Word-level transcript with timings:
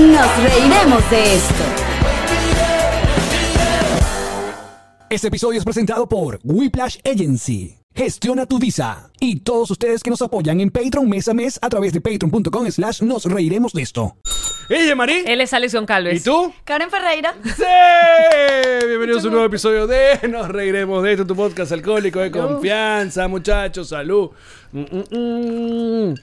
Nos 0.00 0.42
reiremos 0.42 1.10
de 1.10 1.34
esto. 1.34 1.64
Este 5.10 5.28
episodio 5.28 5.58
es 5.58 5.64
presentado 5.64 6.08
por 6.08 6.40
Whiplash 6.42 6.96
Agency. 7.04 7.76
Gestiona 7.94 8.46
tu 8.46 8.58
visa. 8.58 9.10
Y 9.20 9.40
todos 9.40 9.70
ustedes 9.70 10.02
que 10.02 10.08
nos 10.08 10.22
apoyan 10.22 10.58
en 10.60 10.70
Patreon 10.70 11.06
mes 11.06 11.28
a 11.28 11.34
mes 11.34 11.58
a 11.60 11.68
través 11.68 11.92
de 11.92 12.00
patreon.com 12.00 12.70
slash 12.70 13.02
nos 13.02 13.26
reiremos 13.26 13.74
de 13.74 13.82
esto. 13.82 14.16
¡Ella, 14.70 14.96
Marí! 14.96 15.22
Él 15.26 15.42
es 15.42 15.52
Alison 15.52 15.84
Calves. 15.84 16.22
¿Y 16.22 16.24
tú? 16.24 16.50
Karen 16.64 16.88
Ferreira. 16.88 17.34
¡Sí! 17.44 18.86
Bienvenidos 18.86 19.22
a 19.22 19.26
un 19.26 19.32
nuevo 19.32 19.46
episodio 19.48 19.86
de 19.86 20.26
Nos 20.30 20.48
Reiremos 20.48 21.02
de 21.02 21.12
esto, 21.12 21.26
tu 21.26 21.36
podcast 21.36 21.72
alcohólico 21.72 22.20
de 22.20 22.30
confianza, 22.30 23.28
muchachos, 23.28 23.90
salud. 23.90 24.30
Mm, 24.72 24.80
mm, 24.80 26.10
mm. 26.10 26.14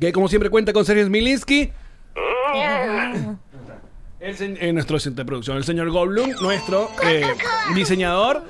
Que 0.00 0.10
como 0.10 0.26
siempre 0.26 0.50
cuenta 0.50 0.72
con 0.72 0.84
Sergio 0.84 1.06
Smilinski. 1.06 1.70
El 4.20 4.36
se- 4.36 4.68
eh, 4.68 4.72
nuestro 4.72 4.96
asistente 4.96 5.22
de 5.22 5.26
producción, 5.26 5.56
el 5.56 5.64
señor 5.64 5.90
Goldblum, 5.90 6.30
nuestro 6.40 6.88
eh, 7.04 7.24
diseñador. 7.74 8.44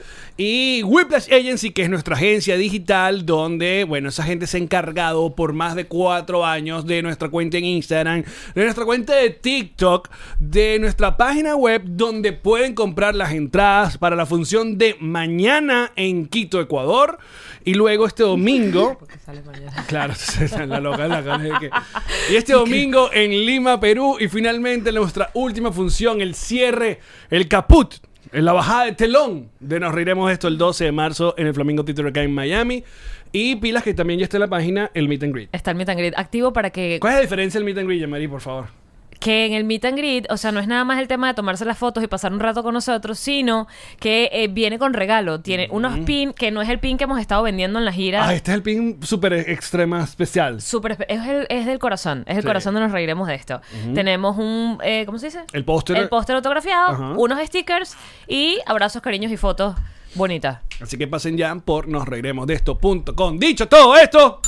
Y 0.45 0.82
Whiplash 0.82 1.32
Agency, 1.32 1.70
que 1.70 1.82
es 1.82 1.88
nuestra 1.88 2.16
agencia 2.16 2.56
digital, 2.56 3.24
donde, 3.24 3.84
bueno, 3.84 4.09
esa 4.09 4.24
gente 4.24 4.48
se 4.48 4.56
ha 4.56 4.60
encargado 4.60 5.37
por 5.37 5.52
más 5.52 5.77
de 5.77 5.84
cuatro 5.84 6.45
años 6.45 6.84
de 6.84 7.00
nuestra 7.00 7.28
cuenta 7.28 7.59
en 7.59 7.64
Instagram, 7.64 8.24
de 8.56 8.64
nuestra 8.64 8.84
cuenta 8.84 9.14
de 9.14 9.30
TikTok, 9.30 10.09
de 10.41 10.80
nuestra 10.80 11.16
página 11.16 11.55
web, 11.55 11.83
donde 11.84 12.33
pueden 12.33 12.74
comprar 12.74 13.14
las 13.14 13.30
entradas 13.30 13.98
para 13.98 14.16
la 14.16 14.27
función 14.27 14.78
de 14.78 14.97
mañana 14.98 15.92
en 15.95 16.27
Quito, 16.27 16.61
Ecuador. 16.61 17.19
Y 17.64 17.74
luego 17.74 18.09
este 18.09 18.24
domingo. 18.24 18.98
Claro, 19.86 20.14
la 20.66 20.80
loca, 20.80 21.06
la 21.06 21.22
que- 21.61 21.70
Y 22.33 22.34
este 22.34 22.52
domingo 22.52 23.11
en 23.12 23.30
Lima, 23.30 23.78
Perú. 23.78 24.17
Y 24.19 24.27
finalmente 24.27 24.91
nuestra 24.91 25.30
última 25.34 25.70
función, 25.70 26.20
el 26.20 26.34
cierre, 26.34 26.98
el 27.30 27.47
caput, 27.47 27.95
en 28.33 28.44
la 28.44 28.52
bajada 28.52 28.86
de 28.86 28.92
telón 28.92 29.50
de 29.61 29.78
Nos 29.78 29.94
Reiremos 29.94 30.27
de 30.28 30.33
esto 30.33 30.48
el 30.48 30.58
12 30.58 30.84
de 30.84 30.92
marzo 30.92 31.34
en 31.36 31.47
el 31.47 31.55
Flamingo 31.55 31.84
Theater 31.84 32.06
acá 32.06 32.22
en 32.22 32.34
Miami. 32.34 32.84
Y 33.30 33.56
pilas 33.56 33.83
que 33.83 33.94
también 33.94 34.19
ya 34.19 34.24
está 34.24 34.36
en 34.36 34.42
la 34.42 34.48
página, 34.48 34.91
el 34.94 35.08
Meet 35.08 35.22
and 35.22 35.34
Greet. 35.34 35.48
Está 35.52 35.70
el 35.70 35.77
meet 35.77 35.89
and 35.89 35.98
greet 35.98 36.14
activo 36.16 36.52
para 36.52 36.70
que, 36.70 36.98
¿Cuál 37.00 37.14
es 37.14 37.19
la 37.19 37.22
diferencia 37.22 37.58
del 37.58 37.64
Meet 37.64 37.78
and 37.78 37.89
Greet, 37.89 38.06
Marí, 38.06 38.28
por 38.28 38.41
favor? 38.41 38.81
Que 39.23 39.47
en 39.47 39.53
el 39.53 39.62
meet 39.65 39.84
and 39.84 39.97
greet, 39.97 40.27
o 40.31 40.37
sea, 40.37 40.51
no 40.51 40.59
es 40.59 40.67
nada 40.67 40.84
más 40.84 40.98
el 40.98 41.06
tema 41.06 41.28
de 41.28 41.34
tomarse 41.34 41.65
las 41.65 41.78
fotos 41.78 42.03
y 42.03 42.09
pasar 42.09 42.33
un 42.33 42.41
rato 42.41 42.62
con 42.65 42.75
nosotros, 42.75 43.19
sino 43.19 43.69
que 44.01 44.29
eh, 44.33 44.48
viene 44.48 44.79
con 44.81 44.95
regalo. 44.95 45.41
Tiene 45.41 45.69
unos 45.70 46.01
pin 46.01 46.33
que 46.33 46.51
no 46.51 46.61
es 46.61 46.69
el 46.69 46.81
pin 46.81 46.98
que 46.98 47.05
hemos 47.05 47.20
estado 47.20 47.42
vendiendo 47.45 47.79
en 47.79 47.84
la 47.84 47.92
gira. 47.92 48.27
Ah, 48.27 48.34
este 48.34 48.51
es 48.51 48.56
el 48.56 48.62
pin 48.62 48.98
súper 49.03 49.33
extrema 49.34 50.03
especial. 50.03 50.61
Súper 50.61 51.06
es, 51.09 51.27
el- 51.29 51.47
es 51.51 51.67
del 51.67 51.79
corazón, 51.79 52.25
es 52.27 52.37
el 52.37 52.42
Sí. 52.42 52.47
corazón 52.48 52.75
de 52.75 52.81
nos 52.81 52.91
reiremos 52.91 53.29
de 53.29 53.37
esto. 53.37 53.61
Tenemos 53.95 54.37
un, 54.39 54.79
eh, 54.83 55.05
¿cómo 55.06 55.19
se 55.19 55.27
dice? 55.27 55.45
El 55.53 55.64
póster. 55.64 55.97
El 55.98 56.09
póster 56.09 56.34
autografiado, 56.34 56.89
Ajá. 56.91 57.12
unos 57.17 57.39
stickers 57.47 57.97
y 58.27 58.59
abrazos, 58.67 59.03
cariños 59.03 59.31
y 59.31 59.36
fotos 59.36 59.77
bonitas. 60.17 60.59
Así 60.81 60.98
que 60.98 61.07
pasen 61.07 61.36
ya 61.36 61.55
por 61.55 61.86
nosreiremosdeesto.com. 61.86 63.39
Dicho 63.39 63.69
todo 63.69 63.97
esto, 63.97 64.41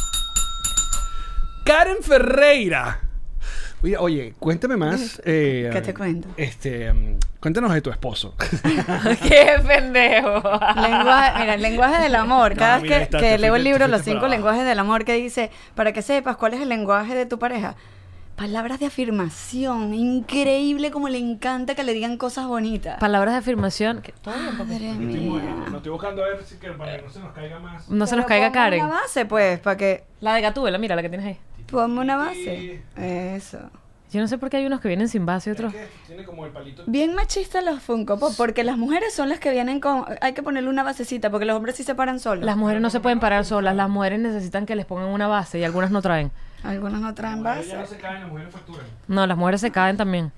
Karen 1.65 2.03
Ferreira. 2.03 3.01
Oye, 3.85 3.99
oye, 3.99 4.35
cuéntame 4.39 4.79
más. 4.79 5.21
eh, 5.27 5.69
¿Qué 5.71 5.83
te 5.83 5.93
cuento? 5.93 6.27
Este, 6.39 6.91
cuéntanos 7.39 7.71
de 7.75 7.83
tu 7.83 7.91
esposo. 7.91 8.35
¡Qué 9.29 9.47
pendejo! 9.67 10.37
Lenguaje, 10.41 11.41
mira, 11.41 11.55
el 11.55 11.61
lenguaje 11.61 12.03
del 12.03 12.15
amor. 12.15 12.55
Cada 12.55 12.77
No, 12.79 12.83
vez 12.85 12.91
mira, 12.91 13.07
que, 13.09 13.19
que 13.19 13.39
leo 13.39 13.57
el 13.57 13.63
libro 13.65 13.87
Los 13.87 14.01
cinco 14.01 14.21
para 14.23 14.31
lenguajes 14.31 14.65
del 14.65 14.79
amor, 14.79 15.05
que 15.05 15.13
dice, 15.13 15.51
para 15.75 15.93
que 15.93 16.01
sepas 16.01 16.37
cuál 16.39 16.55
es 16.55 16.63
el 16.63 16.71
lenguaje 16.71 17.15
de 17.15 17.27
tu 17.27 17.39
pareja. 17.39 17.77
Palabras 18.37 18.81
de 18.81 18.87
afirmación. 18.87 19.93
Increíble 19.93 20.91
como 20.91 21.11
le 21.11 21.19
encanta 21.19 21.75
que 21.75 21.85
le 21.85 21.93
digan 21.93 22.17
cosas 22.17 22.47
bonitas. 22.47 22.99
Palabras 22.99 23.35
de 23.35 23.39
afirmación. 23.41 24.01
¿Qué? 24.01 24.13
¿Todo 24.23 24.33
bien, 24.35 24.47
papá? 24.53 24.65
Madre 24.65 24.93
mía. 24.95 25.57
Lo 25.71 25.77
estoy 25.77 25.93
buscando 25.93 26.25
a 26.25 26.29
ver 26.29 26.43
si 26.43 26.57
que 26.57 26.71
para 26.71 26.97
que 26.97 27.03
no 27.03 27.11
se 27.11 27.21
nos 27.21 27.33
caiga 27.33 27.59
más. 27.61 27.89
No 27.91 28.07
se 28.07 28.17
nos 28.17 28.25
caiga 28.25 28.51
Karen. 28.51 28.83
una 28.87 28.95
base, 29.03 29.27
pues, 29.27 29.61
para 29.61 29.77
que... 29.77 30.05
La 30.21 30.35
de 30.35 30.41
Gatúbela, 30.41 30.79
mira 30.79 30.97
la 30.97 31.03
que 31.03 31.11
tienes 31.11 31.27
ahí. 31.27 31.39
Ponme 31.71 32.01
una 32.01 32.17
base. 32.17 32.83
Eso. 32.97 33.71
Yo 34.15 34.21
no 34.21 34.29
sé 34.29 34.39
por 34.39 34.49
qué 34.49 34.59
hay 34.59 34.67
unos 34.67 34.81
que 34.81 34.87
vienen 34.87 35.09
sin 35.09 35.27
base 35.27 35.51
y 35.51 35.53
otros. 35.55 35.75
Tiene 36.07 36.23
como 36.25 36.47
el 36.47 36.53
palito. 36.53 36.85
Bien 36.87 37.17
machistas 37.17 37.65
los 37.65 37.83
Funko 37.83 38.17
Pop, 38.17 38.33
porque 38.37 38.63
las 38.63 38.79
mujeres 38.79 39.13
son 39.13 39.29
las 39.29 39.41
que 39.41 39.51
vienen 39.51 39.81
con... 39.81 40.05
Hay 40.21 40.35
que 40.35 40.43
ponerle 40.45 40.71
una 40.71 40.85
basecita, 40.85 41.31
porque 41.31 41.47
los 41.47 41.57
hombres 41.57 41.75
sí 41.75 41.83
se 41.83 41.97
paran 41.97 42.21
solos. 42.21 42.45
Las 42.45 42.57
mujeres 42.57 42.81
no 42.81 42.91
se 42.91 43.01
pueden 43.01 43.19
parar 43.19 43.45
solas, 43.45 43.75
las 43.75 43.91
mujeres 43.91 44.21
necesitan 44.21 44.67
que 44.67 44.77
les 44.77 44.87
pongan 44.87 45.09
una 45.09 45.27
base 45.27 45.59
y 45.59 45.65
algunas 45.65 45.91
no 45.91 46.01
traen. 46.01 46.31
Algunas 46.63 47.01
no 47.01 47.13
traen 47.13 47.43
base. 47.43 47.75
se 47.87 47.97
caen, 47.97 48.21
las 48.21 48.31
mujeres 48.31 48.53
facturan. 48.53 48.87
No, 49.09 49.27
las 49.27 49.37
mujeres 49.37 49.61
se 49.61 49.73
caen 49.73 49.97
también. 49.97 50.31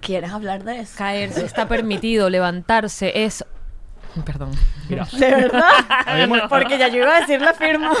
¿Quieres 0.00 0.30
hablar 0.30 0.62
de 0.64 0.80
eso? 0.80 0.92
Caerse 0.98 1.46
está 1.46 1.66
permitido, 1.66 2.28
levantarse 2.28 3.24
es. 3.24 3.42
Perdón. 4.24 4.50
Mira, 4.88 5.06
¿De 5.12 5.30
verdad? 5.30 6.48
Porque 6.48 6.78
ya 6.78 6.88
yo 6.88 6.98
iba 7.02 7.16
a 7.16 7.20
decir 7.20 7.40
la 7.40 7.54
firma. 7.54 7.92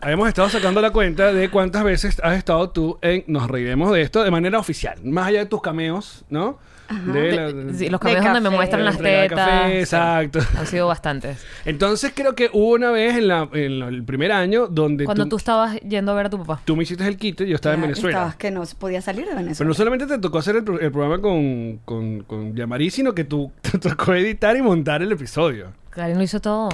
habíamos 0.00 0.28
estado 0.28 0.48
sacando 0.48 0.80
la 0.80 0.90
cuenta 0.90 1.32
de 1.32 1.50
cuántas 1.50 1.84
veces 1.84 2.20
has 2.22 2.36
estado 2.36 2.70
tú 2.70 2.98
en 3.02 3.24
Nos 3.26 3.48
Reiremos 3.48 3.92
de 3.92 4.02
esto 4.02 4.22
de 4.22 4.30
manera 4.30 4.58
oficial. 4.58 4.98
Más 5.04 5.28
allá 5.28 5.40
de 5.40 5.46
tus 5.46 5.62
cameos, 5.62 6.24
¿no? 6.28 6.58
De 6.90 7.32
la- 7.32 7.52
De- 7.52 7.74
sí, 7.74 7.88
los 7.88 8.00
cameos 8.00 8.22
donde 8.24 8.40
me 8.40 8.50
muestran 8.50 8.84
las 8.84 8.98
tetas. 8.98 9.38
café, 9.38 9.72
Sí. 9.72 9.78
exacto. 9.78 10.38
Han 10.58 10.66
sido 10.66 10.86
bastantes. 10.86 11.44
Entonces 11.64 12.12
creo 12.14 12.34
que 12.34 12.50
hubo 12.52 12.72
una 12.74 12.90
vez 12.90 13.16
en, 13.16 13.28
la, 13.28 13.48
en 13.52 13.78
la- 13.78 13.88
el 13.88 14.04
primer 14.04 14.30
año 14.32 14.66
donde 14.66 15.04
Cuando 15.04 15.24
tú, 15.24 15.30
tú 15.30 15.36
estabas 15.36 15.76
yendo 15.80 16.12
a 16.12 16.14
ver 16.14 16.26
a 16.26 16.30
tu 16.30 16.38
papá. 16.38 16.60
tú 16.64 16.76
me 16.76 16.82
hiciste 16.82 17.06
el 17.06 17.16
kit 17.16 17.40
y 17.40 17.46
yo 17.48 17.54
estaba 17.54 17.74
en 17.76 17.80
Ya, 17.80 17.86
Venezuela. 17.88 18.18
Estabas 18.18 18.36
que 18.36 18.50
no 18.50 18.62
podía 18.78 19.00
salir 19.00 19.22
de 19.24 19.30
Pero 19.30 19.42
Venezuela. 19.42 19.68
no 19.68 19.74
solamente 19.74 20.06
te 20.06 20.18
tocó 20.18 20.38
hacer 20.38 20.56
el, 20.56 20.64
el 20.80 20.92
programa 20.92 21.20
con, 21.20 21.78
con, 21.84 22.20
con 22.24 22.54
Yamari, 22.54 22.90
sino 22.90 23.14
que 23.14 23.24
tú 23.24 23.50
te 23.62 23.78
tocó 23.78 24.12
editar 24.14 24.56
y 24.56 24.62
montar 24.62 25.02
el 25.02 25.12
episodio. 25.12 25.72
Karen 25.90 26.18
lo 26.18 26.22
hizo 26.24 26.40
todo. 26.40 26.68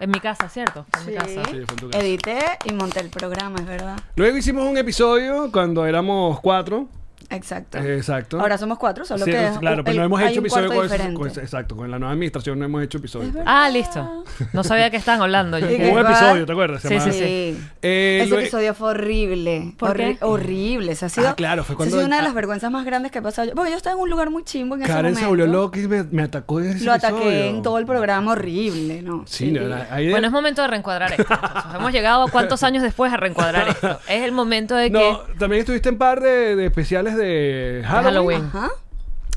En 0.00 0.10
mi 0.10 0.20
casa, 0.20 0.48
¿cierto? 0.48 0.86
En 1.00 1.06
mi 1.06 1.12
Sí. 1.12 1.18
casa. 1.18 1.28
Sí, 1.50 1.50
fue 1.50 1.58
en 1.58 1.66
tu 1.76 1.90
casa. 1.90 2.04
Edité 2.04 2.38
y 2.64 2.72
monté 2.72 3.00
el 3.00 3.08
programa, 3.08 3.58
es 3.58 3.66
verdad. 3.66 3.98
Luego 4.14 4.36
hicimos 4.36 4.64
un 4.64 4.76
episodio 4.78 5.50
cuando 5.50 5.84
éramos 5.86 6.38
cuatro. 6.40 6.88
Exacto. 7.30 7.78
Exacto. 7.78 8.40
Ahora 8.40 8.56
somos 8.56 8.78
cuatro, 8.78 9.04
solo 9.04 9.24
Sí, 9.24 9.30
que. 9.30 9.50
claro, 9.60 9.84
pero 9.84 9.90
el- 9.92 9.96
no 9.98 10.04
hemos 10.04 10.20
hecho 10.22 10.40
un 10.40 10.46
episodio 10.46 10.72
cuarto 10.72 10.96
con, 10.96 11.14
con- 11.14 11.28
Exacto, 11.28 11.76
con 11.76 11.90
la 11.90 11.98
nueva 11.98 12.12
administración 12.12 12.58
no 12.58 12.64
hemos 12.64 12.82
hecho 12.82 12.98
episodio. 12.98 13.32
Ah, 13.44 13.68
listo. 13.70 14.24
No 14.52 14.64
sabía 14.64 14.90
que 14.90 14.96
estaban 14.96 15.20
hablando. 15.20 15.58
Hubo 15.58 15.66
un 15.66 16.06
episodio, 16.06 16.46
¿te 16.46 16.52
acuerdas? 16.52 16.82
Se 16.82 16.88
Sí, 16.88 17.00
sí, 17.00 17.12
Sí. 17.12 17.58
Eh, 17.82 18.20
Ese 18.24 18.34
episodio 18.34 18.72
fue 18.74 18.90
horrible. 18.90 19.74
¿Por 19.78 19.90
Horri- 19.90 20.18
qué? 20.18 20.24
Horrible. 20.24 20.94
Se 20.94 21.04
ha 21.06 21.08
sido, 21.08 21.28
Ah, 21.28 21.34
claro, 21.34 21.64
fue 21.64 21.76
cuando- 21.76 21.94
ha 21.96 21.98
sido 21.98 22.06
una 22.06 22.16
de 22.16 22.20
ah. 22.22 22.24
las 22.24 22.34
vergüenzas 22.34 22.70
más 22.70 22.84
grandes 22.86 23.12
que 23.12 23.18
he 23.18 23.22
pasado. 23.22 23.48
yo. 23.48 23.54
Porque 23.54 23.70
yo 23.72 23.76
estaba 23.76 23.94
en 23.96 24.00
un 24.02 24.08
lugar 24.10 24.30
muy 24.30 24.44
chimbo 24.44 24.74
en 24.76 24.82
ese 24.82 24.88
Karen 24.88 25.02
momento. 25.12 25.20
se 25.20 25.26
volvió 25.26 25.46
loca 25.46 25.78
y 25.80 25.86
me, 25.88 26.04
me 26.04 26.22
atacó 26.22 26.60
en 26.60 26.70
ese 26.70 26.84
Lo 26.84 26.92
ataqué 26.92 27.16
episodio. 27.16 27.44
en 27.44 27.62
todo 27.62 27.78
el 27.78 27.86
programa 27.86 28.32
horrible, 28.32 29.02
¿no? 29.02 29.24
Sí, 29.26 29.52
no, 29.52 29.60
la- 29.62 29.86
ahí 29.90 30.06
de- 30.06 30.10
Bueno, 30.12 30.26
es 30.28 30.32
momento 30.32 30.62
de 30.62 30.68
reencuadrar 30.68 31.12
esto. 31.12 31.34
Hemos 31.76 31.92
llegado 31.92 32.24
a 32.24 32.30
cuántos 32.30 32.62
años 32.62 32.82
después 32.82 33.12
a 33.12 33.16
reencuadrar 33.18 33.68
esto. 33.68 33.98
Es 34.08 34.22
el 34.22 34.32
momento 34.32 34.74
de 34.74 34.90
que. 34.90 34.98
No, 34.98 35.18
también 35.38 35.60
estuviste 35.60 35.90
en 35.90 35.98
par 35.98 36.20
de, 36.20 36.56
de 36.56 36.66
especiales 36.66 37.16
de 37.18 37.82
Halloween. 37.84 38.04
Halloween. 38.04 38.50
Ajá. 38.54 38.70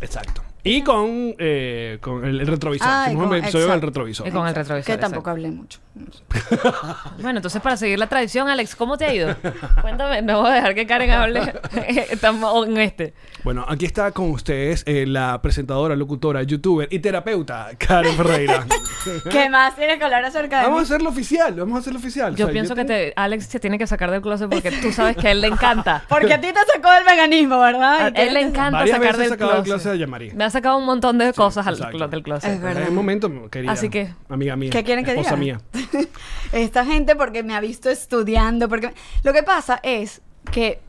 Exacto. 0.01 0.41
Y 0.63 0.83
con, 0.83 1.33
eh, 1.39 1.97
con 2.01 2.23
el, 2.23 2.39
el 2.41 2.47
retrovisor. 2.47 2.87
Ah, 2.89 3.05
Hicimos 3.07 3.23
un 3.23 3.29
con- 3.29 3.41
del 3.41 3.81
retrovisor. 3.81 4.27
Y 4.27 4.31
con 4.31 4.47
el 4.47 4.53
retrovisor. 4.55 4.85
Que 4.85 4.97
tampoco 5.01 5.29
exacto. 5.31 5.31
hablé 5.31 5.51
mucho. 5.51 5.79
Bueno, 7.21 7.39
entonces 7.39 7.61
para 7.61 7.77
seguir 7.77 7.99
la 7.99 8.07
tradición, 8.07 8.47
Alex, 8.47 8.75
¿cómo 8.75 8.97
te 8.97 9.05
ha 9.05 9.13
ido? 9.13 9.35
Cuéntame, 9.81 10.21
no 10.21 10.41
voy 10.41 10.51
a 10.51 10.55
dejar 10.55 10.75
que 10.75 10.87
Karen 10.87 11.11
hable 11.11 11.53
Estamos 12.09 12.67
en 12.67 12.77
este. 12.77 13.13
Bueno, 13.43 13.65
aquí 13.67 13.85
está 13.85 14.11
con 14.11 14.31
ustedes 14.31 14.83
eh, 14.87 15.05
la 15.07 15.41
presentadora, 15.41 15.95
locutora, 15.95 16.43
youtuber 16.43 16.87
y 16.91 16.99
terapeuta, 16.99 17.69
Karen 17.77 18.15
Ferreira. 18.15 18.65
¿Qué 19.31 19.49
más 19.49 19.75
tienes 19.75 19.97
que 19.97 20.03
hablar 20.03 20.23
acerca 20.25 20.59
de 20.59 20.63
vamos 20.63 20.77
a 20.77 20.81
mí? 20.81 20.85
hacerlo 20.85 21.09
oficial, 21.09 21.53
vamos 21.55 21.75
a 21.77 21.79
hacerlo 21.79 21.99
oficial. 21.99 22.35
Yo 22.35 22.45
O 22.45 22.47
sea, 22.47 22.53
pienso 22.53 22.75
que 22.75 22.85
tengo- 22.85 22.99
te, 23.11 23.13
Alex 23.15 23.45
se 23.47 23.59
tiene 23.59 23.77
que 23.77 23.87
sacar 23.87 24.11
del 24.11 24.21
closet 24.21 24.49
porque 24.49 24.71
tú 24.71 24.91
sabes 24.91 25.17
que 25.17 25.27
a 25.27 25.31
él 25.31 25.41
le 25.41 25.47
encanta. 25.47 26.03
Porque 26.07 26.33
a 26.33 26.41
ti 26.41 26.47
te 26.47 26.59
sacó 26.73 26.91
del 26.93 27.03
veganismo, 27.03 27.59
¿verdad? 27.59 28.07
A 28.07 28.09
Y 28.09 28.27
él 28.27 28.33
le 28.33 28.41
encanta 28.41 28.79
Varias 28.79 28.97
sacar 28.97 29.11
veces 29.13 29.19
he 29.19 29.21
del 29.23 29.29
sacado 29.31 29.51
del 29.53 29.63
closet. 29.63 29.81
closet 29.83 29.91
a 29.93 29.95
Yamari. 29.95 30.31
Me 30.31 30.43
ha 30.45 30.49
sacado 30.51 30.77
un 30.77 30.85
montón 30.85 31.17
de 31.17 31.33
cosas 31.33 31.65
al 31.65 31.75
exacto. 31.75 32.07
del 32.07 32.23
closet. 32.23 32.51
Es 32.51 32.61
verdad. 32.61 32.83
Es 32.83 32.89
el 32.89 32.93
momento, 32.93 33.49
querida. 33.49 33.71
Así 33.71 33.89
que- 33.89 34.13
Amiga 34.29 34.55
mía. 34.55 34.69
¿Qué 34.69 34.83
quieren 34.83 35.03
que 35.03 35.13
diga? 35.15 35.35
mía. 35.35 35.61
Esta 36.51 36.85
gente 36.85 37.15
porque 37.15 37.43
me 37.43 37.55
ha 37.55 37.59
visto 37.59 37.89
estudiando, 37.89 38.69
porque 38.69 38.93
lo 39.23 39.33
que 39.33 39.43
pasa 39.43 39.79
es 39.83 40.21
que 40.51 40.79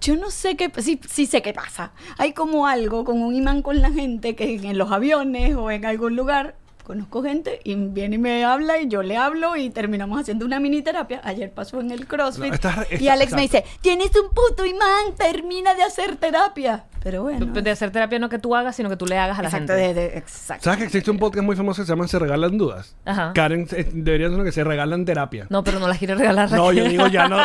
yo 0.00 0.16
no 0.16 0.30
sé 0.30 0.56
qué, 0.56 0.70
sí, 0.82 1.00
sí 1.08 1.26
sé 1.26 1.42
qué 1.42 1.52
pasa. 1.52 1.92
Hay 2.18 2.32
como 2.32 2.66
algo, 2.66 3.04
como 3.04 3.26
un 3.26 3.34
imán 3.34 3.62
con 3.62 3.80
la 3.80 3.90
gente 3.90 4.34
que 4.34 4.54
en 4.54 4.76
los 4.76 4.90
aviones 4.90 5.54
o 5.54 5.70
en 5.70 5.84
algún 5.84 6.16
lugar 6.16 6.56
conozco 6.82 7.22
gente 7.22 7.60
y 7.64 7.74
viene 7.74 8.16
y 8.16 8.18
me 8.18 8.44
habla 8.44 8.78
y 8.80 8.88
yo 8.88 9.02
le 9.02 9.16
hablo 9.16 9.56
y 9.56 9.70
terminamos 9.70 10.20
haciendo 10.20 10.44
una 10.44 10.60
mini 10.60 10.82
terapia. 10.82 11.20
Ayer 11.24 11.50
pasó 11.52 11.80
en 11.80 11.90
el 11.90 12.06
CrossFit 12.06 12.62
No, 12.64 12.70
y 12.98 13.08
Alex 13.08 13.32
me 13.34 13.42
dice, 13.42 13.64
tienes 13.80 14.10
un 14.16 14.28
puto 14.30 14.64
imán, 14.66 15.14
termina 15.16 15.74
de 15.74 15.82
hacer 15.82 16.16
terapia. 16.16 16.84
Pero 17.02 17.24
bueno. 17.24 17.46
De 17.46 17.68
hacer 17.70 17.90
terapia 17.90 18.20
no 18.20 18.28
que 18.28 18.38
tú 18.38 18.54
hagas, 18.54 18.76
sino 18.76 18.88
que 18.88 18.96
tú 18.96 19.06
le 19.06 19.18
hagas 19.18 19.36
a 19.36 19.42
la 19.42 19.48
exacto, 19.48 19.72
gente. 19.74 19.94
de- 20.00 20.08
de- 20.10 20.18
exacto. 20.18 20.62
¿Sabes 20.62 20.78
que 20.78 20.84
existe 20.84 21.10
un 21.10 21.18
podcast 21.18 21.44
muy 21.44 21.56
famoso 21.56 21.82
que 21.82 21.86
se 21.86 21.92
llama 21.92 22.06
Se 22.06 22.16
Regalan 22.16 22.56
Dudas? 22.56 22.94
Ajá. 23.04 23.32
Karen 23.34 23.66
eh, 23.72 23.90
debería 23.92 24.28
ser 24.28 24.34
uno 24.36 24.44
que 24.44 24.52
se 24.52 24.62
regalan 24.62 25.04
terapia. 25.04 25.46
No, 25.50 25.64
pero 25.64 25.80
no 25.80 25.88
las 25.88 25.98
quiere 25.98 26.14
regalar. 26.14 26.52
No, 26.52 26.70
yo 26.72 26.84
digo 26.84 27.08
ya 27.08 27.26
no, 27.28 27.38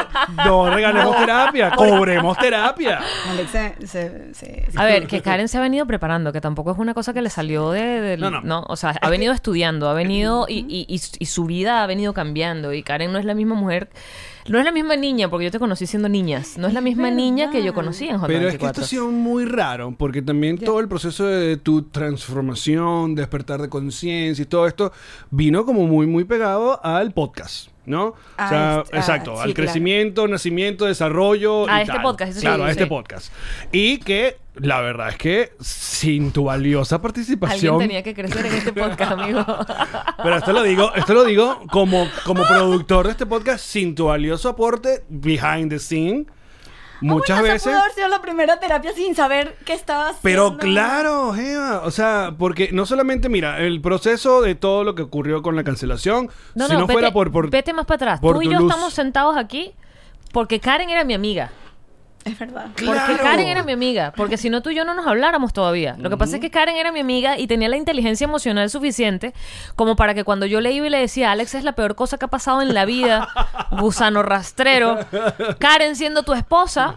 no 0.46 0.70
regalemos 0.70 1.18
terapia, 1.18 1.72
cobremos 1.76 2.38
terapia. 2.38 3.00
Alex 3.32 3.50
se, 3.50 3.88
se- 3.88 4.34
se- 4.36 4.68
A 4.76 4.86
ver, 4.86 5.08
que 5.08 5.24
Karen 5.24 5.48
se 5.48 5.58
ha 5.58 5.62
venido 5.62 5.88
preparando, 5.88 6.32
que 6.32 6.40
tampoco 6.40 6.72
es 6.72 6.78
una 6.78 6.94
cosa 6.94 7.12
que 7.14 7.24
le 7.24 7.32
salió 7.32 7.72
de... 7.72 7.82
del- 7.82 8.20
No, 8.20 8.30
no. 8.42 8.64
O 8.68 8.76
sea, 8.76 8.92
ha 9.02 9.10
venido 9.10 9.27
estudiando, 9.34 9.90
ha 9.90 9.94
venido 9.94 10.46
y, 10.50 10.66
y- 10.68 10.86
y- 10.88 11.02
y 11.20 11.26
su 11.26 11.46
vida 11.46 11.84
ha 11.84 11.88
venido 11.88 12.14
cambiando. 12.14 12.74
Y 12.74 12.84
Karen 12.84 13.12
no 13.12 13.20
es 13.20 13.26
la 13.26 13.34
misma 13.34 13.56
mujer, 13.56 13.90
no 14.48 14.60
es 14.60 14.66
la 14.66 14.72
misma 14.72 14.96
niña, 14.96 15.30
porque 15.30 15.46
yo 15.46 15.52
te 15.52 15.60
conocí 15.60 15.86
siendo 15.88 16.10
niñas. 16.10 16.58
No 16.58 16.68
es 16.68 16.74
la 16.74 16.82
misma 16.82 17.12
niña 17.12 17.50
que 17.52 17.64
yo 17.64 17.74
conocí 17.74 18.08
en 18.08 18.18
J24. 18.18 18.28
Pero 18.28 18.48
es 18.50 18.58
que 18.58 18.66
esto 18.66 18.82
ha 18.82 18.84
sido 18.86 19.12
muy 19.12 19.46
raro, 19.46 19.94
porque 19.98 20.22
también 20.22 20.58
todo 20.58 20.80
el 20.80 20.88
proceso 20.88 21.26
de 21.26 21.58
tu 21.58 21.84
transformación, 21.84 23.16
despertar 23.16 23.62
de 23.62 23.70
conciencia 23.70 24.42
y 24.42 24.46
todo 24.46 24.68
esto 24.68 24.92
vino 25.32 25.66
como 25.66 25.86
muy, 25.88 26.08
muy 26.08 26.24
pegado 26.24 26.84
al 26.86 27.12
podcast. 27.14 27.70
¿No? 27.88 28.14
A 28.38 28.46
o 28.46 28.50
sea, 28.50 28.82
este- 28.84 28.96
ah, 28.96 29.00
exacto, 29.00 29.32
sí, 29.36 29.42
al 29.42 29.54
claro. 29.54 29.54
crecimiento, 29.56 30.28
nacimiento, 30.28 30.86
desarrollo. 30.86 31.68
A 31.68 31.80
y 31.80 31.82
este 31.82 31.94
tal. 31.94 32.02
podcast, 32.04 32.30
eso 32.32 32.40
sí, 32.42 32.46
Claro, 32.46 32.66
a 32.66 32.70
este 32.72 32.84
sí. 32.84 32.90
podcast. 32.90 33.34
Y 33.72 33.98
que 34.00 34.38
la 34.56 34.82
verdad 34.82 35.10
es 35.10 35.18
que 35.18 35.52
sin 35.60 36.32
tu 36.32 36.46
valiosa 36.46 36.96
Alguien 36.96 37.02
participación. 37.02 37.80
tenía 37.80 38.04
que 38.04 38.14
crecer 38.14 38.46
en 38.46 38.54
este 38.54 38.74
podcast, 38.74 39.12
amigo. 39.14 39.46
Pero 40.24 40.36
esto 40.38 40.52
lo 40.54 40.64
digo, 40.64 40.92
esto 40.96 41.14
lo 41.14 41.24
digo 41.24 41.62
como, 41.72 42.08
como 42.26 42.44
productor 42.44 43.06
de 43.06 43.12
este 43.12 43.26
podcast, 43.26 43.64
sin 43.64 43.96
tu 43.96 44.06
valioso 44.06 44.50
aporte 44.50 45.04
behind 45.10 45.70
the 45.70 45.80
scene. 45.80 46.26
Muchas 47.02 47.38
Ah, 47.38 47.40
bueno, 47.42 47.54
veces. 47.54 47.68
Esa 47.68 47.72
pudo 47.76 47.82
haber 47.82 47.94
sido 47.96 48.08
la 48.08 48.22
primera 48.22 48.60
terapia 48.60 48.94
sin 48.94 49.16
saber 49.16 49.56
qué 49.66 49.74
estaba 49.74 50.10
haciendo. 50.10 50.20
Pero 50.24 50.58
claro, 50.58 51.36
Eva, 51.36 51.82
o 51.84 51.92
sea, 51.92 52.34
porque 52.38 52.70
no 52.72 52.86
solamente, 52.86 53.30
mira, 53.30 53.60
el 53.60 53.82
proceso 53.82 54.42
de 54.42 54.56
todo 54.56 54.84
lo 54.84 54.96
que 54.96 55.04
ocurrió 55.04 55.42
con 55.42 55.56
la 55.56 55.64
cancelación, 55.64 56.30
No, 56.56 56.68
si 56.68 56.74
no, 56.74 56.80
no 56.80 56.88
vete, 56.88 56.94
fuera 56.94 57.12
por... 57.12 57.32
por 57.32 57.50
vete 57.50 57.74
más 57.74 57.86
para 57.86 58.14
atrás. 58.14 58.22
Tú 58.22 58.42
y 58.42 58.46
yo 58.50 58.60
luz. 58.60 58.70
estamos 58.72 58.94
sentados 58.94 59.38
aquí 59.38 59.74
porque 60.32 60.60
Karen 60.60 60.90
era 60.90 61.04
mi 61.04 61.14
amiga. 61.14 61.52
Es 62.28 62.38
verdad. 62.38 62.68
Claro. 62.76 63.00
Porque 63.08 63.24
Karen 63.24 63.48
era 63.48 63.64
mi 63.64 63.72
amiga. 63.72 64.14
Porque 64.16 64.38
si 64.38 64.50
no, 64.50 64.62
tú 64.62 64.70
y 64.70 64.76
yo 64.76 64.86
no 64.86 64.94
nos 64.94 65.08
habláramos 65.08 65.54
todavía. 65.54 65.96
Lo 65.98 66.10
que 66.10 66.18
pasa 66.18 66.36
es 66.36 66.42
que 66.42 66.50
Karen 66.50 66.76
era 66.76 66.92
mi 66.92 67.00
amiga 67.00 67.38
y 67.38 67.48
tenía 67.48 67.70
la 67.70 67.78
inteligencia 67.78 68.26
emocional 68.26 68.70
suficiente 68.70 69.34
como 69.76 69.96
para 69.96 70.14
que 70.14 70.24
cuando 70.24 70.46
yo 70.46 70.62
le 70.62 70.72
iba 70.72 70.88
y 70.88 70.90
le 70.90 71.00
decía, 71.00 71.32
Alex 71.32 71.56
es 71.56 71.64
la 71.64 71.74
peor 71.74 71.96
cosa 71.96 72.18
que 72.18 72.26
ha 72.26 72.30
pasado 72.30 72.62
en 72.62 72.74
la 72.74 72.86
vida, 72.86 73.28
gusano 73.72 74.24
rastrero, 74.24 75.00
Karen 75.60 75.96
siendo 75.96 76.24
tu 76.24 76.34
esposa, 76.34 76.96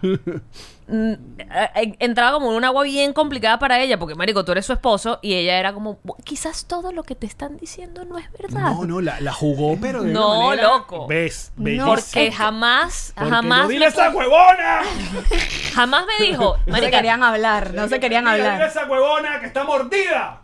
entraba 1.98 2.32
como 2.32 2.50
en 2.50 2.56
un 2.56 2.64
agua 2.64 2.82
bien 2.84 3.12
complicada 3.12 3.58
para 3.58 3.80
ella, 3.80 3.98
porque, 3.98 4.14
Marico, 4.14 4.44
tú 4.44 4.52
eres 4.52 4.66
su 4.66 4.72
esposo 4.72 5.18
y 5.22 5.34
ella 5.34 5.58
era 5.58 5.72
como, 5.72 5.98
quizás 6.24 6.66
todo 6.66 6.92
lo 6.92 7.02
que 7.02 7.14
te 7.14 7.26
están 7.26 7.56
diciendo 7.56 8.04
no 8.04 8.18
es 8.18 8.30
verdad. 8.32 8.60
No, 8.72 8.84
no, 8.84 9.00
la, 9.00 9.20
la 9.20 9.32
jugó, 9.32 9.76
pero 9.80 10.02
de 10.02 10.12
No, 10.12 10.38
una 10.38 10.46
manera... 10.50 10.68
loco. 10.68 11.06
Ves, 11.06 11.52
No. 11.56 11.86
Porque 11.86 12.32
jamás, 12.32 13.12
Porque 13.14 13.30
jamás, 13.30 13.62
yo, 13.62 13.68
¡Dile 13.68 13.80
me, 13.86 13.86
esa 13.86 14.10
huevona! 14.10 14.80
jamás 15.74 16.04
me 16.06 16.26
dijo, 16.26 16.56
No 16.66 16.76
se 16.76 16.90
querían 16.90 17.22
hablar, 17.22 17.74
no 17.74 17.88
se 17.88 18.00
querían 18.00 18.24
Dile, 18.24 18.36
Dile 18.36 18.48
hablar. 18.48 18.68
esa 18.68 18.86
huevona 18.86 19.40
que 19.40 19.46
está 19.46 19.64
mordida! 19.64 20.40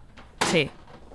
sí, 0.51 0.71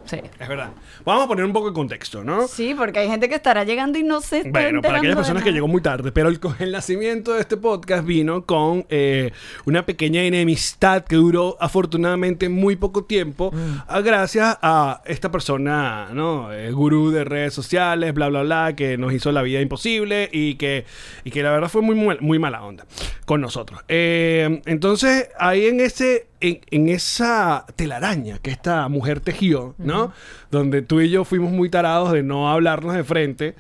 sí. 0.06 0.20
Es 0.40 0.48
verdad. 0.48 0.72
Vamos 1.06 1.26
a 1.26 1.28
poner 1.28 1.46
un 1.46 1.54
poco 1.54 1.68
de 1.70 1.74
contexto, 1.74 2.24
¿no? 2.24 2.48
Sí, 2.48 2.74
porque 2.76 3.00
hay 3.00 3.08
gente 3.08 3.30
que 3.30 3.36
estará 3.36 3.64
llegando 3.64 3.98
y 3.98 4.04
no 4.04 4.22
se 4.22 4.40
está 4.40 4.50
Bueno, 4.50 4.82
para 4.82 4.98
aquellas 4.98 5.16
personas 5.16 5.44
que 5.44 5.52
llegó 5.52 5.68
muy 5.68 5.82
tarde, 5.82 6.12
pero 6.12 6.30
el, 6.30 6.40
el 6.60 6.72
nacimiento 6.72 7.34
de 7.34 7.42
este 7.42 7.58
podcast 7.58 8.06
vino 8.06 8.46
con 8.46 8.86
eh, 8.90 9.32
una 9.66 9.86
pequeña 9.86 10.24
enemistad 10.24 11.04
que 11.04 11.16
duró 11.16 11.58
afortunadamente 11.60 12.50
muy 12.50 12.76
poco 12.76 13.04
tiempo, 13.06 13.52
ah, 13.88 14.02
gracias 14.02 14.58
a 14.62 15.02
esta 15.06 15.32
persona, 15.32 16.10
¿no? 16.14 16.52
Eh, 16.54 16.72
gurú 16.72 17.12
de 17.12 17.24
redes 17.24 17.54
sociales, 17.54 18.14
bla, 18.14 18.30
bla, 18.30 18.44
bla, 18.44 18.76
que 18.76 18.98
nos 18.98 19.14
hizo 19.14 19.32
la 19.32 19.42
vida 19.42 19.62
imposible 19.62 20.30
y 20.32 20.56
que, 20.56 20.86
y 21.24 21.32
que 21.32 21.44
la 21.44 21.52
verdad 21.52 21.70
fue 21.70 21.82
muy, 21.82 21.96
muy, 21.96 22.18
muy 22.20 22.40
mala 22.40 22.64
onda 22.64 22.86
con 23.26 23.42
nosotros. 23.42 23.82
Eh, 23.88 24.62
entonces, 24.66 25.30
ahí 25.40 25.66
en 25.66 25.80
ese 25.80 26.31
en, 26.42 26.60
en 26.72 26.90
esa 26.90 27.66
telaraña 27.76 28.40
que 28.40 28.52
esta 28.52 28.88
mujer 28.90 29.20
tejió, 29.20 29.76
¿no? 29.78 30.12
Donde 30.50 30.82
tú 30.82 31.00
y 31.00 31.10
yo 31.10 31.24
fuimos 31.24 31.52
muy 31.52 31.70
tarados 31.70 32.12
de 32.12 32.24
no 32.24 32.52
hablarnos 32.52 32.96
de 32.96 33.04
frente. 33.04 33.56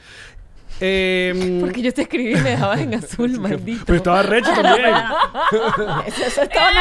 Eh, 0.81 1.57
Porque 1.61 1.81
yo 1.81 1.93
te 1.93 2.01
escribí 2.01 2.31
y 2.31 2.35
me 2.41 2.49
dejabas 2.51 2.79
en 2.81 2.93
azul, 2.95 3.31
maldito. 3.39 3.83
pero 3.85 3.97
estaba 3.97 4.23
recho 4.23 4.49
también. 4.53 4.87
Eso, 6.07 6.23
eso 6.25 6.41
estaba 6.41 6.71
No, 6.71 6.77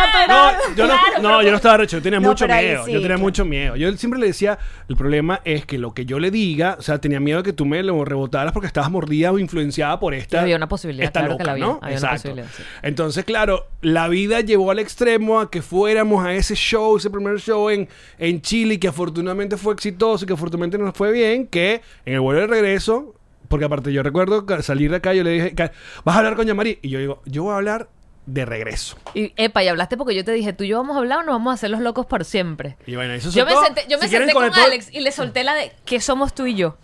natural. 0.53 0.57
yo 0.77 0.87
no, 0.87 0.93
Claro, 0.95 1.23
no, 1.23 1.43
yo 1.43 1.51
no 1.51 1.57
estaba 1.57 1.77
recho, 1.79 1.99
yo 1.99 2.03
tenía 2.03 2.21
No, 2.21 2.29
mucho 2.29 2.45
pero 2.47 2.55
ahí 2.59 2.67
miedo. 2.67 2.85
sí, 2.85 2.93
yo 2.93 2.99
tenía 2.99 3.09
claro. 3.09 3.23
mucho 3.23 3.45
miedo. 3.45 3.77
Yo 3.77 3.93
siempre 3.97 4.19
le 4.21 4.27
decía, 4.29 4.59
el 4.89 4.97
problema 4.97 5.41
es 5.45 5.67
que 5.67 5.79
lo 5.79 5.93
que 5.93 6.07
yo 6.07 6.19
le 6.19 6.31
diga, 6.31 6.77
o 6.79 6.83
sea, 6.83 6.99
tenía 6.99 7.21
miedo 7.21 7.39
de 7.39 7.45
que 7.45 7.53
tú 7.53 7.67
me 7.67 7.83
lo 7.83 8.05
rebotaras 8.05 8.53
porque 8.53 8.67
estabas 8.67 8.91
mordida 8.91 9.33
o 9.33 9.39
influenciada 9.39 10.01
por 10.01 10.15
esta. 10.15 10.41
Había 10.41 10.57
una 10.57 10.69
posibilidad, 10.69 11.07
esta 11.07 11.21
claro 11.21 11.37
que 11.39 11.45
la 11.45 11.53
había, 11.53 11.65
¿no? 11.65 11.71
había 11.83 11.99
una 11.99 12.07
Exacto. 12.09 12.15
posibilidad, 12.31 12.47
sí. 12.57 12.63
Entonces, 12.83 13.25
claro, 13.25 13.67
la 13.83 14.09
vida 14.09 14.41
llevó 14.41 14.71
al 14.71 14.79
extremo 14.79 15.41
a 15.41 15.51
que 15.51 15.63
fuéramos 15.63 16.25
a 16.25 16.33
ese 16.35 16.55
show, 16.55 16.97
ese 16.97 17.11
primer 17.11 17.39
show 17.41 17.69
en, 17.71 17.89
en 18.19 18.41
Chile, 18.41 18.79
que 18.81 18.89
afortunadamente 18.89 19.57
fue 19.57 19.75
exitoso 19.75 20.25
y 20.25 20.27
que 20.27 20.33
afortunadamente 20.35 20.79
nos 20.79 20.95
fue 20.95 21.13
bien, 21.13 21.47
que 21.47 21.83
en 22.07 22.15
el 22.15 22.21
vuelo 22.21 22.41
de 22.41 22.47
regreso, 22.47 23.15
porque 23.51 23.65
aparte 23.67 23.93
yo 23.93 24.03
recuerdo 24.03 24.47
que 24.47 24.63
salir 24.63 24.91
de 24.91 24.99
acá, 24.99 25.13
yo 25.13 25.25
le 25.25 25.31
dije, 25.33 25.55
"Ca- 25.55 25.73
¿vas 26.05 26.15
a 26.15 26.19
hablar 26.21 26.37
con 26.37 26.47
Yamari? 26.47 26.79
Y 26.83 26.89
yo 26.89 26.99
digo, 27.01 27.21
yo 27.27 27.43
voy 27.43 27.53
a 27.53 27.57
hablar 27.57 27.89
de 28.27 28.45
regreso. 28.45 28.97
Y, 29.13 29.33
epa, 29.37 29.65
y 29.65 29.69
hablaste 29.69 29.97
porque 29.97 30.15
yo 30.15 30.25
te 30.25 30.31
dije, 30.31 30.53
tú 30.53 30.63
y 30.63 30.69
yo 30.69 30.77
vamos 30.77 30.95
a 30.95 31.01
hablar 31.01 31.19
o 31.19 31.23
nos 31.25 31.35
vamos 31.35 31.51
a 31.51 31.55
hacer 31.55 31.69
los 31.71 31.81
locos 31.81 32.07
por 32.07 32.25
siempre. 32.25 32.77
Y 32.87 32.95
bueno, 32.95 33.13
eso 33.15 33.29
Yo 33.31 33.45
me 33.45 33.57
senté, 33.57 33.87
yo 33.89 33.99
me 33.99 34.07
Si 34.07 34.17
senté 34.17 34.33
con 34.33 34.45
Alex 34.55 34.89
y 34.93 35.01
le 35.01 35.11
solté 35.11 35.43
la 35.43 35.55
de 35.55 35.73
¿qué 35.85 36.01
somos 36.01 36.33
tú 36.33 36.47
y 36.47 36.55
yo? 36.55 36.77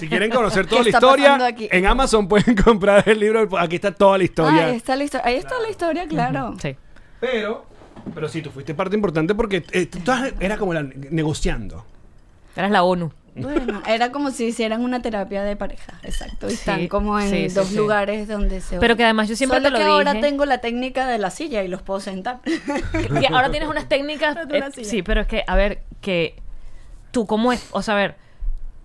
Si 0.00 0.08
quieren 0.08 0.30
conocer 0.32 0.66
toda 0.66 0.80
la 0.80 0.84
¿Qué 0.84 0.90
está 0.90 0.98
historia, 0.98 1.54
en 1.70 1.86
Amazon 1.86 2.26
pueden 2.26 2.56
comprar 2.64 3.08
el 3.08 3.20
libro. 3.20 3.48
Aquí 3.58 3.76
está 3.76 3.92
toda 3.92 4.18
la 4.18 4.22
Ah, 4.22 4.24
historia. 4.24 4.66
ahí 4.66 4.76
está 4.76 4.96
la 4.96 5.04
historia. 5.04 5.26
Ahí 5.26 5.36
está 5.36 5.58
la 5.60 5.70
historia, 5.70 6.08
claro. 6.08 6.54
Sí. 6.60 6.74
Pero, 7.20 7.64
pero 8.14 8.28
sí, 8.28 8.42
tú 8.42 8.50
fuiste 8.50 8.74
parte 8.74 8.96
importante 8.96 9.34
porque 9.36 9.62
eh, 9.70 9.86
tú 9.86 9.98
estabas- 9.98 10.32
era 10.40 10.56
como 10.56 10.74
la, 10.74 10.82
negociando. 10.82 11.84
Eras 12.56 12.70
la 12.72 12.82
ONU. 12.82 13.12
Bueno, 13.42 13.82
era 13.86 14.10
como 14.12 14.30
si 14.30 14.46
hicieran 14.46 14.82
una 14.82 15.02
terapia 15.02 15.42
de 15.42 15.56
pareja, 15.56 15.94
exacto. 16.02 16.46
Y 16.46 16.50
Sí, 16.50 16.56
están 16.56 16.88
como 16.88 17.18
en 17.18 17.30
sí, 17.30 17.48
dos 17.54 17.68
sí. 17.68 17.76
lugares 17.76 18.28
donde 18.28 18.60
se... 18.60 18.78
Pero 18.78 18.96
que 18.96 19.04
además 19.04 19.28
yo 19.28 19.36
siempre 19.36 19.58
Solo 19.58 19.68
te 19.68 19.72
lo 19.72 19.78
que 19.78 19.84
ahora 19.84 20.20
tengo 20.20 20.44
la 20.44 20.58
técnica 20.58 21.06
de 21.06 21.18
la 21.18 21.30
silla 21.30 21.62
y 21.62 21.68
los 21.68 21.82
puedo 21.82 22.00
sentar. 22.00 22.40
Y 23.20 23.32
ahora 23.32 23.50
tienes 23.50 23.68
unas 23.68 23.88
técnicas. 23.88 24.36
Eh, 24.50 24.84
sí, 24.84 25.02
pero 25.02 25.20
es 25.22 25.26
que, 25.26 25.44
a 25.46 25.56
ver, 25.56 25.82
que 26.00 26.40
tú 27.10 27.26
como 27.26 27.52
es, 27.52 27.68
o 27.72 27.82
sea, 27.82 27.94
a 27.94 27.96
ver, 27.96 28.16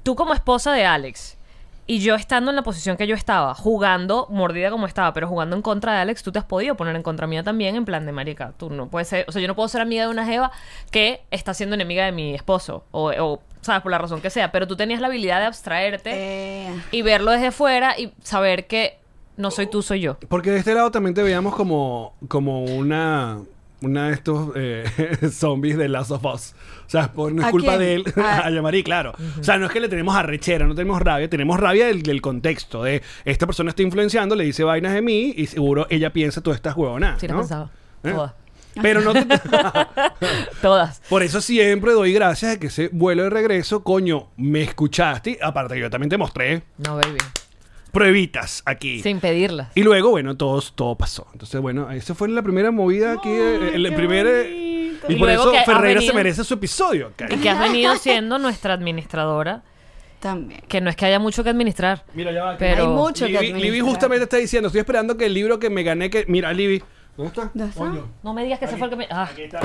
tú 0.04 0.16
como 0.16 0.34
esposa 0.34 0.72
de 0.74 0.86
Alex 0.86 1.38
y 1.86 2.00
yo 2.00 2.16
estando 2.16 2.52
en 2.52 2.56
la 2.56 2.64
posición 2.64 2.96
que 2.96 3.08
yo 3.08 3.16
estaba, 3.16 3.54
jugando, 3.54 4.28
mordida 4.30 4.70
como 4.70 4.88
estaba, 4.88 5.14
pero 5.14 5.28
jugando 5.28 5.56
en 5.56 5.62
contra 5.62 5.94
de 5.94 6.00
Alex, 6.00 6.24
tú 6.24 6.32
te 6.32 6.40
has 6.40 6.46
podido 6.46 6.76
poner 6.76 6.96
en 6.96 7.04
contra 7.04 7.28
mía 7.28 7.44
también, 7.44 7.76
en 7.76 7.84
plan 7.84 8.06
de 8.06 8.12
marica. 8.14 8.54
Tú 8.58 8.70
no 8.70 8.88
puedes 8.88 9.10
ser, 9.10 9.26
o 9.28 9.32
sea, 9.32 9.42
yo 9.42 9.48
no 9.48 9.56
puedo 9.56 9.68
ser 9.68 9.82
amiga 9.82 10.04
de 10.04 10.10
una 10.10 10.26
jeva 10.26 10.52
que 10.92 11.24
está 11.30 11.54
siendo 11.54 11.76
enemiga 11.76 12.06
de 12.06 12.14
mi 12.14 12.34
esposo, 12.34 12.86
o, 12.92 13.12
o, 13.12 13.42
sabes, 13.64 13.82
por 13.82 13.92
la 13.92 13.98
razón 13.98 14.22
que 14.22 14.30
sea, 14.30 14.52
pero 14.52 14.68
tú 14.68 14.76
tenías 14.76 15.02
la 15.02 15.08
habilidad 15.08 15.40
de 15.40 15.46
abstraerte 15.46 16.12
Eh, 16.14 16.76
y 16.92 17.02
verlo 17.02 17.32
desde 17.32 17.52
fuera 17.52 17.98
y 18.00 18.14
saber 18.24 18.68
que 18.68 19.00
no 19.38 19.50
soy 19.52 19.68
tú, 19.68 19.82
soy 19.82 20.02
yo. 20.02 20.18
Porque 20.30 20.52
de 20.52 20.60
este 20.60 20.74
lado 20.76 20.92
también 20.92 21.14
te 21.16 21.24
veíamos 21.24 21.56
como, 21.56 22.14
como 22.28 22.64
una, 22.66 23.40
una 23.82 24.08
de 24.10 24.14
estos 24.14 24.52
eh, 24.56 24.86
zombies 25.32 25.78
de 25.78 25.90
Last 25.90 26.12
of 26.12 26.24
Us. 26.26 26.54
O 26.86 26.90
sea, 26.90 27.12
por, 27.12 27.32
no 27.34 27.42
es 27.42 27.48
¿A 27.48 27.52
culpa 27.52 27.78
quién? 27.78 27.80
de 27.80 27.94
él, 27.96 28.04
a 28.18 28.50
Yamari, 28.52 28.84
claro. 28.84 29.14
O 29.40 29.44
sea, 29.44 29.58
no 29.58 29.66
es 29.66 29.72
que 29.72 29.80
le 29.80 29.90
tenemos 29.90 30.16
arrechera, 30.16 30.68
no 30.68 30.76
tenemos 30.76 31.02
rabia, 31.02 31.28
tenemos 31.30 31.60
rabia 31.60 31.88
del, 31.88 32.04
del 32.04 32.22
contexto, 32.22 32.84
de 32.84 33.02
esta 33.26 33.48
persona 33.48 33.70
está 33.72 33.82
influenciando, 33.82 34.36
le 34.36 34.44
dice 34.44 34.64
vainas 34.64 34.94
de 34.94 35.02
mí 35.02 35.34
y 35.36 35.48
seguro 35.48 35.88
ella 35.90 36.12
piensa 36.14 36.42
todas 36.42 36.58
estas 36.58 36.76
huevonas. 36.78 37.20
Sí, 37.20 37.28
lo 37.28 37.34
¿no? 37.36 37.40
pensaba. 37.40 37.70
¿Eh? 38.04 38.12
Todas. 38.12 38.34
Pero 38.82 39.02
no 39.02 39.14
te... 39.14 39.26
Todas. 40.62 41.02
Por 41.10 41.24
eso 41.24 41.42
siempre 41.42 41.94
doy 41.94 42.14
gracias 42.14 42.52
de 42.52 42.60
que 42.60 42.68
ese 42.68 42.90
vuelo 42.92 43.24
de 43.24 43.30
regreso, 43.30 43.84
coño, 43.84 44.30
me 44.38 44.62
escuchaste. 44.64 45.40
Aparte, 45.42 45.80
yo 45.80 45.90
también 45.90 46.10
te 46.10 46.18
mostré 46.18 46.64
No, 46.78 46.96
baby. 46.96 47.18
pruebitas 47.92 48.64
aquí. 48.66 49.02
Sin 49.02 49.20
pedirlas. 49.20 49.70
Y 49.76 49.84
luego, 49.84 50.10
bueno, 50.12 50.36
todo, 50.38 50.62
todo 50.76 50.96
pasó. 50.96 51.28
Entonces, 51.34 51.60
bueno, 51.62 51.92
esa 51.92 52.16
fue 52.16 52.30
la 52.30 52.42
primera 52.42 52.72
movida 52.72 53.14
aquí. 53.14 53.30
eh, 53.30 53.72
el, 53.76 53.90
qué 53.90 53.96
primer. 53.96 54.26
eh, 54.28 54.44
bonito. 54.44 55.08
Y, 55.10 55.14
Y 55.14 55.16
por 55.18 55.28
luego 55.28 55.42
eso 55.44 55.52
que 55.52 55.58
has 55.60 55.66
Ferreira 55.66 56.00
se 56.00 56.08
venido- 56.08 56.16
merece 56.16 56.44
su 56.44 56.54
episodio. 56.54 57.08
acá. 57.08 57.28
Y 57.30 57.38
que 57.38 57.50
has 57.50 57.60
venido 57.60 57.96
siendo 57.98 58.40
nuestra 58.40 58.74
administradora, 58.74 59.62
también. 60.20 60.62
que 60.70 60.80
no 60.80 60.90
es 60.90 60.96
que 60.96 61.06
haya 61.06 61.20
mucho 61.20 61.44
que 61.44 61.50
administrar. 61.50 62.06
Mira, 62.14 62.32
ya 62.32 62.44
va. 62.46 62.58
Pero- 62.58 62.84
Hay 62.84 62.88
mucho 62.88 63.26
que 63.26 63.32
Libby, 63.34 63.38
administrar. 63.48 63.62
Libby 63.74 63.80
justamente 63.82 64.24
está 64.24 64.38
diciendo: 64.38 64.68
Estoy 64.68 64.80
esperando 64.80 65.18
que 65.18 65.26
el 65.26 65.34
libro 65.34 65.60
que 65.60 65.70
me 65.70 65.84
gané. 65.84 66.10
que 66.10 66.26
Mira, 66.30 66.54
Libby. 66.54 66.82
¿Dónde 67.18 67.28
está? 67.30 67.42
¿Dónde 67.54 67.70
está? 67.70 67.80
Coño. 67.80 68.08
No 68.24 68.34
me 68.34 68.44
digas 68.44 68.60
que 68.60 68.68
se 68.68 68.78
fue 68.78 68.86
el 68.86 68.90
que 68.92 68.96
me... 68.98 69.08
Ah, 69.10 69.28
Aquí 69.32 69.44
está. 69.44 69.60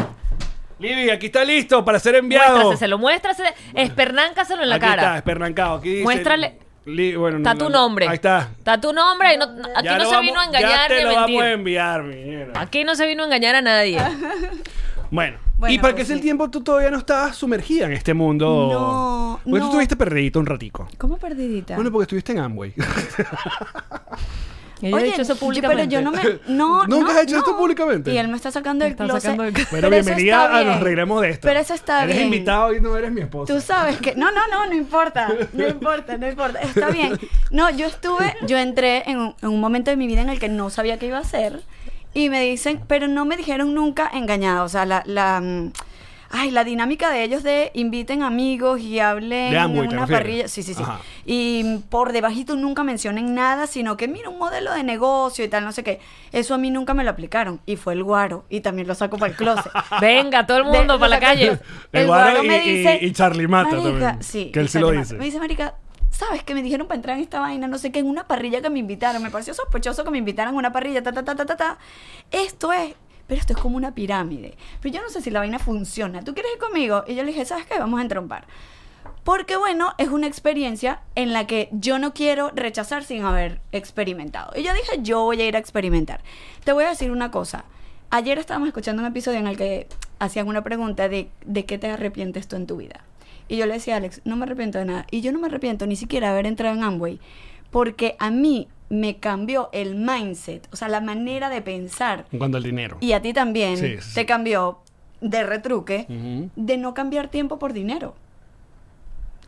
Libby, 0.79 1.11
aquí 1.11 1.27
está 1.27 1.45
listo 1.45 1.85
para 1.85 1.99
ser 1.99 2.15
enviado. 2.15 2.57
Muéstraselo, 2.57 2.99
muéstrase, 2.99 3.43
espernáncaselo 3.75 4.63
en 4.63 4.69
la 4.69 4.77
aquí 4.77 4.85
está, 4.87 4.97
cara. 4.97 5.17
espernancado. 5.17 5.75
Aquí 5.77 5.89
dice- 5.91 6.05
Muéstrale. 6.05 6.59
Li- 6.87 7.17
bueno, 7.17 7.39
Está 7.39 7.53
no, 7.55 7.59
tu 7.59 7.65
no, 7.65 7.71
nombre. 7.81 8.07
Ahí 8.09 8.15
está. 8.15 8.49
Está 8.57 8.81
tu 8.81 8.93
nombre. 8.93 9.35
y 9.35 9.37
no- 9.39 9.45
aquí 9.45 9.85
Ya 9.85 9.93
no 9.99 10.05
lo 10.05 10.11
se 10.11 10.15
vamos- 10.17 10.23
vino 10.31 10.41
a 10.41 10.45
engañar 10.45 10.71
Ya 10.71 10.89
te 10.89 10.95
ni 10.95 11.01
a 11.01 11.05
lo 11.05 11.15
vamos 11.15 11.27
mentir. 11.31 11.43
a 11.43 11.53
enviar, 11.53 12.03
mi. 12.05 12.37
Aquí 12.55 12.85
no 12.85 12.95
se 12.95 13.07
vino 13.07 13.23
a 13.25 13.27
engañar 13.27 13.55
a 13.57 13.63
nadie. 13.63 13.99
Bueno, 15.11 15.39
Bueno, 15.57 15.75
¿y 15.75 15.79
para 15.79 15.95
qué 15.95 16.01
pues 16.01 16.09
es 16.09 16.11
el 16.11 16.19
sí. 16.19 16.23
tiempo 16.25 16.51
tú 16.51 16.63
todavía 16.63 16.91
no 16.91 16.99
estabas 16.99 17.35
sumergida 17.35 17.87
en 17.87 17.93
este 17.95 18.13
mundo? 18.13 18.69
No, 18.71 19.41
Porque 19.43 19.51
tú 19.61 19.65
no. 19.65 19.71
estuviste 19.71 19.97
perdidito 19.97 20.39
un 20.39 20.45
ratico. 20.45 20.87
¿Cómo 20.99 21.17
perdidita? 21.17 21.77
Bueno, 21.77 21.91
porque 21.91 22.03
estuviste 22.03 22.33
en 22.33 22.41
Amway. 22.41 22.75
Oye, 24.83 25.05
dicho 25.07 25.23
eso 25.23 25.35
yo- 25.35 25.41
públicamente. 25.41 25.83
pero 25.89 25.91
yo 25.91 26.03
no 26.03 26.13
me. 26.13 26.23
No, 26.49 26.87
¿Nunca 26.87 27.13
no, 27.13 27.19
has 27.19 27.25
hecho 27.25 27.35
no. 27.35 27.39
esto 27.41 27.57
públicamente? 27.57 28.13
Y 28.13 28.19
él 28.19 28.29
me 28.29 28.37
está 28.37 28.51
sacando 28.51 28.85
Me 28.85 28.87
el 28.87 28.93
está 28.93 29.05
closet. 29.05 29.23
sacando 29.23 29.45
el- 29.45 29.53
Bueno, 29.53 29.67
Pero 29.71 29.87
eso 29.89 30.05
bienvenida 30.05 30.59
a 30.59 30.65
Nos. 30.65 30.81
Reiremos 30.81 31.21
de 31.23 31.31
Esto. 31.31 31.49
Pero 31.49 31.61
eso 31.61 31.75
está 31.75 32.05
Eres 32.05 32.17
bien. 32.17 32.27
invitado 32.27 32.73
y 32.75 32.81
no 32.81 32.97
eres 32.97 33.11
mi 33.13 33.21
esposa. 33.23 33.53
Tú 33.53 33.61
sabes 33.61 33.97
que. 33.99 34.15
No, 34.15 34.31
no, 34.31 34.47
no, 34.49 34.67
no 34.67 34.75
importa. 34.75 35.29
No 35.53 35.67
importa, 35.69 36.17
no 36.17 36.29
importa. 36.29 36.61
Está 36.61 36.91
bien. 36.91 37.19
No, 37.51 37.71
yo 37.71 37.87
estuve. 37.87 38.35
Yo 38.47 38.57
entré 38.59 39.09
en 39.11 39.19
un, 39.19 39.35
en 39.43 39.49
un 39.49 39.61
momento 39.61 39.91
de 39.91 39.97
mi 39.97 40.07
vida 40.07 40.21
en 40.23 40.29
el 40.29 40.39
que 40.39 40.49
no 40.49 40.71
sabía 40.71 40.99
qué 40.99 41.07
iba 41.07 41.19
a 41.19 41.23
hacer. 41.23 41.61
Y 42.15 42.31
me 42.31 42.41
dicen. 42.43 42.81
Pero 42.87 43.09
no 43.09 43.25
me 43.25 43.37
dijeron 43.37 43.75
nunca 43.75 44.09
engañada. 44.13 44.63
O 44.63 44.69
sea, 44.69 44.87
la. 44.87 45.03
la 45.07 45.41
mm, 45.41 45.73
Ay, 46.31 46.51
la 46.51 46.63
dinámica 46.65 47.11
de 47.11 47.23
ellos 47.25 47.43
de 47.43 47.71
inviten 47.75 48.23
amigos 48.23 48.81
y 48.81 48.99
hablen 49.01 49.51
De 49.51 49.59
Amway, 49.59 49.85
en 49.85 49.89
¿te 49.91 49.97
una 49.97 50.07
parrilla. 50.07 50.47
Sí, 50.49 50.63
sí, 50.63 50.75
sí. 50.75 50.83
Ajá. 50.83 51.01
Y 51.25 51.79
por 51.89 52.13
debajito 52.13 52.55
nunca 52.55 52.85
mencionen 52.85 53.35
nada, 53.35 53.67
sino 53.67 53.97
que 53.97 54.09
mira 54.09 54.29
un 54.29 54.39
modelo 54.39 54.73
de 54.75 54.83
negocio 54.85 55.45
y 55.45 55.49
tal, 55.49 55.65
no 55.65 55.73
sé 55.73 55.83
qué. 55.83 56.01
Eso 56.33 56.55
a 56.55 56.59
mí 56.59 56.71
nunca 56.71 56.93
me 56.93 57.03
lo 57.05 57.11
aplicaron. 57.11 57.61
Y 57.65 57.77
fue 57.77 57.95
el 57.95 58.05
guaro. 58.05 58.45
Y 58.51 58.61
también 58.61 58.87
lo 58.87 58.95
saco 58.95 59.17
para 59.17 59.31
el 59.31 59.37
closet. 59.37 59.73
Venga, 60.03 60.47
todo 60.47 60.59
el 60.59 60.65
mundo 60.65 60.99
para 60.99 61.09
la 61.09 61.21
calle. 61.21 61.47
El 61.49 61.61
El 61.93 62.07
guaro 62.07 62.25
guaro 62.33 62.45
y- 62.45 62.49
me 62.49 62.67
y- 62.67 62.77
dice. 62.79 62.99
y 63.01 63.13
Charlie 63.13 63.49
Mata 63.49 63.71
también, 63.71 64.23
Sí, 64.23 64.51
que 64.53 64.61
él 64.61 64.67
y 64.67 64.69
sí 64.69 64.79
lo 64.79 64.91
dice. 64.91 65.15
Me 65.15 65.25
dice, 65.25 65.39
Marica, 65.39 65.77
¿sabes 66.11 66.43
que 66.43 66.53
me 66.55 66.63
dijeron 66.63 66.87
para 66.89 66.97
entrar 66.97 67.17
en 67.17 67.23
esta 67.23 67.41
vaina? 67.41 67.67
No 67.69 67.79
sé 67.79 67.91
qué, 67.91 68.01
en 68.01 68.07
una 68.07 68.27
parrilla 68.29 68.61
que 68.61 68.69
me 68.69 68.79
invitaron. 68.81 69.23
Me 69.23 69.31
pareció 69.31 69.55
sospechoso 69.55 70.05
que 70.05 70.11
me 70.11 70.19
invitaran 70.19 70.55
a 70.55 70.59
una 70.59 70.73
parrilla, 70.73 71.03
ta, 71.03 71.11
ta, 71.13 71.25
ta, 71.25 71.35
ta, 71.35 71.47
ta, 71.47 71.57
ta. 71.57 71.79
Esto 72.31 72.73
es. 72.73 72.95
Pero 73.29 73.41
esto 73.41 73.53
es 73.53 73.59
como 73.61 73.77
una 73.77 73.95
pirámide. 73.95 74.57
Pero 74.81 74.97
yo 74.97 75.03
no 75.03 75.11
sé 75.11 75.23
si 75.23 75.31
la 75.31 75.39
vaina 75.39 75.61
funciona. 75.61 76.23
¿Tú 76.23 76.35
quieres 76.35 76.53
ir 76.55 76.59
conmigo? 76.59 77.05
Y 77.07 77.15
yo 77.15 77.23
le 77.23 77.31
dije, 77.31 77.45
¿sabes 77.45 77.67
qué? 77.67 77.79
Vamos 77.79 78.01
a 78.01 78.03
entrompar. 78.03 78.47
Porque 79.23 79.57
bueno, 79.57 79.93
es 79.99 80.09
una 80.09 80.27
experiencia 80.27 81.03
en 81.15 81.35
la 81.35 81.47
que 81.47 81.69
yo 81.71 81.99
no 81.99 82.15
quiero 82.15 82.51
rechazar 82.55 83.05
sin 83.05 83.23
haber 83.25 83.61
experimentado. 83.71 84.53
Y 84.59 84.63
yo 84.63 84.73
dije, 84.73 85.01
yo 85.03 85.23
voy 85.23 85.41
a 85.43 85.47
ir 85.47 85.55
a 85.55 85.59
experimentar. 85.59 86.23
Te 86.65 86.73
voy 86.73 86.85
a 86.85 86.89
decir 86.89 87.11
una 87.11 87.31
cosa. 87.31 87.65
Ayer 88.11 88.39
estábamos 88.39 88.69
escuchando 88.69 89.03
un 89.03 89.09
episodio 89.09 89.39
en 89.39 89.47
el 89.47 89.59
que 89.59 89.87
hacían 90.19 90.49
una 90.49 90.65
pregunta 90.65 91.11
de 91.11 91.29
de 91.45 91.67
qué 91.67 91.77
te 91.77 91.91
arrepientes 91.91 92.49
tú 92.49 92.57
en 92.57 92.67
tu 92.67 92.79
vida. 92.79 93.05
Y 93.49 93.59
yo 93.59 93.67
le 93.67 93.75
decía 93.75 93.95
a 93.95 93.97
Alex, 93.99 94.23
no 94.25 94.37
me 94.37 94.45
arrepiento 94.45 94.79
de 94.79 94.87
nada. 94.87 95.07
Y 95.11 95.21
yo 95.21 95.33
no 95.33 95.39
me 95.39 95.49
arrepiento 95.49 95.87
ni 95.87 95.97
siquiera 95.97 96.29
de 96.29 96.33
haber 96.33 96.47
entrado 96.47 96.75
en 96.75 96.85
Amway. 96.85 97.21
Porque 97.71 98.17
a 98.19 98.31
mí 98.31 98.69
me 98.91 99.19
cambió 99.19 99.69
el 99.73 99.95
mindset, 99.97 100.67
o 100.73 100.77
sea, 100.77 100.89
la 100.89 101.01
manera 101.01 101.51
de 101.51 101.61
pensar. 101.63 102.25
En 102.33 102.39
cuanto 102.39 102.57
al 102.57 102.63
dinero. 102.63 102.97
Y 103.01 103.13
a 103.13 103.21
ti 103.23 103.33
también 103.33 103.77
Sí, 103.77 103.97
sí, 103.97 104.01
sí. 104.01 104.15
te 104.15 104.27
cambió 104.27 104.79
de 105.21 105.43
retruque 105.43 106.07
de 106.57 106.77
no 106.79 106.95
cambiar 106.95 107.29
tiempo 107.29 107.59
por 107.59 107.73
dinero, 107.73 108.15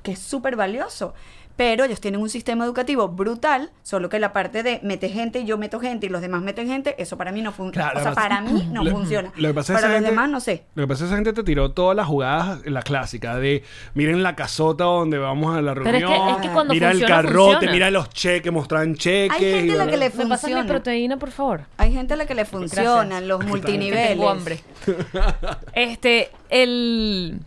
que 0.03 0.13
es 0.13 0.19
súper 0.19 0.57
valioso. 0.57 1.15
Pero 1.57 1.85
ellos 1.85 2.01
tienen 2.01 2.21
un 2.23 2.31
sistema 2.31 2.65
educativo 2.65 3.09
brutal, 3.09 3.71
solo 3.83 4.09
que 4.09 4.19
la 4.19 4.33
parte 4.33 4.63
de 4.63 4.81
mete 4.83 5.11
gente 5.11 5.41
y 5.41 5.45
yo 5.45 5.59
meto 5.59 5.79
gente 5.79 6.07
y 6.07 6.09
los 6.09 6.23
demás 6.23 6.41
meten 6.41 6.69
gente, 6.69 6.95
eso 6.99 7.19
para 7.19 7.33
mí 7.33 7.43
no 7.43 7.53
funciona. 7.53 7.91
Claro, 7.91 8.01
o 8.01 8.03
sea, 8.03 8.15
para 8.15 8.41
mí 8.41 8.69
no 8.73 8.83
lo- 8.83 8.91
funciona. 8.93 9.31
Lo 9.37 9.49
que 9.49 9.55
pasa 9.55 9.75
para 9.75 9.89
los 9.89 9.95
gente- 9.97 10.11
demás 10.11 10.31
no 10.31 10.41
sé. 10.41 10.65
Lo 10.75 10.85
que 10.85 10.89
pasa 10.89 11.05
es 11.05 11.09
que 11.11 11.15
esa 11.15 11.17
gente 11.17 11.33
te 11.35 11.43
tiró 11.45 11.73
todas 11.73 11.95
las 11.95 12.07
jugadas, 12.07 12.61
la 12.65 12.81
clásica 12.83 13.37
de 13.37 13.63
miren 13.95 14.23
la 14.23 14.37
casota 14.37 14.85
donde 14.85 15.19
vamos 15.19 15.55
a 15.55 15.61
la 15.61 15.75
Pero 15.75 15.87
es 15.87 15.93
que- 15.93 16.01
reunión, 16.01 16.29
es 16.31 16.37
que 16.37 16.49
cuando 16.49 16.73
mira 16.73 16.91
el 16.93 17.05
carrote, 17.05 17.51
funciona. 17.53 17.73
mira 17.73 17.91
los 17.91 18.09
cheques, 18.11 18.53
mostraban 18.53 18.95
cheques. 18.95 19.37
Hay 19.39 19.45
gente 19.53 19.67
y 19.67 19.71
a 19.77 19.85
la 19.85 19.87
que 19.91 19.97
le 19.99 20.09
bla. 20.09 20.25
¿Me 20.25 20.31
pasas 20.31 20.45
mi 20.49 20.55
funciona. 20.55 20.67
proteína, 20.67 21.17
por 21.19 21.31
favor? 21.31 21.63
Hay 21.77 21.93
gente 21.93 22.15
a 22.15 22.17
la 22.17 22.27
que 22.27 22.35
le 22.35 22.45
funcionan 22.47 23.09
Gracias. 23.09 23.29
los 23.29 23.45
multiniveles. 23.45 24.09
Tengo 24.09 24.31
hambre. 24.31 24.61
Este, 25.75 26.31
el... 26.49 27.41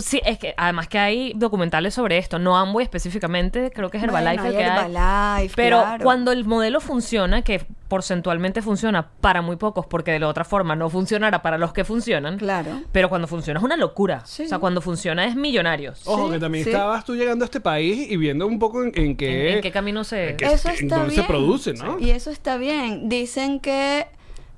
Sí, 0.00 0.20
es 0.26 0.38
que 0.38 0.52
además 0.58 0.88
que 0.88 0.98
hay 0.98 1.32
documentales 1.36 1.94
sobre 1.94 2.18
esto, 2.18 2.38
no 2.38 2.56
Amway 2.56 2.84
específicamente, 2.84 3.70
creo 3.74 3.88
que 3.88 3.96
es 3.96 4.04
Herbalife 4.04 4.42
Bueno, 4.42 4.50
el 4.50 4.56
que 4.56 4.64
hay. 4.64 4.78
Herbalife, 4.92 5.54
Pero 5.56 5.80
claro. 5.80 6.04
cuando 6.04 6.32
el 6.32 6.44
modelo 6.44 6.80
funciona, 6.80 7.42
que 7.42 7.64
porcentualmente 7.88 8.60
funciona 8.60 9.08
para 9.20 9.40
muy 9.40 9.56
pocos, 9.56 9.86
porque 9.86 10.10
de 10.12 10.18
la 10.18 10.28
otra 10.28 10.44
forma 10.44 10.76
no 10.76 10.90
funcionara 10.90 11.40
para 11.42 11.56
los 11.56 11.72
que 11.72 11.84
funcionan. 11.84 12.36
Claro. 12.38 12.82
Pero 12.92 13.08
cuando 13.08 13.26
funciona 13.28 13.58
es 13.60 13.64
una 13.64 13.76
locura. 13.76 14.22
Sí. 14.26 14.44
O 14.44 14.48
sea, 14.48 14.58
cuando 14.58 14.80
funciona 14.82 15.24
es 15.24 15.34
millonarios. 15.36 16.02
Ojo, 16.06 16.26
Sí, 16.26 16.32
que 16.34 16.40
también 16.40 16.64
sí. 16.64 16.70
estabas 16.70 17.04
tú 17.04 17.14
llegando 17.14 17.44
a 17.44 17.46
este 17.46 17.60
país 17.60 18.10
y 18.10 18.16
viendo 18.16 18.46
un 18.46 18.58
poco 18.58 18.82
en, 18.82 18.92
en 18.94 19.16
qué... 19.16 19.48
¿En, 19.50 19.54
en 19.56 19.60
qué 19.62 19.70
camino 19.70 20.04
se...? 20.04 20.30
en 20.30 20.36
qué- 20.36 20.46
Eso 20.46 20.68
en 20.68 20.74
está 20.74 20.96
dónde 20.96 21.10
bien. 21.12 21.22
se 21.22 21.28
produce, 21.28 21.72
¿no? 21.74 21.98
Y 21.98 22.10
eso 22.10 22.30
está 22.30 22.56
bien. 22.56 23.08
Dicen 23.08 23.60
que, 23.60 24.06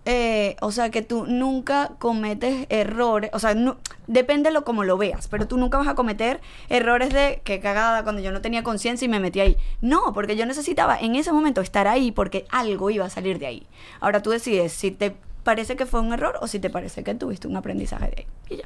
eh, 0.06 0.56
o 0.62 0.70
sea, 0.72 0.90
que 0.90 1.02
tú 1.02 1.26
nunca 1.26 1.92
cometes 1.98 2.66
errores, 2.70 3.30
o 3.34 3.38
sea, 3.38 3.54
no- 3.54 3.76
depende 4.06 4.48
de 4.48 4.54
lo 4.54 4.64
como 4.64 4.84
lo 4.84 4.96
veas, 4.96 5.28
pero 5.28 5.46
tú 5.46 5.58
nunca 5.58 5.76
vas 5.78 5.88
a 5.88 5.94
cometer 5.94 6.40
errores 6.70 7.12
de 7.12 7.42
que 7.44 7.60
cagada 7.60 8.02
cuando 8.04 8.22
yo 8.22 8.32
no 8.32 8.40
tenía 8.40 8.62
conciencia 8.62 9.04
y 9.04 9.08
me 9.08 9.20
metí 9.20 9.40
ahí. 9.40 9.56
No, 9.82 10.12
porque 10.14 10.36
yo 10.36 10.46
necesitaba 10.46 10.98
en 10.98 11.16
ese 11.16 11.32
momento 11.32 11.60
estar 11.60 11.86
ahí 11.88 12.12
porque 12.12 12.46
algo 12.50 12.88
iba 12.90 13.04
a 13.04 13.10
salir 13.10 13.38
de 13.38 13.46
ahí. 13.46 13.66
Ahora 14.00 14.22
tú 14.22 14.30
decides 14.30 14.72
si 14.72 14.90
te 14.90 15.14
parece 15.44 15.76
que 15.76 15.86
fue 15.86 16.00
un 16.00 16.12
error 16.12 16.38
o 16.40 16.46
si 16.46 16.58
te 16.60 16.70
parece 16.70 17.04
que 17.04 17.14
tuviste 17.14 17.46
un 17.48 17.56
aprendizaje 17.56 18.06
de 18.06 18.16
ahí. 18.18 18.26
Y 18.48 18.56
ya. 18.56 18.64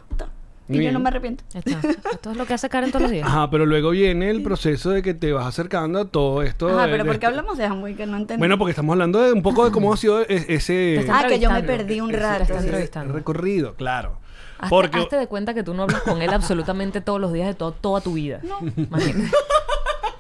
Y 0.71 0.83
yo 0.85 0.93
no 0.93 1.01
me 1.01 1.09
arrepiento. 1.09 1.43
Está. 1.53 1.79
Esto 2.13 2.31
es 2.31 2.37
lo 2.37 2.47
que 2.47 2.55
hace 2.55 2.69
Karen 2.69 2.91
todos 2.91 3.03
los 3.03 3.11
días. 3.11 3.27
Ajá, 3.27 3.51
pero 3.51 3.67
luego 3.67 3.91
viene 3.91 4.31
el 4.31 4.43
proceso 4.43 4.91
de 4.91 5.03
que 5.03 5.15
te 5.15 5.33
vas 5.33 5.47
acercando 5.47 5.99
a 6.01 6.05
todo 6.07 6.43
esto. 6.43 6.69
Ajá, 6.69 6.87
de- 6.87 6.93
pero 6.93 7.05
de 7.05 7.11
¿por 7.11 7.19
qué 7.19 7.27
hablamos 7.27 7.59
de 7.59 7.65
Amway 7.65 7.95
que 7.95 8.07
no 8.07 8.17
entendí? 8.17 8.39
Bueno, 8.39 8.57
porque 8.59 8.71
estamos 8.71 8.93
hablando 8.95 9.21
de 9.21 9.33
un 9.33 9.43
poco 9.43 9.65
de 9.65 9.71
cómo 9.73 9.93
ha 9.93 9.97
sido 9.97 10.21
e- 10.23 10.27
ese, 10.49 11.05
Ah, 11.11 11.25
que 11.29 11.39
yo 11.41 11.51
me 11.51 11.63
perdí 11.63 12.01
un 12.01 12.13
rato. 12.13 12.43
está 12.43 12.55
ese 12.57 12.65
entrevistando. 12.67 13.15
recorrido, 13.15 13.75
claro. 13.75 14.19
Hazte, 14.59 14.69
Porque 14.69 14.99
hazte 14.99 15.17
de 15.17 15.27
cuenta 15.27 15.55
que 15.55 15.63
tú 15.63 15.73
no 15.73 15.85
hablas 15.85 16.03
con 16.03 16.21
él 16.21 16.31
absolutamente 16.35 17.01
todos 17.01 17.19
los 17.19 17.33
días 17.33 17.47
de 17.49 17.55
to- 17.55 17.73
toda 17.73 18.03
tu 18.03 18.13
vida. 18.13 18.41
Imagínate. 18.77 19.31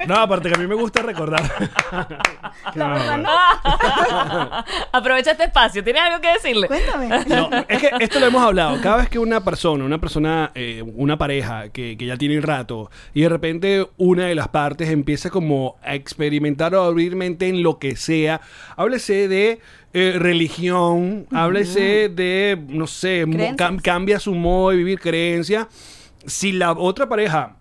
no, 0.06 0.14
aparte 0.16 0.48
que 0.50 0.54
a 0.54 0.58
mí 0.58 0.66
me 0.66 0.74
gusta 0.74 1.02
recordar. 1.02 1.42
La 2.74 2.88
verdad, 2.88 3.18
no. 3.18 4.64
Aprovecha 4.92 5.32
este 5.32 5.44
espacio. 5.44 5.82
¿Tienes 5.84 6.02
algo 6.02 6.20
que 6.20 6.32
decirle? 6.32 6.66
Cuéntame. 6.66 7.08
No, 7.26 7.50
es 7.68 7.78
que 7.80 7.90
esto 8.00 8.20
lo 8.20 8.26
hemos 8.26 8.42
hablado. 8.42 8.80
Cada 8.82 8.96
vez 8.98 9.08
que 9.08 9.18
una 9.18 9.42
persona, 9.44 9.84
una 9.84 9.98
persona, 9.98 10.50
eh, 10.54 10.82
una 10.94 11.16
pareja 11.18 11.68
que, 11.70 11.96
que 11.96 12.06
ya 12.06 12.16
tiene 12.16 12.36
un 12.36 12.42
rato 12.42 12.90
y 13.14 13.22
de 13.22 13.28
repente 13.28 13.86
una 13.96 14.26
de 14.26 14.34
las 14.34 14.48
partes 14.48 14.88
empieza 14.90 15.30
como 15.30 15.76
a 15.82 15.94
experimentar 15.94 16.74
o 16.74 16.82
a 16.82 16.86
abrir 16.86 17.16
mente 17.16 17.48
en 17.48 17.62
lo 17.62 17.78
que 17.78 17.96
sea, 17.96 18.40
háblese 18.76 19.28
de 19.28 19.60
eh, 19.92 20.14
religión, 20.18 21.26
háblese 21.32 22.08
de, 22.08 22.58
no 22.68 22.86
sé, 22.86 23.26
cam- 23.26 23.80
cambia 23.82 24.18
su 24.20 24.34
modo 24.34 24.70
de 24.70 24.76
vivir 24.76 25.00
creencia. 25.00 25.68
Si 26.26 26.52
la 26.52 26.72
otra 26.72 27.08
pareja 27.08 27.56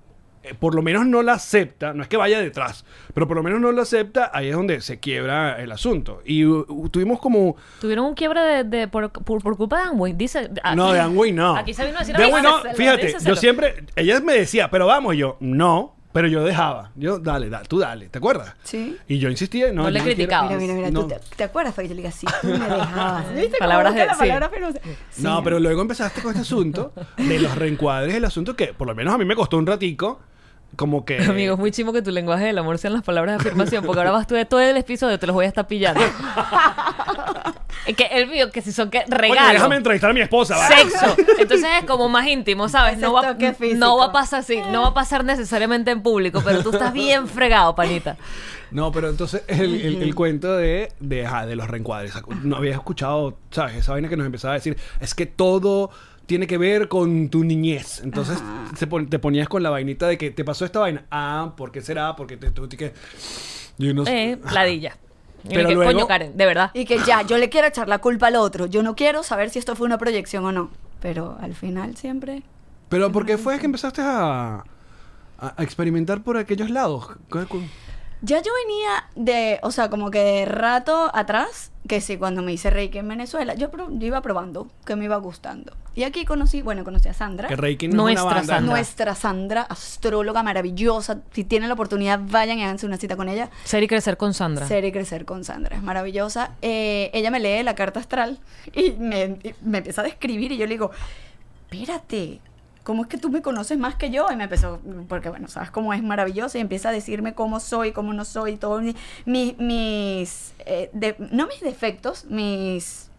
por 0.60 0.75
lo 0.75 0.82
menos 0.82 1.06
no 1.06 1.22
la 1.22 1.34
acepta, 1.34 1.94
no 1.94 2.01
es 2.03 2.10
que 2.10 2.18
vaya 2.18 2.39
detrás, 2.39 2.86
pero 3.13 3.27
por 3.27 3.38
lo 3.38 3.44
menos 3.44 3.60
no 3.60 3.72
la 3.72 3.82
acepta, 3.84 4.32
ahí 4.34 4.50
es 4.50 4.56
donde 4.56 4.82
se 4.82 5.00
quiebra 5.00 5.62
el 5.62 5.72
asunto. 5.72 6.22
Y 6.25 6.46
uh, 6.46 6.65
uh, 6.68 6.89
tuvimos 6.89 7.20
como... 7.20 7.56
Tuvieron 7.82 8.06
un 8.06 8.13
quiebre 8.13 8.41
de, 8.41 8.63
de- 8.63 8.88
por, 8.88 9.12
por- 9.12 9.41
por 9.41 9.58
culpa 9.58 9.77
de 9.82 9.84
Amway. 9.89 10.13
Dice. 10.13 10.50
aquí- 10.63 10.75
No, 10.75 10.91
de 10.94 11.00
Amway 11.00 11.32
no. 11.32 11.56
Aquí 11.56 11.74
se 11.74 11.86
vino 11.86 11.98
a 11.98 12.00
decir 12.00 12.15
De 12.15 12.24
Amway 12.24 12.41
no, 12.44 12.62
fíjate, 12.75 13.15
yo 13.24 13.36
siempre, 13.36 13.84
ella 13.96 14.20
me 14.22 14.34
decía, 14.34 14.70
pero 14.70 14.86
vamos, 14.88 15.15
yo, 15.15 15.38
no, 15.39 15.96
pero 16.12 16.27
yo 16.27 16.44
dejaba. 16.44 16.91
Yo, 16.96 17.20
dale, 17.20 17.50
dale, 17.50 17.68
tú 17.68 17.77
dale, 17.77 18.10
¿te 18.10 18.18
acuerdas? 18.18 18.56
Sí. 18.63 18.98
Y 19.08 19.20
yo 19.20 19.29
insistía, 19.29 19.72
no, 19.72 19.84
No 19.84 19.89
le 19.91 20.01
criticaba. 20.01 20.48
Mira, 20.48 20.60
mira, 20.60 20.74
mira, 20.74 20.89
No. 20.91 21.01
¿tú 21.01 21.08
te, 21.10 21.20
te 21.36 21.44
acuerdas? 21.44 21.74
Porque 21.75 21.88
yo 21.88 21.94
le 21.94 22.01
diga, 22.01 22.12
sí, 22.12 22.25
tú 22.41 22.48
me 22.48 22.53
dejabas. 22.68 23.36
¿Viste 23.36 23.58
Palabras 23.60 23.94
de- 23.94 24.06
la 24.08 24.13
sí. 24.13 24.20
palabra 24.20 24.50
filosa? 24.50 24.79
Sí. 25.12 25.22
No, 25.22 25.44
pero 25.44 25.60
luego 25.60 25.82
empezaste 25.84 26.22
con 26.22 26.32
este 26.32 26.41
asunto 26.41 26.94
de 27.18 27.39
los 27.39 27.56
reencuadres, 27.56 28.15
el 28.15 28.25
asunto 28.25 28.56
que 28.56 28.74
por 28.74 28.88
lo 28.88 28.96
menos 28.96 29.13
a 29.13 29.18
mí 29.20 29.25
me 29.25 29.36
costó 29.36 29.58
un 29.58 29.68
ratico, 29.68 30.20
como 30.75 31.05
que... 31.05 31.23
Amigo, 31.23 31.53
es 31.53 31.59
muy 31.59 31.71
chimo 31.71 31.93
que 31.93 32.01
tu 32.01 32.11
lenguaje 32.11 32.45
del 32.45 32.57
amor 32.57 32.77
sean 32.77 32.93
las 32.93 33.03
palabras 33.03 33.38
de 33.38 33.41
afirmación, 33.41 33.85
porque 33.85 33.99
ahora 33.99 34.11
vas 34.11 34.27
tú 34.27 34.35
de 34.35 34.45
todo 34.45 34.61
el 34.61 34.77
episodio, 34.77 35.19
te 35.19 35.27
los 35.27 35.33
voy 35.33 35.45
a 35.45 35.49
estar 35.49 35.67
pillando. 35.67 36.01
Es 37.85 37.95
que 37.95 38.03
el 38.03 38.27
mío, 38.27 38.51
que 38.51 38.61
si 38.61 38.71
son 38.71 38.91
que 38.91 38.99
Oye, 38.99 39.07
regalos. 39.09 39.53
déjame 39.53 39.77
entrevistar 39.77 40.11
a 40.11 40.13
mi 40.13 40.21
esposa, 40.21 40.57
¿vale? 40.57 40.75
Sexo. 40.75 41.15
Entonces 41.39 41.67
es 41.79 41.85
como 41.85 42.07
más 42.07 42.27
íntimo, 42.27 42.69
¿sabes? 42.69 42.99
No 42.99 43.13
va, 43.13 43.35
no 43.75 43.97
va 43.97 44.05
a 44.05 44.11
pasar 44.11 44.41
así, 44.41 44.61
no 44.69 44.81
va 44.81 44.88
a 44.89 44.93
pasar 44.93 45.23
necesariamente 45.23 45.89
en 45.89 46.03
público, 46.03 46.41
pero 46.45 46.61
tú 46.61 46.69
estás 46.71 46.93
bien 46.93 47.27
fregado, 47.27 47.73
panita. 47.73 48.15
No, 48.71 48.91
pero 48.91 49.09
entonces 49.09 49.43
el, 49.47 49.81
el- 49.81 50.03
el 50.03 50.15
cuento 50.15 50.55
de, 50.57 50.91
de, 50.99 51.27
de 51.47 51.55
los 51.55 51.67
reencuadres. 51.67 52.13
No 52.43 52.57
había 52.57 52.73
escuchado, 52.73 53.38
¿sabes? 53.51 53.75
Esa 53.77 53.93
vaina 53.93 54.09
que 54.09 54.17
nos 54.17 54.25
empezaba 54.25 54.53
a 54.53 54.57
decir, 54.57 54.77
es 54.99 55.15
que 55.15 55.25
todo 55.25 55.89
tiene 56.25 56.45
que 56.45 56.57
ver 56.59 56.88
con 56.88 57.29
tu 57.29 57.43
niñez. 57.43 58.01
Entonces 58.03 58.38
se 58.75 58.85
pon- 58.88 59.07
te 59.09 59.17
ponías 59.19 59.47
con 59.49 59.63
la 59.63 59.69
vainita 59.71 60.07
de 60.07 60.17
que 60.17 60.29
te 60.31 60.43
pasó 60.45 60.65
esta 60.65 60.79
vaina. 60.79 61.05
Ah, 61.09 61.53
¿por 61.57 61.71
qué 61.71 61.81
será? 61.81 62.15
Porque 62.15 62.38
te, 62.38 62.51
tú- 62.51 62.69
que... 62.69 62.93
Yo 63.79 63.93
no 63.93 64.05
sé. 64.05 64.31
Eh, 64.33 64.39
ladilla. 64.53 64.97
Y 65.45 65.53
Pero 65.55 65.69
que, 65.69 65.75
luego- 65.75 65.91
Coño, 65.93 66.05
Karen, 66.07 66.35
de 66.38 66.45
verdad. 66.45 66.69
Y 66.73 66.85
que 66.85 66.99
ya, 67.07 67.21
yo 67.23 67.38
le 67.38 67.49
quiero 67.49 67.67
echar 67.67 67.88
la 67.88 67.99
culpa 67.99 68.27
al 68.27 68.35
otro. 68.35 68.65
Yo 68.67 68.83
no 68.83 68.95
quiero 68.95 69.23
saber 69.23 69.49
si 69.49 69.57
esto 69.57 69.75
fue 69.75 69.88
una 69.88 69.97
proyección 69.97 70.45
o 70.45 70.51
no. 70.51 70.69
pero 71.01 71.38
al 71.41 71.55
final 71.55 71.95
siempre... 71.95 72.43
Pero 72.89 73.11
¿por 73.11 73.25
qué 73.25 73.38
fue 73.38 73.57
que 73.57 73.65
empezaste 73.65 74.01
a, 74.01 74.55
a- 75.39 75.53
a 75.57 75.63
experimentar 75.63 76.21
por 76.23 76.35
aquellos 76.38 76.69
lados? 76.69 77.07
¿Cu- 78.19 78.25
cu- 78.25 78.25
Ya 78.25 78.41
yo 78.41 78.51
venía 78.65 79.05
de, 79.15 79.59
o 79.63 79.71
sea, 79.71 79.89
como 79.89 80.11
que 80.11 80.19
de 80.19 80.45
rato 80.45 81.09
atrás, 81.13 81.71
que 81.88 82.01
sí, 82.01 82.17
cuando 82.17 82.41
me 82.41 82.51
hice 82.53 82.69
Reiki 82.69 82.97
en 82.97 83.07
Venezuela, 83.07 83.53
yo, 83.55 83.71
pro- 83.71 83.89
yo 83.91 84.07
iba 84.07 84.21
probando, 84.21 84.67
que 84.85 84.95
me 84.95 85.05
iba 85.05 85.17
gustando. 85.17 85.73
Y 85.95 86.03
aquí 86.03 86.23
conocí, 86.23 86.61
bueno, 86.61 86.83
conocí 86.83 87.09
a 87.09 87.13
Sandra. 87.13 87.47
Que 87.47 87.55
Reiki 87.55 87.88
no 87.88 88.07
es 88.09 88.13
una 88.15 88.21
Nuestra 88.23 88.35
banda. 88.41 88.53
Sandra. 88.55 88.71
Nuestra 88.73 89.15
Sandra, 89.15 89.61
astróloga 89.63 90.43
maravillosa. 90.43 91.19
Si 91.31 91.43
tienen 91.43 91.67
la 91.69 91.73
oportunidad, 91.73 92.19
vayan 92.21 92.59
y 92.59 92.63
háganse 92.63 92.85
una 92.85 92.97
cita 92.97 93.15
con 93.15 93.27
ella. 93.29 93.49
Ser 93.63 93.83
y 93.83 93.88
crecer 93.88 94.15
con 94.17 94.33
Sandra. 94.33 94.67
Ser 94.67 94.85
y 94.85 94.91
crecer 94.91 95.25
con 95.25 95.43
Sandra, 95.43 95.75
es 95.75 95.81
maravillosa. 95.83 96.51
Eh, 96.61 97.09
ella 97.13 97.31
me 97.31 97.39
lee 97.39 97.63
la 97.63 97.75
carta 97.75 97.99
astral 97.99 98.38
y 98.73 98.91
me, 98.91 99.39
y 99.43 99.55
me 99.63 99.79
empieza 99.79 100.01
a 100.01 100.03
describir 100.05 100.51
y 100.51 100.57
yo 100.57 100.65
le 100.67 100.73
digo, 100.73 100.91
espérate, 101.71 102.39
¿cómo 102.89 103.03
es 103.03 103.08
que 103.08 103.19
tú 103.19 103.29
me 103.29 103.43
conoces 103.43 103.77
más 103.77 103.93
que 103.93 104.10
yo? 104.10 104.25
Y 104.31 104.36
me 104.36 104.46
empezó, 104.46 104.79
porque 105.08 105.29
bueno, 105.29 105.48
sabes 105.48 105.69
cómo 105.69 105.93
es 105.93 106.01
maravillosa 106.01 106.58
y 106.58 106.62
empieza 106.62 106.89
a 106.89 106.91
decirme 106.91 107.36
cómo 107.36 107.60
soy, 107.60 107.91
cómo 107.91 108.13
no 108.13 108.25
soy, 108.25 108.58
todo 108.58 108.81
mi- 108.81 108.96
mi- 109.25 109.55
mis, 109.60 110.53
eh, 110.65 110.89
de- 110.93 111.15
no 111.31 111.46
mis 111.46 111.60
defectos, 111.62 112.25
mis 112.25 113.12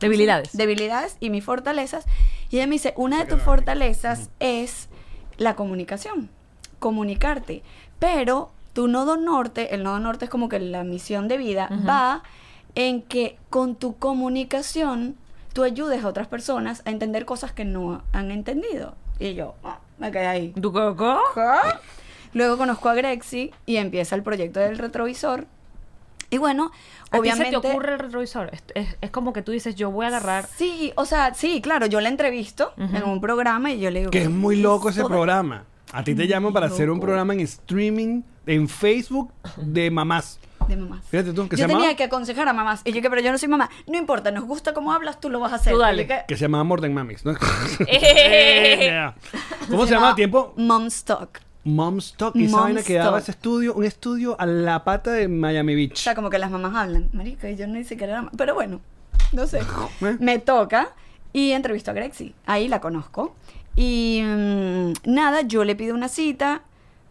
Debilidades. 0.00 0.50
debilidades 0.56 1.16
y 1.20 1.30
mis 1.30 1.44
fortalezas. 1.44 2.06
Y 2.50 2.56
ella 2.56 2.66
me 2.66 2.72
dice, 2.72 2.92
una 2.96 3.18
de 3.18 3.26
tus 3.26 3.40
fortalezas 3.40 4.30
es 4.40 4.88
la 5.36 5.54
comunicación, 5.54 6.28
comunicarte. 6.80 7.62
Pero 8.00 8.50
tu 8.72 8.88
nodo 8.88 9.16
norte, 9.16 9.76
el 9.76 9.84
nodo 9.84 10.00
norte 10.00 10.24
es 10.24 10.30
como 10.30 10.48
que 10.48 10.58
la 10.58 10.82
misión 10.82 11.28
de 11.28 11.36
vida, 11.38 11.68
va 11.88 12.24
en 12.74 13.02
que 13.02 13.38
con 13.48 13.76
tu 13.76 13.96
comunicación 13.96 15.14
tú 15.52 15.62
ayudes 15.64 16.04
a 16.04 16.08
otras 16.08 16.26
personas 16.28 16.82
a 16.84 16.90
entender 16.90 17.24
cosas 17.24 17.52
que 17.52 17.64
no 17.64 18.02
han 18.12 18.30
entendido. 18.30 18.94
Y 19.18 19.34
yo, 19.34 19.54
ah, 19.64 19.78
me 19.98 20.10
quedé 20.12 20.26
ahí. 20.26 20.52
¿Tu 20.60 20.72
coco? 20.72 21.18
¿Qué? 21.34 21.40
Luego 22.34 22.56
conozco 22.58 22.88
a 22.88 22.94
Grexi 22.94 23.50
y 23.66 23.76
empieza 23.76 24.14
el 24.14 24.22
proyecto 24.22 24.60
del 24.60 24.78
retrovisor. 24.78 25.46
Y 26.30 26.36
bueno, 26.36 26.70
¿A 27.10 27.18
obviamente... 27.18 27.48
ti 27.50 27.54
se 27.56 27.60
te 27.62 27.68
ocurre 27.70 27.94
el 27.94 27.98
retrovisor? 28.00 28.50
Es, 28.52 28.62
es- 28.74 28.96
es 29.00 29.10
como 29.10 29.32
que 29.32 29.40
tú 29.42 29.50
dices, 29.52 29.74
yo 29.76 29.90
voy 29.90 30.04
a 30.04 30.08
agarrar... 30.08 30.46
Sí, 30.56 30.92
o 30.96 31.06
sea, 31.06 31.32
sí, 31.34 31.62
claro, 31.62 31.86
yo 31.86 32.00
la 32.02 32.10
entrevisto 32.10 32.74
en 32.76 33.02
un 33.04 33.20
programa 33.20 33.72
y 33.72 33.80
yo 33.80 33.90
le 33.90 34.00
digo... 34.00 34.10
Que 34.10 34.22
es 34.24 34.30
muy 34.30 34.56
"¿Qué 34.56 34.62
loco 34.62 34.90
ese 34.90 35.00
esto?". 35.00 35.08
programa. 35.08 35.64
A 35.90 36.04
ti 36.04 36.14
te 36.14 36.26
llaman 36.28 36.52
para 36.52 36.66
hacer 36.66 36.90
un 36.90 37.00
programa 37.00 37.32
en 37.32 37.40
streaming 37.40 38.20
en 38.44 38.68
Facebook 38.68 39.32
de 39.56 39.90
mamás. 39.90 40.38
De 40.68 40.76
mamás. 40.76 41.02
Fíjate 41.10 41.32
tú, 41.32 41.48
que 41.48 41.56
yo 41.56 41.62
se 41.64 41.68
llama- 41.68 41.80
tenía 41.80 41.96
que 41.96 42.04
aconsejar 42.04 42.46
a 42.48 42.52
mamás. 42.52 42.82
Y 42.84 42.92
yo 42.92 43.00
que, 43.02 43.08
pero 43.10 43.22
yo 43.22 43.32
no 43.32 43.38
soy 43.38 43.48
mamá. 43.48 43.70
No 43.86 43.96
importa, 43.98 44.30
nos 44.30 44.44
gusta 44.44 44.74
cómo 44.74 44.92
hablas, 44.92 45.18
tú 45.20 45.30
lo 45.30 45.40
vas 45.40 45.52
a 45.52 45.56
hacer. 45.56 45.72
Tú 45.72 45.78
dale. 45.78 46.06
Que- 46.06 46.20
Que 46.28 46.36
se 46.36 46.42
llamaba 46.42 46.62
More 46.64 46.82
Than 46.82 46.94
Mamis. 46.94 47.24
¿no? 47.24 47.32
Eh. 47.88 49.10
¿Cómo 49.70 49.86
se 49.86 49.92
llama 49.94 50.10
a 50.10 50.14
tiempo? 50.14 50.52
Mom's 50.56 51.04
Talk. 51.04 51.40
Mom's 51.64 52.14
Talk. 52.16 52.34
Y 52.36 52.44
esa 52.44 52.60
vaina 52.60 52.82
que 52.82 52.94
daba 52.94 53.18
ese 53.18 53.30
estudio, 53.32 53.74
un 53.74 53.84
estudio 53.84 54.36
a 54.40 54.46
la 54.46 54.84
pata 54.84 55.10
de 55.12 55.28
Miami 55.28 55.72
O 55.74 55.76
Beach. 55.76 55.96
sea, 55.96 56.14
como 56.14 56.30
que 56.30 56.38
las 56.38 56.50
mamás 56.50 56.74
hablan. 56.74 57.08
Marica, 57.12 57.50
y 57.50 57.56
yo 57.56 57.66
ni 57.66 57.84
siquiera 57.84 58.12
era 58.20 58.30
Pero 58.36 58.54
bueno, 58.54 58.80
no 59.32 59.46
sé. 59.46 59.60
¿Eh? 60.02 60.16
Me 60.20 60.38
toca 60.38 60.90
y 61.32 61.52
entrevisto 61.52 61.90
a 61.90 61.94
Grexi. 61.94 62.34
Ahí 62.46 62.68
la 62.68 62.80
conozco. 62.80 63.34
Y 63.76 64.22
mm, 64.24 64.92
nada, 65.04 65.42
yo 65.42 65.64
le 65.64 65.76
pido 65.76 65.94
una 65.94 66.08
cita. 66.08 66.62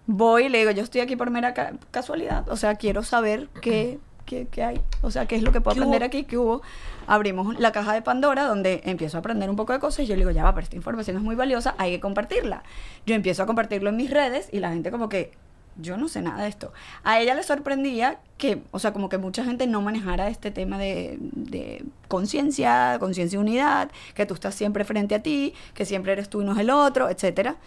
Voy 0.07 0.45
y 0.45 0.49
le 0.49 0.59
digo, 0.59 0.71
yo 0.71 0.83
estoy 0.83 1.01
aquí 1.01 1.15
por 1.15 1.29
mera 1.29 1.53
ca- 1.53 1.73
casualidad. 1.91 2.47
O 2.49 2.55
sea, 2.57 2.75
quiero 2.75 3.03
saber 3.03 3.49
qué, 3.61 3.99
qué, 4.25 4.47
qué 4.49 4.63
hay. 4.63 4.81
O 5.01 5.11
sea, 5.11 5.25
qué 5.27 5.35
es 5.35 5.43
lo 5.43 5.51
que 5.51 5.59
puedo 5.61 5.75
¿Qué 5.75 5.81
aprender 5.81 6.01
hubo? 6.01 6.07
aquí, 6.07 6.23
qué 6.23 6.37
hubo. 6.37 6.61
Abrimos 7.07 7.59
la 7.59 7.71
caja 7.71 7.93
de 7.93 8.01
Pandora 8.01 8.43
donde 8.43 8.81
empiezo 8.85 9.17
a 9.17 9.19
aprender 9.19 9.49
un 9.49 9.55
poco 9.57 9.73
de 9.73 9.79
cosas 9.79 9.99
y 10.01 10.07
yo 10.07 10.15
le 10.15 10.19
digo, 10.19 10.31
ya 10.31 10.43
va, 10.43 10.53
pero 10.53 10.63
esta 10.63 10.75
información 10.77 11.17
es 11.17 11.23
muy 11.23 11.35
valiosa, 11.35 11.75
hay 11.77 11.91
que 11.91 11.99
compartirla. 11.99 12.63
Yo 13.05 13.15
empiezo 13.15 13.43
a 13.43 13.45
compartirlo 13.45 13.89
en 13.89 13.97
mis 13.97 14.09
redes 14.09 14.49
y 14.51 14.59
la 14.59 14.69
gente 14.71 14.91
como 14.91 15.09
que, 15.09 15.31
yo 15.79 15.95
no 15.95 16.07
sé 16.07 16.21
nada 16.23 16.41
de 16.43 16.49
esto. 16.49 16.73
A 17.03 17.19
ella 17.19 17.35
le 17.35 17.43
sorprendía 17.43 18.19
que, 18.39 18.63
o 18.71 18.79
sea, 18.79 18.93
como 18.93 19.09
que 19.09 19.19
mucha 19.19 19.43
gente 19.45 19.67
no 19.67 19.79
manejara 19.81 20.27
este 20.27 20.49
tema 20.51 20.77
de, 20.79 21.17
de 21.19 21.85
conciencia, 22.07 22.97
conciencia 22.99 23.37
y 23.37 23.39
unidad, 23.39 23.91
que 24.15 24.25
tú 24.25 24.33
estás 24.33 24.55
siempre 24.55 24.85
frente 24.85 25.13
a 25.15 25.21
ti, 25.21 25.53
que 25.75 25.85
siempre 25.85 26.13
eres 26.13 26.29
tú 26.29 26.41
y 26.41 26.45
no 26.45 26.53
es 26.53 26.57
el 26.59 26.71
otro, 26.71 27.09
etcétera. 27.09 27.57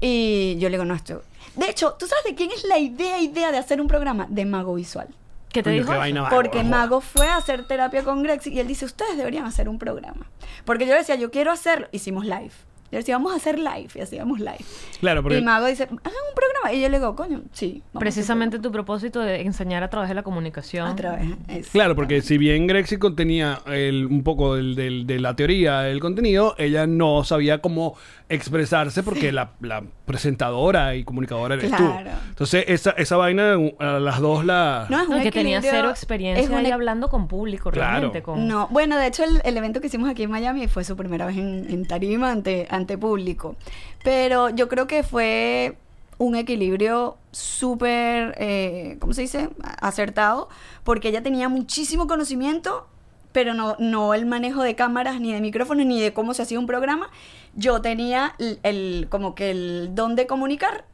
Y 0.00 0.56
yo 0.58 0.68
le 0.70 0.76
digo, 0.76 0.84
no, 0.84 0.94
esto... 0.94 1.22
De 1.56 1.68
hecho, 1.70 1.94
¿tú 1.98 2.06
sabes 2.06 2.24
de 2.24 2.34
quién 2.34 2.50
es 2.50 2.64
la 2.64 2.78
idea, 2.78 3.20
idea 3.20 3.50
de 3.52 3.58
hacer 3.58 3.80
un 3.80 3.88
programa? 3.88 4.26
De 4.28 4.44
Mago 4.44 4.74
Visual. 4.74 5.08
¿Qué 5.52 5.62
te 5.62 5.70
Coño, 5.70 5.74
dijo? 5.82 5.86
qué 5.88 5.92
eso? 5.92 5.98
vaina 6.00 6.28
Porque. 6.30 6.62
Mago 6.64 7.00
fue 7.02 7.26
a 7.28 7.36
hacer 7.36 7.66
terapia 7.66 8.02
con 8.04 8.22
Grexi 8.22 8.50
y 8.54 8.58
él 8.60 8.66
dice, 8.66 8.86
ustedes 8.86 9.16
deberían 9.18 9.44
hacer 9.44 9.68
un 9.68 9.78
programa. 9.78 10.30
Porque 10.64 10.86
yo 10.86 10.92
le 10.92 10.98
decía, 11.00 11.16
yo 11.16 11.30
quiero 11.30 11.50
hacerlo. 11.52 11.88
Hicimos 11.92 12.24
live. 12.24 12.52
Yo 12.90 12.98
decía, 12.98 13.16
vamos 13.16 13.32
a 13.32 13.36
hacer 13.36 13.58
live. 13.58 13.88
Y 13.94 14.00
hacíamos 14.00 14.38
live. 14.38 14.58
Claro, 15.00 15.22
porque 15.22 15.38
Y 15.38 15.42
Mago 15.42 15.64
dice, 15.66 15.84
hagan 15.84 15.96
un 15.98 16.34
programa. 16.34 16.72
Y 16.74 16.80
yo 16.82 16.88
le 16.90 16.98
digo, 16.98 17.16
coño, 17.16 17.42
sí. 17.52 17.82
Precisamente 17.98 18.58
tu 18.58 18.70
propósito 18.70 19.20
de 19.20 19.40
enseñar 19.42 19.82
a 19.82 19.88
través 19.88 20.08
de 20.10 20.14
la 20.14 20.20
programa". 20.22 20.34
comunicación. 20.36 20.88
A 20.88 20.94
través. 20.96 21.26
es- 21.48 21.68
Claro, 21.68 21.96
porque 21.96 22.20
si 22.20 22.36
bien 22.38 22.66
Grexi 22.66 22.98
contenía 22.98 23.60
el- 23.66 24.06
un 24.06 24.22
poco 24.22 24.56
del- 24.56 24.74
del- 24.74 25.06
de 25.06 25.20
la 25.20 25.34
teoría 25.36 25.80
del 25.80 26.00
contenido, 26.00 26.54
ella 26.58 26.86
no 26.86 27.24
sabía 27.24 27.62
cómo 27.62 27.94
expresarse 28.28 29.02
porque 29.02 29.32
la, 29.32 29.50
la 29.60 29.82
presentadora 30.06 30.94
y 30.94 31.04
comunicadora 31.04 31.54
eres 31.54 31.68
Claro. 31.68 32.10
tú. 32.10 32.10
Entonces, 32.30 32.64
esa, 32.68 32.90
esa 32.92 33.16
vaina, 33.16 33.56
a 33.78 33.84
las 33.98 34.20
dos 34.20 34.44
la... 34.44 34.86
No, 34.88 35.02
es 35.02 35.08
No, 35.08 35.14
un 35.16 35.20
y 35.20 35.24
que 35.24 35.32
tenía 35.32 35.60
cero 35.60 35.90
es 35.90 35.98
experiencia 35.98 36.48
un 36.48 36.54
ahí 36.56 36.66
equ- 36.66 36.72
hablando 36.74 37.08
con 37.08 37.28
público, 37.28 37.70
Claro. 37.70 37.90
realmente. 37.90 38.22
Con... 38.22 38.46
No, 38.48 38.68
bueno, 38.70 38.96
de 38.96 39.06
hecho 39.06 39.24
el, 39.24 39.40
el 39.44 39.56
evento 39.56 39.80
que 39.80 39.88
hicimos 39.88 40.08
aquí 40.10 40.22
en 40.22 40.30
Miami 40.30 40.66
fue 40.68 40.84
su 40.84 40.96
primera 40.96 41.26
vez 41.26 41.36
en, 41.36 41.66
en 41.70 41.86
tarima 41.86 42.30
ante, 42.30 42.66
ante 42.70 42.96
público. 42.98 43.56
Pero 44.04 44.48
yo 44.50 44.68
creo 44.68 44.86
que 44.86 45.02
fue 45.02 45.76
un 46.18 46.36
equilibrio 46.36 47.16
súper, 47.32 48.34
eh, 48.38 48.96
¿cómo 49.00 49.12
se 49.12 49.22
dice? 49.22 49.48
Acertado, 49.80 50.48
porque 50.84 51.08
ella 51.08 51.22
tenía 51.22 51.48
muchísimo 51.48 52.06
conocimiento, 52.06 52.86
pero 53.32 53.54
no, 53.54 53.76
no 53.78 54.14
el 54.14 54.26
manejo 54.26 54.62
de 54.62 54.74
cámaras, 54.74 55.20
ni 55.20 55.32
de 55.32 55.40
micrófonos, 55.40 55.86
ni 55.86 56.00
de 56.00 56.12
cómo 56.12 56.34
se 56.34 56.42
hacía 56.42 56.58
un 56.58 56.66
programa. 56.66 57.10
Yo 57.54 57.80
tenía 57.82 58.34
el, 58.38 58.58
el- 58.62 59.06
como 59.10 59.34
que 59.34 59.50
el 59.50 59.90
don 59.94 60.16
de 60.16 60.26
comunicar 60.26 60.84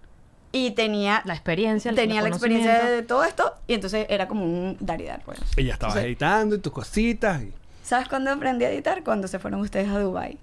y 0.50 0.70
tenía 0.72 1.22
La 1.24 1.34
experiencia, 1.34 1.90
el 1.90 1.96
tenía 1.96 2.22
la 2.22 2.28
experiencia 2.28 2.84
de, 2.84 2.90
de 2.96 3.02
todo 3.02 3.24
esto 3.24 3.54
y 3.66 3.74
entonces 3.74 4.06
era 4.08 4.26
como 4.28 4.44
un 4.44 4.76
dar 4.80 5.00
y 5.00 5.04
dar 5.04 5.20
pues. 5.24 5.38
Ella 5.56 5.74
estaba 5.74 5.92
Entonces, 5.92 6.06
editando 6.06 6.54
y 6.56 6.58
tus 6.58 6.72
cositas. 6.72 7.42
y- 7.42 7.52
¿Sabes 7.82 8.08
cuándo 8.08 8.30
aprendí 8.30 8.64
a 8.64 8.70
editar? 8.70 9.02
Cuando 9.04 9.28
se 9.28 9.38
fueron 9.38 9.60
ustedes 9.60 9.88
a 9.88 9.98
Dubai. 9.98 10.38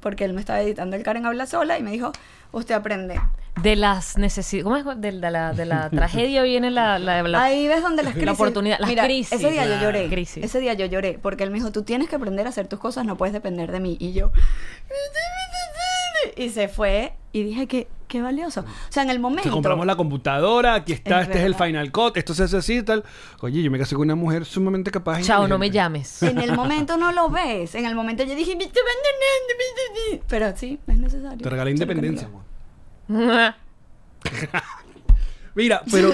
Porque 0.00 0.24
él 0.24 0.32
me 0.34 0.40
estaba 0.40 0.60
editando 0.60 0.96
el 0.96 1.02
Karen 1.02 1.24
habla 1.24 1.46
sola 1.46 1.78
y 1.78 1.82
me 1.82 1.90
dijo, 1.92 2.12
usted 2.52 2.74
aprende. 2.74 3.18
De 3.62 3.76
las 3.76 4.18
necesidades. 4.18 4.64
¿Cómo 4.64 4.76
es? 4.76 4.84
De, 5.00 5.12
de 5.12 5.30
la, 5.30 5.52
de 5.52 5.64
la 5.64 5.88
tragedia 5.90 6.42
viene 6.42 6.70
la. 6.70 6.98
la- 6.98 7.22
la- 7.22 7.42
Ahí 7.44 7.66
ves 7.68 7.82
donde 7.82 8.02
las 8.02 8.14
La 8.14 8.20
crisis... 8.20 8.34
oportunidad, 8.34 8.78
las 8.80 8.88
Mira, 8.90 9.04
crisis. 9.04 9.32
Ese 9.32 9.50
día 9.50 9.64
yo 9.64 9.76
La 9.76 9.82
lloré. 9.82 10.08
crisis. 10.08 10.44
Ese 10.44 10.60
día 10.60 10.74
yo 10.74 10.86
lloré. 10.86 11.18
Porque 11.22 11.44
él 11.44 11.50
me 11.50 11.56
dijo, 11.58 11.70
tú 11.72 11.82
tienes 11.82 12.08
que 12.08 12.16
aprender 12.16 12.46
a 12.46 12.50
hacer 12.50 12.66
tus 12.66 12.78
cosas, 12.80 13.04
no 13.06 13.16
puedes 13.16 13.32
depender 13.32 13.70
de 13.72 13.80
mí. 13.80 13.96
Y 14.00 14.12
yo... 14.12 14.32
Y 16.36 16.48
se 16.50 16.68
fue 16.68 17.12
y 17.32 17.42
dije 17.42 17.66
que 17.66 17.86
qué 18.08 18.22
valioso. 18.22 18.60
O 18.62 18.64
sea, 18.92 19.02
en 19.02 19.10
el 19.10 19.18
momento... 19.20 19.42
Te 19.44 19.50
compramos 19.50 19.84
la 19.86 19.94
computadora, 19.94 20.74
aquí 20.74 20.92
está, 20.94 21.20
Es 21.20 21.26
este 21.28 21.38
es 21.40 21.44
el. 21.44 21.54
Final 21.54 21.92
Cut, 21.92 22.16
esto 22.16 22.32
se 22.34 22.44
hace 22.44 22.56
así 22.56 22.78
y 22.78 22.82
tal. 22.82 23.04
Oye, 23.40 23.62
yo 23.62 23.70
me 23.70 23.78
casé 23.78 23.94
con 23.94 24.02
una 24.04 24.14
mujer 24.14 24.44
sumamente 24.46 24.90
capaz. 24.90 25.20
e 25.20 25.22
Chao, 25.22 25.46
no 25.46 25.58
me 25.58 25.70
llames. 25.70 26.22
En 26.22 26.38
el 26.38 26.52
momento 26.56 26.96
no 26.96 27.12
lo 27.12 27.28
ves. 27.28 27.74
En 27.74 27.84
el 27.84 27.94
momento 27.94 28.24
yo 28.24 28.34
dije, 28.34 28.56
"Me 28.56 28.64
estoy 28.64 28.82
abandonando". 28.82 30.24
pero 30.28 30.56
sí, 30.56 30.78
es 30.86 30.96
necesario. 30.98 31.38
Te 31.38 31.50
regalé 31.50 31.70
independencia. 31.72 32.26
amor. 32.26 32.42
Mira, 35.56 35.82
pero 35.90 36.12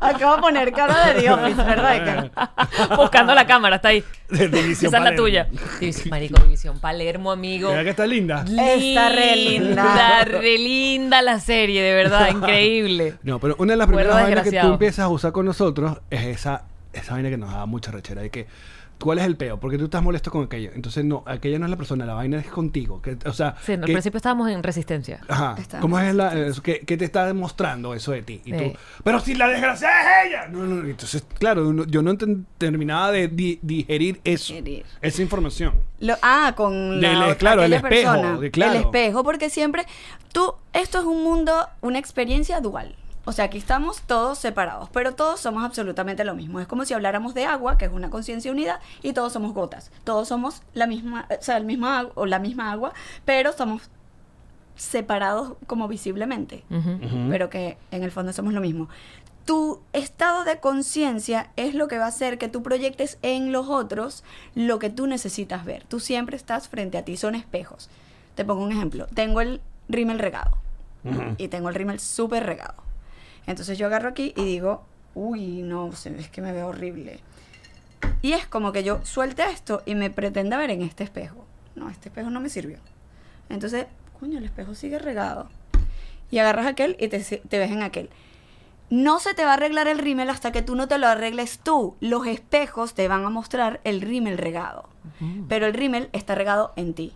Acabo 0.00 0.36
de 0.36 0.40
poner 0.42 0.72
cara 0.72 1.08
de 1.12 1.20
Dios, 1.20 1.56
¿verdad? 1.56 2.30
Buscando 2.96 3.34
la 3.34 3.44
cámara, 3.46 3.76
está 3.76 3.88
ahí. 3.88 4.04
División 4.30 4.70
Esa 4.72 4.86
es 4.86 4.92
la 4.92 4.98
Palermo. 5.00 5.16
tuya. 5.24 5.48
Divis- 5.80 6.08
Marico, 6.08 6.40
División 6.42 6.78
Palermo, 6.78 7.32
amigo. 7.32 7.70
Mira 7.70 7.82
que 7.82 7.90
está 7.90 8.06
linda. 8.06 8.44
Está 8.46 9.08
re 9.08 9.36
linda. 9.36 9.66
Linda, 9.84 10.24
re 10.24 10.58
linda 10.58 11.22
la 11.22 11.40
serie, 11.40 11.82
de 11.82 11.92
verdad, 11.94 12.30
increíble. 12.30 13.14
No, 13.24 13.40
pero 13.40 13.56
una 13.58 13.72
de 13.72 13.76
las 13.78 13.88
primeras 13.88 14.14
vainas 14.14 14.28
que 14.30 14.34
tú 14.36 14.44
desgraciado. 14.44 14.72
empiezas 14.74 15.04
a 15.04 15.08
usar 15.08 15.32
con 15.32 15.44
nosotros 15.44 15.98
es 16.08 16.22
esa, 16.26 16.62
esa 16.92 17.14
vaina 17.14 17.30
que 17.30 17.36
nos 17.36 17.52
da 17.52 17.66
mucha 17.66 17.90
rechera. 17.90 18.22
De 18.22 18.30
que, 18.30 18.46
¿cuál 19.00 19.18
es 19.18 19.24
el 19.24 19.36
peo? 19.36 19.58
Porque 19.58 19.78
tú 19.78 19.84
estás 19.84 20.02
molesto 20.02 20.30
con 20.30 20.44
aquello. 20.44 20.70
Entonces, 20.74 21.04
no, 21.04 21.22
aquella 21.26 21.58
no 21.58 21.64
es 21.66 21.70
la 21.70 21.76
persona, 21.76 22.06
la 22.06 22.14
vaina 22.14 22.38
es 22.38 22.46
contigo. 22.46 23.00
Que, 23.02 23.16
o 23.26 23.32
sea, 23.32 23.56
Sí, 23.64 23.72
al 23.72 23.80
que- 23.80 23.92
principio 23.92 24.18
estábamos 24.18 24.48
en 24.50 24.62
resistencia. 24.62 25.20
Ajá. 25.28 25.56
¿Cómo 25.80 25.98
es 25.98 26.14
la, 26.14 26.34
eso? 26.38 26.62
¿Qué, 26.62 26.80
qué 26.80 26.96
te 26.96 27.04
está 27.04 27.26
demostrando 27.26 27.94
eso 27.94 28.12
de 28.12 28.22
ti? 28.22 28.40
Y 28.44 28.52
Sí. 28.52 28.58
tú, 28.58 28.78
pero 29.02 29.20
si 29.20 29.34
la 29.34 29.48
desgraciada 29.48 30.22
es 30.22 30.28
ella. 30.28 30.48
No, 30.48 30.60
no, 30.66 30.86
entonces, 30.86 31.24
claro, 31.38 31.84
yo 31.86 32.02
no 32.02 32.16
terminaba 32.58 33.10
de 33.10 33.28
di- 33.28 33.58
digerir 33.62 34.20
eso. 34.24 34.52
Digerir. 34.54 34.84
Esa 35.02 35.22
información. 35.22 35.74
Lo- 36.00 36.16
ah, 36.22 36.52
con 36.56 37.00
la 37.00 37.26
Del- 37.26 37.36
claro, 37.36 37.62
el 37.62 37.72
aquella 37.74 37.88
espejo, 37.96 38.40
de- 38.40 38.50
claro. 38.50 38.72
El 38.72 38.80
espejo, 38.82 39.24
porque 39.24 39.50
siempre 39.50 39.84
tú, 40.32 40.54
esto 40.72 40.98
es 40.98 41.04
un 41.04 41.22
mundo, 41.24 41.52
una 41.80 41.98
experiencia 41.98 42.60
dual. 42.60 42.94
O 43.24 43.32
sea, 43.32 43.46
aquí 43.46 43.58
estamos 43.58 44.00
todos 44.02 44.38
separados, 44.38 44.88
pero 44.92 45.14
todos 45.14 45.40
somos 45.40 45.64
absolutamente 45.64 46.24
lo 46.24 46.34
mismo. 46.34 46.58
Es 46.60 46.66
como 46.66 46.84
si 46.84 46.94
habláramos 46.94 47.34
de 47.34 47.44
agua, 47.44 47.76
que 47.76 47.84
es 47.84 47.92
una 47.92 48.10
conciencia 48.10 48.50
unida, 48.50 48.80
y 49.02 49.12
todos 49.12 49.32
somos 49.32 49.52
gotas. 49.52 49.90
Todos 50.04 50.28
somos 50.28 50.62
la 50.72 50.86
misma, 50.86 51.26
o 51.30 51.42
sea, 51.42 51.56
el 51.58 51.64
mismo 51.64 51.86
agua, 51.86 52.12
o 52.14 52.26
la 52.26 52.38
misma 52.38 52.72
agua, 52.72 52.92
pero 53.24 53.52
somos 53.52 53.90
separados 54.74 55.54
como 55.66 55.88
visiblemente, 55.88 56.64
pero 57.28 57.50
que 57.50 57.76
en 57.90 58.02
el 58.02 58.10
fondo 58.10 58.32
somos 58.32 58.54
lo 58.54 58.62
mismo. 58.62 58.88
Tu 59.44 59.80
estado 59.92 60.44
de 60.44 60.58
conciencia 60.58 61.50
es 61.56 61.74
lo 61.74 61.86
que 61.86 61.98
va 61.98 62.06
a 62.06 62.08
hacer 62.08 62.38
que 62.38 62.48
tú 62.48 62.62
proyectes 62.62 63.18
en 63.20 63.52
los 63.52 63.68
otros 63.68 64.24
lo 64.54 64.78
que 64.78 64.88
tú 64.88 65.06
necesitas 65.06 65.66
ver. 65.66 65.84
Tú 65.84 66.00
siempre 66.00 66.36
estás 66.36 66.68
frente 66.68 66.96
a 66.96 67.04
ti, 67.04 67.18
son 67.18 67.34
espejos. 67.34 67.90
Te 68.36 68.44
pongo 68.44 68.64
un 68.64 68.72
ejemplo. 68.72 69.06
Tengo 69.12 69.42
el 69.42 69.60
rímel 69.88 70.18
regado 70.18 70.56
y 71.36 71.48
tengo 71.48 71.68
el 71.68 71.74
rímel 71.74 72.00
súper 72.00 72.46
regado. 72.46 72.89
Entonces 73.46 73.78
yo 73.78 73.86
agarro 73.86 74.08
aquí 74.08 74.32
y 74.36 74.44
digo, 74.44 74.84
uy, 75.14 75.62
no, 75.62 75.90
es 75.90 76.28
que 76.30 76.42
me 76.42 76.52
veo 76.52 76.68
horrible. 76.68 77.20
Y 78.22 78.32
es 78.32 78.46
como 78.46 78.72
que 78.72 78.84
yo 78.84 79.00
suelte 79.04 79.42
esto 79.44 79.82
y 79.86 79.94
me 79.94 80.10
pretenda 80.10 80.58
ver 80.58 80.70
en 80.70 80.82
este 80.82 81.04
espejo. 81.04 81.44
No, 81.74 81.88
este 81.88 82.08
espejo 82.08 82.30
no 82.30 82.40
me 82.40 82.48
sirvió. 82.48 82.78
Entonces, 83.48 83.86
coño, 84.18 84.38
el 84.38 84.44
espejo 84.44 84.74
sigue 84.74 84.98
regado. 84.98 85.48
Y 86.30 86.38
agarras 86.38 86.66
aquel 86.66 86.96
y 87.00 87.08
te, 87.08 87.20
te 87.20 87.58
ves 87.58 87.70
en 87.70 87.82
aquel. 87.82 88.10
No 88.90 89.20
se 89.20 89.34
te 89.34 89.44
va 89.44 89.52
a 89.52 89.54
arreglar 89.54 89.88
el 89.88 89.98
rímel 89.98 90.30
hasta 90.30 90.52
que 90.52 90.62
tú 90.62 90.74
no 90.74 90.88
te 90.88 90.98
lo 90.98 91.06
arregles 91.06 91.60
tú. 91.60 91.96
Los 92.00 92.26
espejos 92.26 92.94
te 92.94 93.08
van 93.08 93.24
a 93.24 93.30
mostrar 93.30 93.80
el 93.84 94.00
rímel 94.00 94.36
regado. 94.36 94.88
Pero 95.48 95.66
el 95.66 95.74
rímel 95.74 96.08
está 96.12 96.34
regado 96.34 96.72
en 96.76 96.94
ti. 96.94 97.12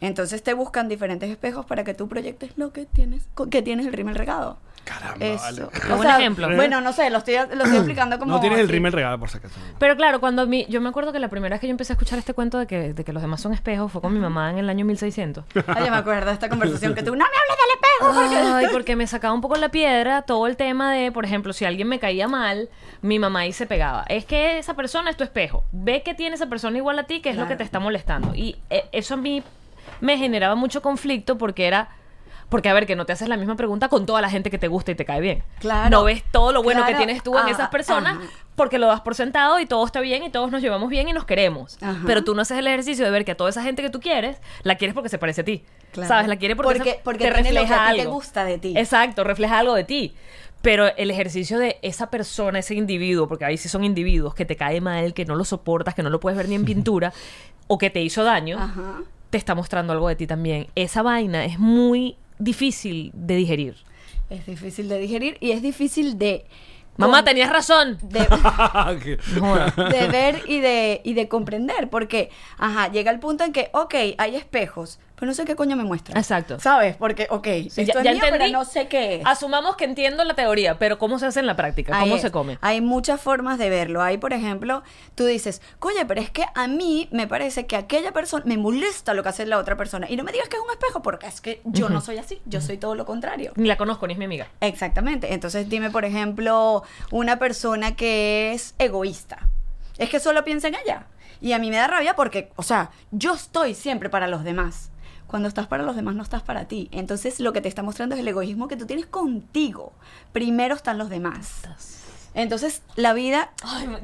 Entonces 0.00 0.42
te 0.42 0.54
buscan 0.54 0.88
diferentes 0.88 1.30
espejos 1.30 1.66
para 1.66 1.84
que 1.84 1.94
tú 1.94 2.08
proyectes 2.08 2.52
lo 2.56 2.72
que 2.72 2.86
tienes, 2.86 3.28
que 3.50 3.62
tienes 3.62 3.86
el 3.86 3.92
rímel 3.92 4.14
regado. 4.14 4.58
Caramba, 4.86 5.26
Eso. 5.26 5.42
vale. 5.88 5.96
Buen 5.96 6.08
ejemplo. 6.08 6.54
Bueno, 6.54 6.80
no 6.80 6.92
sé, 6.92 7.10
lo 7.10 7.18
estoy, 7.18 7.34
lo 7.34 7.64
estoy 7.64 7.76
explicando 7.78 8.18
como. 8.20 8.32
No 8.32 8.40
tienes 8.40 8.60
el 8.60 8.68
rímel 8.68 8.92
regalo 8.92 9.18
por 9.18 9.28
si 9.28 9.38
acaso. 9.38 9.58
Pero 9.80 9.96
claro, 9.96 10.20
cuando 10.20 10.42
a 10.42 10.46
mí, 10.46 10.64
yo 10.68 10.80
me 10.80 10.88
acuerdo 10.88 11.12
que 11.12 11.18
la 11.18 11.28
primera 11.28 11.54
vez 11.54 11.60
que 11.60 11.66
yo 11.66 11.72
empecé 11.72 11.92
a 11.92 11.94
escuchar 11.94 12.20
este 12.20 12.34
cuento 12.34 12.58
de 12.58 12.68
que, 12.68 12.94
de 12.94 13.04
que 13.04 13.12
los 13.12 13.20
demás 13.20 13.40
son 13.40 13.52
espejos 13.52 13.90
fue 13.90 14.00
con 14.00 14.14
mi 14.14 14.20
mamá 14.20 14.50
en 14.50 14.58
el 14.58 14.70
año 14.70 14.84
1600. 14.84 15.44
Ay, 15.66 15.86
yo 15.86 15.90
me 15.90 15.96
acuerdo 15.96 16.26
de 16.26 16.34
esta 16.34 16.48
conversación 16.48 16.94
que 16.94 17.02
tú, 17.02 17.16
no 17.16 17.24
me 17.24 17.24
hables 17.24 17.56
del 17.58 17.74
espejo. 17.74 18.14
porque-". 18.14 18.36
Ay, 18.66 18.66
porque 18.72 18.94
me 18.94 19.08
sacaba 19.08 19.34
un 19.34 19.40
poco 19.40 19.56
la 19.56 19.70
piedra 19.70 20.22
todo 20.22 20.46
el 20.46 20.56
tema 20.56 20.92
de, 20.92 21.10
por 21.10 21.24
ejemplo, 21.24 21.52
si 21.52 21.64
alguien 21.64 21.88
me 21.88 21.98
caía 21.98 22.28
mal, 22.28 22.68
mi 23.02 23.18
mamá 23.18 23.40
ahí 23.40 23.52
se 23.52 23.66
pegaba. 23.66 24.04
Es 24.08 24.24
que 24.24 24.58
esa 24.58 24.74
persona 24.74 25.10
es 25.10 25.16
tu 25.16 25.24
espejo. 25.24 25.64
Ve 25.72 26.02
que 26.04 26.14
tiene 26.14 26.36
esa 26.36 26.46
persona 26.46 26.78
igual 26.78 26.96
a 27.00 27.04
ti, 27.04 27.20
que 27.20 27.30
es 27.30 27.36
lo 27.36 27.48
que 27.48 27.56
te 27.56 27.64
está 27.64 27.80
molestando. 27.80 28.36
Y 28.36 28.56
eh, 28.70 28.84
eso 28.92 29.14
a 29.14 29.16
mí 29.16 29.42
me 30.00 30.18
generaba 30.18 30.54
mucho 30.54 30.82
conflicto 30.82 31.38
porque 31.38 31.66
era... 31.66 31.88
Porque, 32.48 32.68
a 32.68 32.74
ver, 32.74 32.86
que 32.86 32.94
no 32.94 33.06
te 33.06 33.12
haces 33.12 33.28
la 33.28 33.36
misma 33.36 33.56
pregunta 33.56 33.88
con 33.88 34.06
toda 34.06 34.20
la 34.20 34.30
gente 34.30 34.50
que 34.52 34.58
te 34.58 34.68
gusta 34.68 34.92
y 34.92 34.94
te 34.94 35.04
cae 35.04 35.20
bien. 35.20 35.42
Claro. 35.58 35.90
No 35.90 36.04
ves 36.04 36.22
todo 36.30 36.52
lo 36.52 36.62
bueno 36.62 36.86
que 36.86 36.94
tienes 36.94 37.20
tú 37.24 37.36
en 37.36 37.46
Ah, 37.46 37.50
esas 37.50 37.70
personas 37.70 38.18
porque 38.54 38.78
lo 38.78 38.86
das 38.86 39.00
por 39.00 39.16
sentado 39.16 39.58
y 39.58 39.66
todo 39.66 39.84
está 39.84 39.98
bien 40.00 40.22
y 40.22 40.30
todos 40.30 40.52
nos 40.52 40.62
llevamos 40.62 40.88
bien 40.88 41.08
y 41.08 41.12
nos 41.12 41.24
queremos. 41.24 41.76
Ajá. 41.82 42.02
Pero 42.06 42.22
tú 42.22 42.36
no 42.36 42.42
haces 42.42 42.56
el 42.58 42.66
ejercicio 42.68 43.04
de 43.04 43.10
ver 43.10 43.24
que 43.24 43.32
a 43.32 43.36
toda 43.36 43.50
esa 43.50 43.64
gente 43.64 43.82
que 43.82 43.90
tú 43.90 43.98
quieres, 43.98 44.38
la 44.62 44.76
quieres 44.76 44.94
porque 44.94 45.08
se 45.08 45.18
parece 45.18 45.40
a 45.40 45.44
ti. 45.44 45.64
Claro. 45.90 46.06
¿Sabes? 46.08 46.28
La 46.28 46.36
quieres 46.36 46.56
porque, 46.56 46.74
Porque- 46.76 46.90
esa- 46.90 47.02
porque 47.02 47.24
te 47.24 47.30
lo 47.30 47.36
que 47.36 47.42
refleja 47.42 47.84
a 47.84 47.90
ti 47.90 47.96
te 47.96 48.00
algo. 48.02 48.12
gusta 48.14 48.44
de 48.44 48.58
ti. 48.58 48.74
Exacto, 48.76 49.24
refleja 49.24 49.58
algo 49.58 49.74
de 49.74 49.82
ti. 49.82 50.14
Pero 50.62 50.86
el 50.96 51.10
ejercicio 51.10 51.58
de 51.58 51.78
esa 51.82 52.10
persona, 52.10 52.60
ese 52.60 52.76
individuo, 52.76 53.26
porque 53.26 53.44
ahí 53.44 53.56
sí 53.56 53.68
son 53.68 53.82
individuos 53.82 54.36
que 54.36 54.44
te 54.44 54.54
cae 54.54 54.80
mal, 54.80 55.14
que 55.14 55.24
no 55.24 55.34
lo 55.34 55.44
soportas, 55.44 55.96
que 55.96 56.04
no 56.04 56.10
lo 56.10 56.20
puedes 56.20 56.36
ver 56.36 56.48
ni 56.48 56.54
en 56.54 56.64
pintura, 56.64 57.12
o 57.66 57.76
que 57.76 57.90
te 57.90 58.00
hizo 58.02 58.22
daño, 58.22 58.56
Ajá. 58.60 59.00
Te 59.36 59.38
está 59.38 59.54
mostrando 59.54 59.92
algo 59.92 60.08
de 60.08 60.16
ti 60.16 60.26
también. 60.26 60.68
Esa 60.74 61.02
vaina 61.02 61.44
es 61.44 61.58
muy 61.58 62.16
difícil 62.38 63.10
de 63.14 63.36
digerir. 63.36 63.76
Es 64.30 64.46
difícil 64.46 64.88
de 64.88 64.98
digerir 64.98 65.36
y 65.40 65.50
es 65.50 65.60
difícil 65.60 66.16
de. 66.18 66.46
Mamá, 66.96 67.18
con- 67.18 67.26
tenías 67.26 67.50
razón. 67.52 67.98
de, 68.00 68.20
de 69.90 70.08
ver 70.08 70.42
y 70.48 70.60
de, 70.60 71.02
y 71.04 71.12
de 71.12 71.28
comprender. 71.28 71.90
Porque, 71.90 72.30
ajá, 72.56 72.90
llega 72.90 73.10
el 73.10 73.18
punto 73.18 73.44
en 73.44 73.52
que, 73.52 73.68
ok, 73.74 73.94
hay 74.16 74.36
espejos, 74.36 74.98
pero 75.16 75.26
no 75.26 75.34
sé 75.34 75.44
qué 75.44 75.56
coño 75.56 75.76
me 75.76 75.84
muestra. 75.84 76.18
Exacto. 76.18 76.60
¿Sabes? 76.60 76.96
Porque, 76.96 77.26
ok, 77.30 77.44
Sí, 77.44 77.68
esto 77.68 77.82
ya- 77.82 77.98
es 78.00 78.04
ya 78.04 78.10
mío, 78.12 78.20
pero 78.20 78.34
entendí. 78.36 78.52
no 78.52 78.64
sé 78.64 78.86
qué 78.86 79.16
es. 79.16 79.22
Asumamos 79.24 79.76
que 79.76 79.84
entiendo 79.84 80.22
la 80.24 80.34
teoría, 80.34 80.78
pero 80.78 80.98
¿cómo 80.98 81.18
se 81.18 81.26
hace 81.26 81.40
en 81.40 81.46
la 81.46 81.56
práctica? 81.56 81.98
¿Cómo 81.98 82.18
se 82.18 82.30
come? 82.30 82.58
Hay 82.60 82.80
muchas 82.80 83.20
formas 83.20 83.58
de 83.58 83.70
verlo. 83.70 84.02
Hay, 84.02 84.18
por 84.18 84.32
ejemplo, 84.32 84.82
tú 85.14 85.24
dices, 85.24 85.62
oye, 85.80 86.04
pero 86.06 86.20
es 86.20 86.30
que 86.30 86.44
a 86.54 86.66
mí 86.68 87.08
me 87.12 87.26
parece 87.26 87.66
que 87.66 87.76
aquella 87.76 88.12
persona 88.12 88.44
me 88.46 88.58
molesta 88.58 89.14
lo 89.14 89.22
que 89.22 89.30
hace 89.30 89.46
la 89.46 89.58
otra 89.58 89.76
persona. 89.76 90.06
Y 90.10 90.16
no 90.16 90.22
me 90.24 90.32
digas 90.32 90.48
que 90.48 90.56
es 90.56 90.62
un 90.62 90.70
espejo, 90.70 91.00
porque 91.02 91.26
es 91.26 91.40
que 91.40 91.60
yo 91.64 91.88
no 91.88 92.00
soy 92.00 92.18
así, 92.18 92.40
yo 92.44 92.60
soy 92.60 92.76
todo 92.76 92.94
lo 92.94 93.06
contrario. 93.06 93.52
Ni 93.56 93.68
la 93.68 93.76
conozco, 93.76 94.06
ni 94.06 94.12
es 94.12 94.18
mi 94.18 94.26
amiga. 94.26 94.48
Exactamente. 94.60 95.32
Entonces 95.32 95.68
dime, 95.68 95.90
por 95.90 96.04
ejemplo, 96.04 96.82
una 97.10 97.38
persona 97.38 97.96
que 97.96 98.52
es 98.52 98.74
egoísta. 98.78 99.38
Es 99.96 100.10
que 100.10 100.20
solo 100.20 100.44
piensa 100.44 100.68
en 100.68 100.74
ella. 100.74 101.06
Y 101.40 101.52
a 101.52 101.58
mí 101.58 101.70
me 101.70 101.76
da 101.76 101.86
rabia 101.86 102.14
porque, 102.16 102.50
o 102.56 102.62
sea, 102.62 102.90
yo 103.12 103.34
estoy 103.34 103.74
siempre 103.74 104.10
para 104.10 104.26
los 104.26 104.44
demás. 104.44 104.90
Cuando 105.26 105.48
estás 105.48 105.66
para 105.66 105.82
los 105.82 105.96
demás 105.96 106.14
no 106.14 106.22
estás 106.22 106.42
para 106.42 106.66
ti. 106.66 106.88
Entonces 106.92 107.40
lo 107.40 107.52
que 107.52 107.60
te 107.60 107.68
está 107.68 107.82
mostrando 107.82 108.14
es 108.14 108.20
el 108.20 108.28
egoísmo 108.28 108.68
que 108.68 108.76
tú 108.76 108.86
tienes 108.86 109.06
contigo. 109.06 109.92
Primero 110.32 110.74
están 110.74 110.98
los 110.98 111.08
demás. 111.10 111.62
Entonces 112.34 112.82
la 112.96 113.12
vida... 113.14 113.50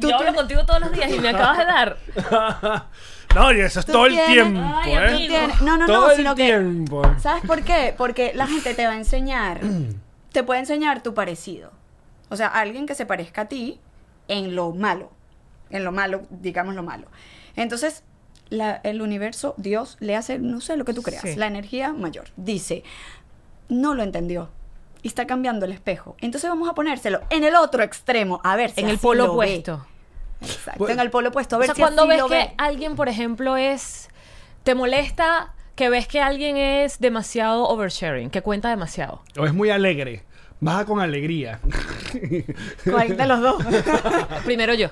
tú 0.00 0.08
yo 0.08 0.16
hablo 0.16 0.18
tienes- 0.18 0.34
contigo 0.34 0.66
todos 0.66 0.80
los 0.80 0.92
días 0.92 1.12
y 1.12 1.18
me 1.20 1.28
acabas 1.28 1.58
de 1.58 1.64
dar. 1.66 1.96
no, 3.34 3.52
y 3.52 3.60
eso 3.60 3.80
es 3.80 3.86
todo 3.86 4.06
el 4.06 4.14
tienes- 4.14 4.32
tiempo, 4.32 4.60
Ay, 4.64 4.92
¿eh? 4.94 5.28
tienes- 5.28 5.60
No, 5.62 5.76
no, 5.76 5.86
Todo 5.86 6.06
no, 6.06 6.10
el 6.10 6.16
sino 6.16 6.34
que... 6.34 6.44
tiempo. 6.46 7.02
¿Sabes 7.20 7.44
por 7.46 7.62
qué? 7.62 7.94
Porque 7.96 8.32
la 8.34 8.46
gente 8.46 8.74
te 8.74 8.86
va 8.86 8.92
a 8.92 8.96
enseñar, 8.96 9.60
te 10.32 10.42
puede 10.42 10.60
enseñar 10.60 11.02
tu 11.02 11.14
parecido. 11.14 11.70
O 12.30 12.36
sea, 12.36 12.48
alguien 12.48 12.86
que 12.86 12.94
se 12.94 13.04
parezca 13.06 13.42
a 13.42 13.48
ti 13.48 13.78
en 14.28 14.54
lo 14.56 14.72
malo. 14.72 15.10
En 15.70 15.84
lo 15.84 15.92
malo, 15.92 16.22
digamos 16.30 16.74
lo 16.74 16.82
malo. 16.82 17.06
Entonces, 17.54 18.02
la- 18.52 18.80
el 18.84 19.02
universo, 19.02 19.54
Dios, 19.56 19.96
le 20.00 20.14
hace, 20.16 20.38
no 20.38 20.60
sé 20.60 20.76
lo 20.76 20.84
que 20.84 20.94
tú 20.94 21.02
creas, 21.02 21.22
Sí. 21.22 21.34
la 21.36 21.46
energía 21.46 21.92
mayor. 21.92 22.26
Dice, 22.36 22.84
no 23.68 23.94
lo 23.94 24.02
entendió. 24.02 24.50
Y 25.02 25.08
está 25.08 25.26
cambiando 25.26 25.66
el 25.66 25.72
espejo. 25.72 26.14
Entonces 26.20 26.48
vamos 26.48 26.68
a 26.68 26.74
ponérselo 26.74 27.20
en 27.30 27.42
el 27.44 27.56
otro 27.56 27.82
extremo, 27.82 28.40
a 28.44 28.54
ver 28.56 28.70
si 28.70 28.82
En 28.82 28.88
el 28.88 28.98
polo 28.98 29.26
lo 29.26 29.36
ve. 29.36 29.46
opuesto. 29.46 29.86
Exacto, 30.40 30.78
Pues- 30.78 30.92
en 30.92 31.00
el 31.00 31.10
polo 31.10 31.30
opuesto. 31.30 31.56
A 31.56 31.58
O 31.60 31.62
sea, 31.64 31.74
si 31.74 31.80
cuando 31.80 32.02
así 32.02 32.08
ves 32.10 32.18
lo 32.20 32.28
que 32.28 32.34
ve. 32.36 32.54
alguien, 32.58 32.94
por 32.96 33.08
ejemplo, 33.08 33.56
es. 33.56 34.08
Te 34.64 34.74
molesta 34.76 35.54
que 35.74 35.88
ves 35.88 36.06
que 36.06 36.20
alguien 36.20 36.56
es 36.56 37.00
demasiado 37.00 37.64
oversharing, 37.68 38.30
que 38.30 38.42
cuenta 38.42 38.68
demasiado. 38.68 39.22
O 39.38 39.44
es 39.46 39.52
muy 39.54 39.70
alegre. 39.70 40.24
Baja 40.64 40.84
con 40.84 41.00
alegría. 41.00 41.58
¿Cuál 42.88 43.16
de 43.16 43.26
los 43.26 43.40
dos? 43.40 43.64
Primero 44.44 44.74
yo. 44.74 44.90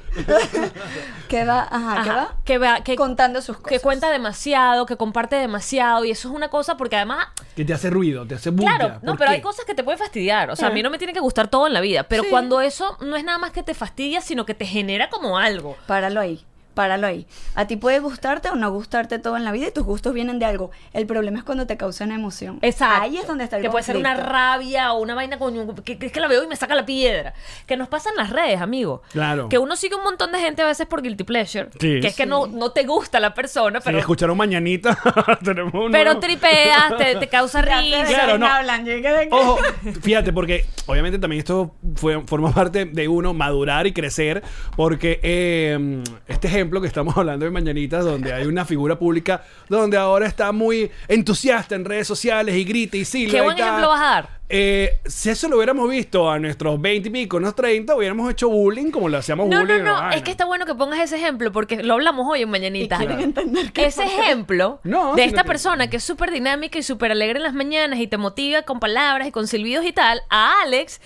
que 1.28 1.44
va, 1.44 1.68
ajá, 1.70 2.02
que 2.02 2.10
va 2.10 2.36
que 2.44 2.58
vea 2.58 2.80
que, 2.82 2.96
contando 2.96 3.40
sus 3.40 3.56
cosas. 3.56 3.68
que 3.70 3.78
cuenta 3.80 4.10
demasiado, 4.10 4.84
que 4.84 4.96
comparte 4.96 5.36
demasiado. 5.36 6.04
Y 6.04 6.10
eso 6.10 6.28
es 6.28 6.34
una 6.34 6.48
cosa 6.48 6.76
porque 6.76 6.96
además 6.96 7.28
que 7.54 7.64
te 7.64 7.72
hace 7.72 7.88
ruido, 7.88 8.26
te 8.26 8.34
hace 8.34 8.50
bulla. 8.50 8.76
Claro, 8.76 8.94
no, 9.02 9.12
¿Por 9.12 9.18
pero 9.18 9.30
qué? 9.30 9.36
hay 9.36 9.42
cosas 9.42 9.64
que 9.64 9.74
te 9.76 9.84
pueden 9.84 10.00
fastidiar. 10.00 10.50
O 10.50 10.56
sea, 10.56 10.68
a 10.68 10.70
mí 10.72 10.82
no 10.82 10.90
me 10.90 10.98
tiene 10.98 11.12
que 11.12 11.20
gustar 11.20 11.46
todo 11.46 11.68
en 11.68 11.72
la 11.72 11.80
vida. 11.80 12.02
Pero 12.02 12.24
Sí. 12.24 12.30
cuando 12.30 12.60
eso 12.60 12.96
no 13.00 13.14
es 13.14 13.22
nada 13.22 13.38
más 13.38 13.52
que 13.52 13.62
te 13.62 13.72
fastidia, 13.74 14.20
sino 14.20 14.44
que 14.44 14.54
te 14.54 14.66
genera 14.66 15.08
como 15.08 15.38
algo. 15.38 15.76
Páralo 15.86 16.20
ahí, 16.20 16.44
páralo 16.80 17.06
ahí. 17.08 17.26
A 17.56 17.66
ti 17.66 17.76
puede 17.76 17.98
gustarte 17.98 18.48
o 18.48 18.54
no 18.54 18.70
gustarte 18.72 19.18
todo 19.18 19.36
en 19.36 19.44
la 19.44 19.52
vida 19.52 19.66
y 19.68 19.70
tus 19.70 19.84
gustos 19.84 20.14
vienen 20.14 20.38
de 20.38 20.46
algo. 20.46 20.70
El 20.94 21.04
problema 21.06 21.36
es 21.36 21.44
cuando 21.44 21.66
te 21.66 21.76
causa 21.76 22.04
una 22.04 22.14
emoción. 22.14 22.58
Exacto. 22.62 23.02
Ahí 23.02 23.18
es 23.18 23.26
donde 23.26 23.44
está 23.44 23.56
el 23.58 23.62
Que 23.62 23.68
puede 23.68 23.84
ser 23.84 23.98
una 23.98 24.14
rabia 24.14 24.94
o 24.94 25.00
una 25.02 25.14
vaina 25.14 25.38
con 25.38 25.74
que, 25.84 25.98
que 25.98 26.06
es 26.06 26.12
que 26.12 26.20
la 26.20 26.26
veo 26.26 26.42
y 26.42 26.46
me 26.46 26.56
saca 26.56 26.74
la 26.74 26.86
piedra. 26.86 27.34
Que 27.66 27.76
nos 27.76 27.88
pasa 27.88 28.08
en 28.08 28.16
las 28.16 28.30
redes, 28.30 28.62
amigo. 28.62 29.02
Claro. 29.12 29.50
Que 29.50 29.58
uno 29.58 29.76
sigue 29.76 29.94
un 29.94 30.04
montón 30.04 30.32
de 30.32 30.38
gente 30.40 30.62
a 30.62 30.66
veces 30.66 30.86
por 30.86 31.02
guilty 31.02 31.24
pleasure. 31.24 31.68
Sí. 31.78 32.00
Que 32.00 32.06
es 32.06 32.16
que 32.16 32.24
no, 32.24 32.46
no 32.46 32.70
te 32.70 32.84
gusta 32.84 33.20
la 33.20 33.34
persona, 33.34 33.80
Si 33.80 33.84
pero, 33.84 33.98
escucharon 33.98 34.38
mañanita, 34.38 34.96
tenemos 35.44 35.74
un 35.74 35.92
pero 35.92 36.12
nuevo- 36.14 36.20
tripeas, 36.20 36.96
te, 36.96 37.16
te 37.16 37.28
causa 37.28 37.60
risa. 37.62 38.04
Claro, 38.06 38.38
no. 38.38 38.46
hablan, 38.46 38.86
Ojo, 39.32 39.58
fíjate, 40.00 40.32
porque 40.32 40.64
obviamente 40.86 41.18
también 41.18 41.40
esto 41.40 41.74
fue, 41.96 42.22
forma 42.26 42.54
parte 42.54 42.86
de 42.86 43.06
uno 43.06 43.34
madurar 43.34 43.86
y 43.86 43.92
crecer, 43.92 44.42
porque 44.76 45.20
eh, 45.22 46.02
este 46.28 46.48
ejemplo 46.48 46.69
que 46.78 46.86
estamos 46.86 47.16
hablando 47.16 47.46
de 47.46 47.50
Mañanitas, 47.50 48.04
donde 48.04 48.34
hay 48.34 48.44
una 48.46 48.66
figura 48.66 48.98
pública, 48.98 49.42
donde 49.70 49.96
ahora 49.96 50.26
está 50.26 50.52
muy 50.52 50.90
entusiasta 51.08 51.74
en 51.74 51.86
redes 51.86 52.06
sociales 52.06 52.54
y 52.54 52.64
grita 52.64 52.98
y 52.98 53.06
silba. 53.06 53.32
¿Qué 53.32 53.40
buen 53.40 53.58
ejemplo 53.58 53.88
vas 53.88 54.00
a 54.00 54.04
dar? 54.04 54.40
Eh, 54.52 54.98
si 55.06 55.30
eso 55.30 55.48
lo 55.48 55.56
hubiéramos 55.58 55.88
visto 55.88 56.28
a 56.28 56.36
nuestros 56.40 56.80
20 56.80 57.08
y 57.08 57.12
pico, 57.12 57.36
unos 57.36 57.54
30, 57.54 57.94
hubiéramos 57.94 58.28
hecho 58.32 58.48
bullying 58.48 58.90
como 58.90 59.08
lo 59.08 59.18
hacíamos 59.18 59.46
No, 59.48 59.60
no, 59.60 59.64
bullying. 59.66 59.84
no, 59.84 59.92
vaina. 59.94 60.16
es 60.16 60.22
que 60.22 60.32
está 60.32 60.44
bueno 60.44 60.66
que 60.66 60.74
pongas 60.74 60.98
ese 60.98 61.16
ejemplo 61.16 61.52
porque 61.52 61.84
lo 61.84 61.94
hablamos 61.94 62.26
hoy 62.28 62.42
en 62.42 62.50
Mañanita. 62.50 62.96
Y 62.96 62.98
quieren 63.06 63.20
entender 63.20 63.72
que 63.72 63.84
Ese 63.86 64.02
ejemplo 64.04 64.80
No, 64.82 65.14
de 65.14 65.22
esta 65.24 65.42
que- 65.42 65.46
persona 65.48 65.88
que 65.88 65.98
es 65.98 66.04
súper 66.04 66.32
dinámica 66.32 66.78
y 66.78 66.82
súper 66.82 67.12
alegre 67.12 67.36
en 67.38 67.44
las 67.44 67.54
mañanas 67.54 68.00
y 68.00 68.08
te 68.08 68.16
motiva 68.16 68.62
con 68.62 68.80
palabras 68.80 69.28
y 69.28 69.30
con 69.30 69.46
silbidos 69.46 69.84
y 69.86 69.92
tal, 69.92 70.20
a 70.30 70.62
Alex 70.64 71.00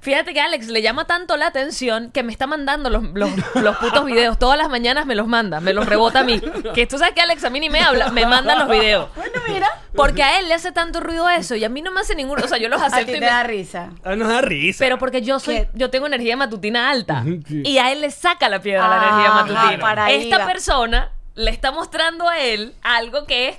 Fíjate 0.00 0.32
que 0.32 0.40
Alex 0.40 0.68
le 0.68 0.80
llama 0.82 1.06
tanto 1.06 1.36
la 1.36 1.46
atención 1.48 2.10
que 2.10 2.22
me 2.22 2.32
está 2.32 2.46
mandando 2.46 2.88
los, 2.90 3.02
los, 3.14 3.30
los 3.56 3.76
putos 3.76 4.04
videos. 4.06 4.38
Todas 4.38 4.56
las 4.56 4.68
mañanas 4.70 5.04
me 5.06 5.14
los 5.14 5.26
manda, 5.26 5.60
me 5.60 5.72
los 5.74 5.86
rebota 5.86 6.20
a 6.20 6.24
mí. 6.24 6.40
Que 6.74 6.86
tú 6.86 6.96
sabes 6.98 7.14
que 7.14 7.20
Alex 7.20 7.44
a 7.44 7.50
mí 7.50 7.60
ni 7.60 7.68
me 7.68 7.80
habla, 7.80 8.08
me 8.10 8.24
manda 8.26 8.54
los 8.56 8.68
videos. 8.68 9.08
Bueno, 9.14 9.40
mira. 9.46 9.68
Porque 9.94 10.22
a 10.22 10.38
él 10.38 10.48
le 10.48 10.54
hace 10.54 10.72
tanto 10.72 11.00
ruido 11.00 11.28
eso 11.28 11.54
y 11.56 11.64
a 11.64 11.68
mí 11.68 11.82
no 11.82 11.90
me 11.90 12.00
hace 12.00 12.14
ninguno. 12.14 12.42
O 12.44 12.48
sea, 12.48 12.58
yo 12.58 12.68
los 12.68 12.80
A 12.80 12.86
acepto 12.86 13.06
ti 13.06 13.10
y 13.12 13.14
te 13.14 13.20
me- 13.20 13.26
da 13.26 13.42
risa. 13.42 13.90
Ah, 14.04 14.16
nos 14.16 14.28
da 14.28 14.40
risa. 14.40 14.78
Pero 14.78 14.98
porque 14.98 15.20
yo 15.22 15.38
soy, 15.40 15.56
¿Qué? 15.56 15.68
yo 15.74 15.90
tengo 15.90 16.06
energía 16.06 16.36
matutina 16.36 16.90
alta. 16.90 17.24
Sí. 17.46 17.62
Y 17.64 17.78
a 17.78 17.90
él 17.92 18.00
le 18.00 18.10
saca 18.10 18.48
la 18.48 18.60
piedra 18.60 18.86
la 18.88 18.96
energía 18.96 19.30
matutina. 19.32 19.80
para 19.80 20.10
Esta 20.10 20.46
persona 20.46 21.10
le 21.34 21.50
está 21.50 21.72
mostrando 21.72 22.28
a 22.28 22.38
él 22.38 22.74
algo 22.82 23.26
que 23.26 23.48
es 23.48 23.58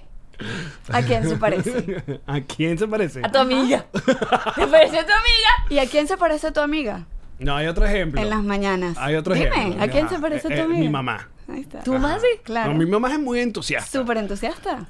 ¿A 0.92 1.02
quién 1.02 1.28
se 1.28 1.36
parece? 1.38 2.04
¿A 2.28 2.42
quién 2.42 2.78
se 2.78 2.88
parece? 2.88 3.22
a 3.24 3.32
tu 3.32 3.38
amiga. 3.40 3.86
¿Te 3.92 4.68
parece 4.68 5.00
a 5.00 5.06
tu 5.06 5.12
amiga? 5.14 5.52
¿Y 5.70 5.80
a 5.80 5.88
quién 5.88 6.08
se 6.08 6.18
parece 6.18 6.52
tu 6.52 6.60
amiga? 6.60 7.06
No, 7.40 7.56
hay 7.56 7.68
otro 7.68 7.86
ejemplo. 7.86 8.22
En 8.22 8.30
las 8.30 8.44
mañanas. 8.44 8.98
Hay 9.00 9.16
otro 9.16 9.34
Dime, 9.34 9.48
ejemplo. 9.48 9.84
¿a 9.84 9.88
quién 9.88 10.06
Ajá. 10.06 10.16
se 10.16 10.22
parece 10.22 10.48
Eh, 10.48 10.52
tu 10.52 10.58
eh, 10.58 10.62
amiga? 10.62 10.80
mi 10.80 10.90
mamá. 10.90 11.30
Ahí 11.52 11.62
está. 11.62 11.82
¿Tu 11.84 11.92
mamá 11.94 12.20
sí? 12.20 12.28
Claro. 12.44 12.72
No, 12.74 12.78
mi 12.80 12.86
mamá 12.86 13.12
es 13.12 13.20
muy 13.20 13.40
entusiasta. 13.40 14.00
Súper 14.00 14.18
entusiasta. 14.18 14.86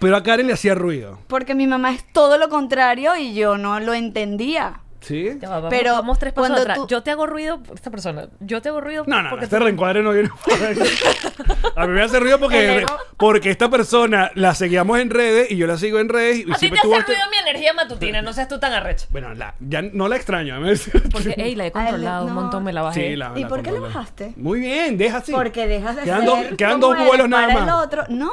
Pero 0.00 0.16
a 0.16 0.22
Karen 0.24 0.48
le 0.48 0.52
hacía 0.52 0.74
ruido. 0.74 1.20
Porque 1.28 1.54
mi 1.54 1.66
mamá 1.68 1.92
es 1.92 2.04
todo 2.12 2.36
lo 2.38 2.48
contrario 2.48 3.16
y 3.16 3.34
yo 3.34 3.56
no 3.56 3.78
lo 3.78 3.94
entendía. 3.94 4.80
¿Sí? 5.02 5.30
Ya 5.40 5.48
vamos, 5.48 5.68
Pero 5.70 5.92
vamos 5.92 6.18
tres 6.18 6.32
pasos 6.32 6.48
cuando 6.48 6.62
atrás. 6.62 6.78
tú- 6.78 6.86
Yo 6.86 7.02
te 7.02 7.10
hago 7.10 7.26
ruido 7.26 7.60
esta 7.74 7.90
persona. 7.90 8.28
Yo 8.40 8.62
te 8.62 8.68
hago 8.70 8.80
ruido 8.80 9.04
No, 9.06 9.16
no, 9.16 9.22
no, 9.24 9.30
porque 9.30 9.44
este 9.46 9.58
tú- 9.58 9.64
reencuadre 9.64 10.02
no 10.02 10.12
viene 10.12 10.30
por 10.44 10.52
ahí. 10.54 10.78
A 11.76 11.86
mí 11.86 11.92
me 11.94 12.02
hace 12.02 12.20
ruido 12.20 12.38
porque, 12.38 12.86
porque 13.16 13.50
esta 13.50 13.68
persona 13.68 14.30
la 14.34 14.54
seguíamos 14.54 14.98
en 15.00 15.10
redes 15.10 15.50
y 15.50 15.56
yo 15.56 15.66
la 15.66 15.76
sigo 15.76 15.98
en 15.98 16.08
redes 16.08 16.38
y 16.46 16.52
A 16.52 16.54
ti 16.54 16.70
te 16.70 16.78
hace 16.78 16.88
este... 16.96 17.12
ruido 17.14 17.30
mi 17.30 17.36
energía 17.38 17.72
matutina, 17.72 18.22
no 18.22 18.32
seas 18.32 18.48
tú 18.48 18.58
tan 18.60 18.72
arrecho. 18.72 19.06
Bueno, 19.10 19.34
la- 19.34 19.54
ya 19.60 19.82
no 19.82 20.08
la 20.08 20.16
extraño. 20.16 20.60
¿me? 20.60 20.72
Porque, 21.12 21.34
ey, 21.36 21.54
la 21.54 21.66
he 21.66 21.72
controlado 21.72 22.26
un 22.26 22.34
no. 22.34 22.40
montón, 22.40 22.62
me 22.64 22.72
la 22.72 22.82
bajé. 22.82 23.10
Sí, 23.10 23.16
la- 23.16 23.32
¿Y 23.36 23.42
la 23.42 23.48
por 23.48 23.62
qué 23.62 23.70
controlo. 23.70 23.92
bajaste? 23.94 24.32
Muy 24.36 24.60
bien, 24.60 24.96
deja 24.98 25.18
así. 25.18 25.32
Porque 25.32 25.66
dejas 25.66 25.96
de 25.96 26.02
Quedan 26.02 26.20
ser 26.20 26.26
dos- 26.28 26.44
quedan 26.56 26.80
dos 26.80 26.96
vuelos 27.06 27.28
nada 27.28 27.46
para 27.48 27.58
el 27.58 27.66
más. 27.66 27.84
otro. 27.84 28.04
No. 28.08 28.30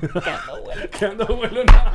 Quedan 0.98 1.16
dos 1.18 1.28
vuelos 1.28 1.64
nada 1.66 1.92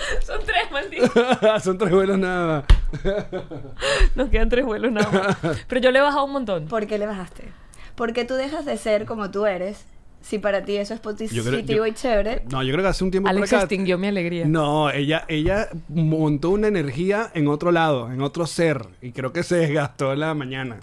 Son 0.26 0.40
tres, 0.44 0.70
maldito. 0.72 1.60
Son 1.60 1.78
tres 1.78 1.90
vuelos 1.92 2.18
nada 2.18 2.64
más. 3.02 3.14
Nos 4.14 4.28
quedan 4.30 4.48
tres 4.48 4.64
vuelos 4.64 4.92
nada 4.92 5.10
más. 5.42 5.58
Pero 5.68 5.80
yo 5.80 5.90
le 5.90 5.98
he 5.98 6.02
bajado 6.02 6.24
un 6.24 6.32
montón. 6.32 6.66
¿Por 6.66 6.86
qué 6.86 6.98
le 6.98 7.06
bajaste? 7.06 7.44
Porque 7.94 8.24
tú 8.24 8.34
dejas 8.34 8.64
de 8.64 8.76
ser 8.76 9.04
como 9.04 9.30
tú 9.30 9.46
eres. 9.46 9.84
Si 10.22 10.38
para 10.38 10.62
ti 10.64 10.76
eso 10.76 10.92
es 10.92 11.00
positivo 11.00 11.44
creo- 11.44 11.60
yo- 11.62 11.86
y 11.86 11.92
chévere. 11.94 12.42
No, 12.50 12.62
yo 12.62 12.72
creo 12.72 12.82
que 12.84 12.88
hace 12.90 13.04
un 13.04 13.10
tiempo 13.10 13.30
Alex 13.30 13.52
acá... 13.54 13.62
extinguió 13.62 13.96
mi 13.96 14.06
alegría. 14.06 14.44
No, 14.46 14.90
ella, 14.90 15.24
ella 15.28 15.68
montó 15.88 16.50
una 16.50 16.68
energía 16.68 17.30
en 17.32 17.48
otro 17.48 17.72
lado, 17.72 18.12
en 18.12 18.20
otro 18.20 18.46
ser. 18.46 18.84
Y 19.00 19.12
creo 19.12 19.32
que 19.32 19.42
se 19.42 19.56
desgastó 19.56 20.14
la 20.14 20.34
mañana. 20.34 20.78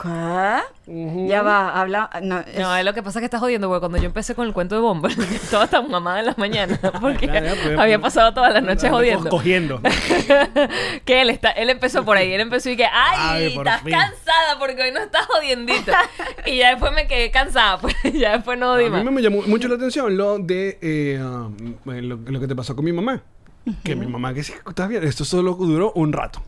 ¿Qué? 0.00 1.26
Ya 1.28 1.42
va, 1.42 1.80
habla. 1.80 2.10
No, 2.22 2.40
es- 2.40 2.58
No, 2.58 2.74
es 2.76 2.84
lo 2.84 2.92
que 2.94 3.02
pasa 3.02 3.18
es 3.18 3.20
que 3.20 3.26
estás 3.26 3.40
jodiendo, 3.40 3.68
porque 3.68 3.80
cuando 3.80 3.98
yo 3.98 4.04
empecé 4.06 4.34
con 4.34 4.46
el 4.46 4.52
cuento 4.52 4.74
de 4.74 4.80
bomba, 4.80 5.08
estaba 5.32 5.66
tan 5.68 5.88
mamada 5.90 6.20
en 6.20 6.26
las 6.26 6.36
mañanas, 6.38 6.80
porque 7.00 7.26
ya, 7.26 7.40
pues, 7.62 7.78
había 7.78 7.98
pasado 8.00 8.34
todas 8.34 8.52
las 8.52 8.62
noches 8.62 8.90
jodiendo. 8.90 9.30
Cogiendo. 9.30 9.80
que 11.04 11.22
él 11.22 11.30
está, 11.30 11.50
él 11.50 11.70
empezó 11.70 12.04
por 12.04 12.16
ahí, 12.16 12.32
él 12.32 12.40
empezó 12.40 12.70
y 12.70 12.76
que, 12.76 12.86
ay, 12.86 13.44
Ay, 13.46 13.54
por 13.54 13.66
estás 13.66 13.82
fin. 13.82 13.92
cansada 13.92 14.58
porque 14.58 14.82
hoy 14.82 14.90
no 14.92 15.00
estás 15.00 15.26
jodiendita. 15.26 15.98
y 16.46 16.58
ya 16.58 16.70
después 16.70 16.92
me 16.92 17.06
quedé 17.06 17.30
cansada, 17.30 17.78
pues 17.78 17.94
ya 18.12 18.32
después 18.32 18.58
no 18.58 18.72
A 18.72 18.74
jodí 18.74 18.84
mí 18.84 18.90
más. 18.90 19.04
me 19.12 19.22
llamó 19.22 19.42
mucho 19.42 19.68
la 19.68 19.76
atención 19.76 20.16
lo 20.16 20.38
de 20.38 20.78
eh, 20.82 21.20
um, 21.22 21.76
lo, 21.84 22.16
lo 22.16 22.40
que 22.40 22.48
te 22.48 22.56
pasó 22.56 22.74
con 22.74 22.84
mi 22.84 22.92
mamá. 22.92 23.22
Que 23.82 23.94
mi 23.96 24.06
mamá, 24.06 24.34
que 24.34 24.42
sí, 24.42 24.52
estás 24.68 24.88
bien, 24.88 25.04
esto 25.04 25.24
solo 25.24 25.54
duró 25.54 25.92
un 25.92 26.12
rato. 26.12 26.42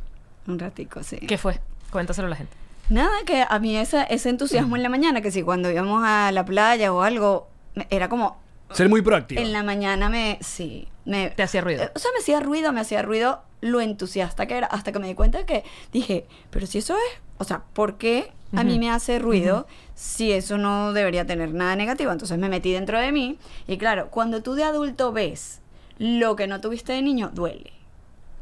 Un 0.46 0.58
ratico, 0.58 1.02
sí. 1.02 1.16
¿Qué 1.18 1.38
fue? 1.38 1.58
Cuéntaselo 1.90 2.26
a 2.26 2.30
la 2.30 2.36
gente. 2.36 2.54
Nada, 2.88 3.10
que 3.24 3.44
a 3.48 3.58
mí 3.58 3.76
esa, 3.76 4.04
ese 4.04 4.28
entusiasmo 4.28 4.76
en 4.76 4.82
la 4.82 4.88
mañana, 4.88 5.20
que 5.20 5.30
si 5.30 5.42
cuando 5.42 5.70
íbamos 5.70 6.02
a 6.04 6.30
la 6.32 6.44
playa 6.44 6.92
o 6.92 7.02
algo, 7.02 7.48
era 7.90 8.08
como. 8.08 8.38
Ser 8.72 8.88
muy 8.88 9.02
proactivo. 9.02 9.40
En 9.40 9.52
la 9.52 9.62
mañana 9.62 10.08
me. 10.08 10.38
Sí. 10.40 10.88
Me, 11.04 11.30
Te 11.30 11.42
hacía 11.44 11.60
ruido. 11.60 11.84
Eh, 11.84 11.90
O 11.94 11.98
sea, 11.98 12.10
me 12.12 12.18
hacía 12.18 12.40
ruido, 12.40 12.72
me 12.72 12.80
hacía 12.80 13.00
ruido 13.02 13.42
lo 13.60 13.80
entusiasta 13.80 14.46
que 14.46 14.56
era. 14.56 14.66
Hasta 14.66 14.90
que 14.92 14.98
me 14.98 15.06
di 15.08 15.14
cuenta 15.14 15.46
que 15.46 15.64
dije, 15.92 16.26
pero 16.50 16.66
si 16.66 16.78
eso 16.78 16.94
es. 16.94 17.20
O 17.38 17.44
sea, 17.44 17.62
¿por 17.74 17.96
qué 17.96 18.32
a 18.56 18.64
mí 18.64 18.72
Ujú. 18.72 18.80
me 18.80 18.90
hace 18.90 19.18
ruido 19.18 19.66
si 19.94 20.32
eso 20.32 20.58
no 20.58 20.92
debería 20.92 21.26
tener 21.26 21.52
nada 21.54 21.76
negativo? 21.76 22.10
Entonces 22.12 22.38
me 22.38 22.48
metí 22.48 22.72
dentro 22.72 22.98
de 22.98 23.12
mí. 23.12 23.38
Y 23.68 23.78
claro, 23.78 24.08
cuando 24.10 24.42
tú 24.42 24.54
de 24.54 24.64
adulto 24.64 25.12
ves 25.12 25.60
lo 25.98 26.34
que 26.34 26.46
no 26.46 26.60
tuviste 26.60 26.92
de 26.92 27.02
niño, 27.02 27.30
duele. 27.32 27.72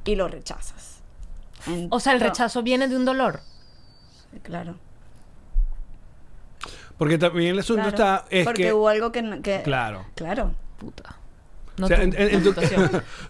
Y 0.04 0.16
lo 0.16 0.28
rechazas. 0.28 1.00
O 1.90 1.98
sea, 2.00 2.12
el 2.12 2.20
rechazo 2.20 2.62
viene 2.62 2.88
de 2.88 2.96
un 2.96 3.04
dolor. 3.04 3.40
Claro. 4.42 4.76
Porque 6.98 7.18
también 7.18 7.50
el 7.50 7.58
asunto 7.58 7.82
claro. 7.82 7.96
está. 7.96 8.24
Es 8.30 8.44
Porque 8.44 8.64
que, 8.64 8.72
hubo 8.72 8.88
algo 8.88 9.10
que, 9.12 9.22
no- 9.22 9.42
que- 9.42 9.62
Claro. 9.62 10.04
Claro. 10.14 10.52
Puta. 10.78 11.16
No 11.76 11.86
o 11.86 11.88
sea, 11.88 11.96
tú, 11.96 12.02
en, 12.16 12.42
tu, 12.44 12.54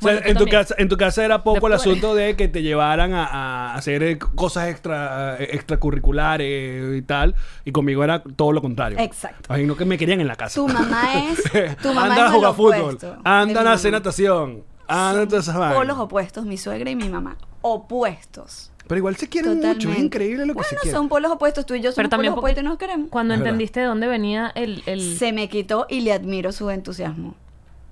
Bueno, 0.02 0.20
en 0.22 0.44
casa, 0.48 0.74
en 0.76 0.88
tu 0.90 0.96
casa 0.98 1.24
era 1.24 1.42
poco 1.42 1.66
el 1.66 1.72
asunto 1.72 2.14
de 2.14 2.36
que 2.36 2.46
te 2.48 2.62
llevaran 2.62 3.14
a, 3.14 3.24
a 3.24 3.74
hacer 3.74 4.02
eh, 4.02 4.18
cosas 4.18 4.68
extra 4.68 5.36
eh, 5.38 5.48
extracurriculares 5.52 6.94
y 6.94 7.02
tal. 7.02 7.34
Y 7.64 7.72
conmigo 7.72 8.04
era 8.04 8.22
todo 8.22 8.52
lo 8.52 8.60
contrario. 8.60 8.98
Exacto. 8.98 9.46
Ay, 9.50 9.64
no 9.64 9.76
que 9.76 9.86
me 9.86 9.96
querían 9.96 10.20
en 10.20 10.28
la 10.28 10.36
casa. 10.36 10.56
Tu 10.56 10.68
mamá 10.68 11.24
es. 11.24 11.42
Tu 11.82 11.88
mamá 11.88 12.04
Anda 12.04 12.26
a 12.26 12.30
jugar 12.32 12.54
fútbol. 12.54 12.80
opuesto 12.80 13.12
de 13.12 13.18
Anda 13.24 13.62
mi 13.62 13.68
a 13.68 13.72
hacer 13.72 13.92
natación. 13.92 14.64
Anda 14.86 15.22
a 15.22 15.28
todas 15.28 15.48
esas. 15.48 15.74
Polos 15.74 15.98
opuestos, 15.98 16.44
mi 16.44 16.58
suegra 16.58 16.90
y 16.90 16.96
mi 16.96 17.08
mamá. 17.08 17.38
Opuestos. 17.62 18.70
Pero 18.86 18.98
igual 18.98 19.16
se 19.16 19.28
quieren 19.28 19.60
mucho. 19.60 19.90
Es 19.90 19.98
increíble 19.98 20.44
lo 20.46 20.52
que 20.52 20.58
bueno, 20.58 20.68
se 20.68 20.76
quieren. 20.76 20.92
son 20.98 21.08
polos 21.08 21.32
opuestos. 21.32 21.64
Tú 21.64 21.74
y 21.74 21.78
yo 21.78 21.84
Pero 21.90 21.94
somos 21.94 22.10
también 22.10 22.32
polos 22.32 22.42
opuestos 22.42 22.62
y 22.62 22.66
nos 22.66 22.78
queremos. 22.78 23.08
Cuando 23.10 23.34
Es 23.34 23.40
verdad. 23.40 23.52
entendiste 23.54 23.80
de 23.80 23.86
dónde 23.86 24.06
venía 24.06 24.52
el, 24.54 24.82
el- 24.86 25.16
Se 25.18 25.32
me 25.32 25.48
quitó 25.48 25.86
y 25.88 26.00
le 26.00 26.12
admiro 26.12 26.52
su 26.52 26.68
entusiasmo. 26.70 27.34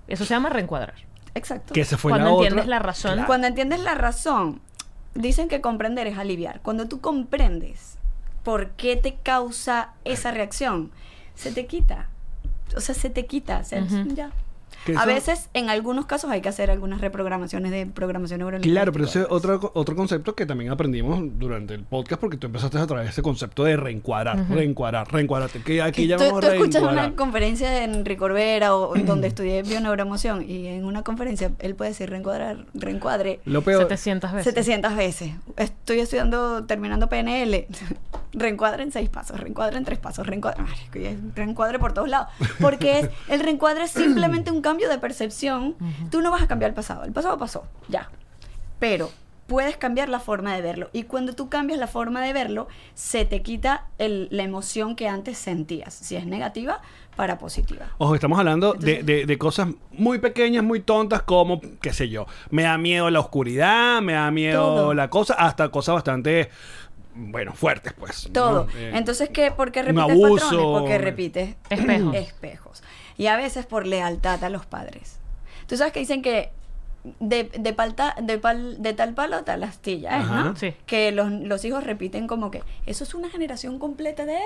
Eso 0.09 0.25
se 0.27 0.35
llama 0.35 0.51
reencuadrar. 0.51 0.95
Exacto. 1.35 1.73
Que 1.73 1.85
se 1.87 1.97
fue 1.97 2.11
Cuando 2.11 2.27
la 2.29 2.33
otra. 2.35 2.47
entiendes 2.49 2.69
la 2.69 2.79
razón. 2.79 3.13
Claro. 3.15 3.27
Cuando 3.27 3.47
entiendes 3.47 3.81
la 3.81 3.95
razón, 3.95 4.61
dicen 5.15 5.49
que 5.49 5.63
comprender 5.63 6.07
es 6.07 6.19
aliviar. 6.19 6.61
Cuando 6.61 6.87
tú 6.89 7.01
comprendes 7.01 7.97
por 8.45 8.71
qué 8.73 8.97
te 8.97 9.15
causa 9.23 9.95
esa 10.05 10.31
reacción, 10.31 10.91
se 11.35 11.53
te 11.53 11.65
quita. 11.67 12.09
O 12.77 12.81
sea, 12.81 12.95
se 12.95 13.09
te 13.09 13.25
quita. 13.25 13.59
O 13.61 13.65
sea, 13.65 13.83
Ujú. 13.83 14.15
ya. 14.15 14.31
Que 14.85 14.93
A 14.93 14.97
eso- 15.03 15.07
veces, 15.07 15.51
en 15.55 15.71
algunos 15.71 16.07
casos, 16.07 16.31
hay 16.31 16.41
que 16.41 16.49
hacer 16.49 16.71
algunas 16.71 17.01
reprogramaciones 17.01 17.71
de 17.71 17.87
programación 17.87 18.39
neurolingüística. 18.41 18.73
Claro, 18.75 18.93
pero 18.93 19.05
ese 19.05 19.21
es 19.21 19.27
otro, 19.31 19.71
otro 19.75 19.95
concepto 19.97 20.35
que 20.35 20.47
también 20.47 20.71
aprendimos 20.71 21.21
durante 21.39 21.75
el 21.75 21.85
podcast 21.85 22.21
porque 22.21 22.37
tú 22.37 22.47
empezaste 22.47 22.79
a 22.79 22.87
traer 22.87 23.09
ese 23.09 23.23
concepto 23.23 23.65
de 23.65 23.77
reencuadrar, 23.77 24.49
reencuadrar, 24.49 25.11
reencuadrate. 25.13 25.61
Que 25.63 25.83
aquí 25.83 26.03
tú, 26.03 26.09
llamamos 26.09 26.41
tú 26.41 26.47
escuchas 26.49 26.75
reencuadrar. 26.83 27.07
una 27.09 27.17
conferencia 27.17 27.71
de 27.71 27.85
Enrique 27.85 28.19
Corbera 28.19 28.75
o 28.77 28.95
donde 28.95 29.29
estudié 29.33 29.63
bioneuroemoción 29.63 30.49
y 30.49 30.67
en 30.67 30.85
una 30.85 31.03
conferencia 31.03 31.53
él 31.61 31.75
puede 31.75 31.91
decir 31.91 32.11
reencuadrar, 32.11 32.67
reencuadre 32.75 33.41
Lo 33.45 33.63
peor. 33.63 33.83
700 33.83 34.33
veces. 34.33 34.53
700 34.55 34.97
veces. 34.97 35.33
Estoy 35.57 36.01
estudiando, 36.01 36.65
terminando 36.65 37.09
PNL. 37.09 37.67
Reencuadre 38.35 38.83
en 38.83 38.91
seis 38.93 39.11
pasos, 39.11 39.39
reencuadre 39.39 39.77
en 39.77 39.85
tres 39.85 39.99
pasos, 39.99 40.27
reencuadre, 40.27 40.65
reencuadre 41.35 41.79
por 41.79 41.93
todos 41.93 42.09
lados. 42.09 42.29
Porque 42.61 43.01
es, 43.01 43.11
el 43.29 43.41
reencuadre 43.41 43.85
es 43.85 43.91
simplemente 43.91 44.51
un 44.51 44.63
cambio 44.63 44.72
de 44.79 44.99
percepción. 44.99 45.77
Tú 46.11 46.21
no 46.23 46.31
vas 46.31 46.43
a 46.43 46.49
cambiar 46.49 46.71
el 46.71 46.75
pasado. 46.75 47.05
El 47.05 47.13
pasado 47.13 47.39
pasó, 47.39 47.65
ya. 47.89 48.11
Pero 48.79 49.11
puedes 49.47 49.77
cambiar 49.77 50.09
la 50.09 50.19
forma 50.21 50.55
de 50.55 50.63
verlo. 50.63 50.89
Y 50.93 51.03
cuando 51.03 51.35
tú 51.35 51.49
cambias 51.51 51.79
la 51.79 51.87
forma 51.87 52.23
de 52.23 52.33
verlo, 52.33 52.69
se 52.95 53.25
te 53.25 53.43
quita 53.43 53.87
el- 53.99 54.29
la 54.31 54.45
emoción 54.45 54.97
que 54.97 55.09
antes 55.09 55.37
sentías. 55.37 55.93
Si 55.93 56.17
es 56.17 56.27
negativa, 56.27 56.81
para 57.17 57.37
positiva. 57.39 57.87
Ojo, 57.99 58.15
estamos 58.15 58.39
hablando 58.39 58.73
de, 58.73 58.93
Entonces- 59.01 59.07
de- 59.07 59.27
de 59.27 59.39
cosas 59.39 59.69
muy 59.93 60.19
pequeñas, 60.19 60.65
muy 60.65 60.81
tontas, 60.81 61.23
como, 61.23 61.61
qué 61.83 61.93
sé 61.93 62.09
yo, 62.09 62.27
me 62.51 62.63
da 62.63 62.79
miedo 62.79 63.11
la 63.11 63.21
oscuridad, 63.21 64.01
me 64.01 64.15
da 64.15 64.31
miedo 64.31 64.65
Todo. 64.65 64.95
la 64.95 65.11
cosa, 65.11 65.35
hasta 65.35 65.69
cosas 65.69 65.97
bastante, 65.97 66.49
bueno, 67.15 67.53
fuertes, 67.53 67.93
pues. 67.93 68.29
¿no? 68.29 68.33
Todo. 68.33 68.67
Eh, 68.75 68.93
Entonces, 68.95 69.29
¿qué? 69.29 69.51
¿por 69.51 69.71
qué 69.73 69.83
repites 69.83 70.11
abuso. 70.11 70.45
patrones? 70.47 70.81
Porque 70.81 70.99
repites 70.99 71.57
Espejos. 71.69 72.15
espejos. 72.15 72.83
Y 73.17 73.27
a 73.27 73.37
veces 73.37 73.67
por 73.67 73.87
lealtad 73.87 74.43
a 74.45 74.49
los 74.49 74.67
padres. 74.67 75.19
Tú 75.67 75.77
sabes 75.77 75.93
que 75.93 76.01
dicen 76.01 76.23
que 76.23 76.51
de, 77.21 77.45
de, 77.45 77.73
palta- 77.75 78.15
de, 78.21 78.41
pal- 78.41 78.77
de 78.79 78.93
tal 78.95 79.15
palo 79.15 79.43
tal 79.45 79.65
astilla, 79.65 80.19
¿es, 80.19 80.25
Ajá. 80.25 80.45
¿no? 80.45 80.57
Sí. 80.57 80.75
Que 80.87 81.11
los, 81.13 81.31
los 81.31 81.65
hijos 81.65 81.85
repiten 81.85 82.27
como 82.27 82.51
que 82.51 82.63
eso 82.87 83.05
es 83.05 83.15
una 83.15 83.29
generación 83.29 83.79
completa 83.79 84.25
de 84.25 84.39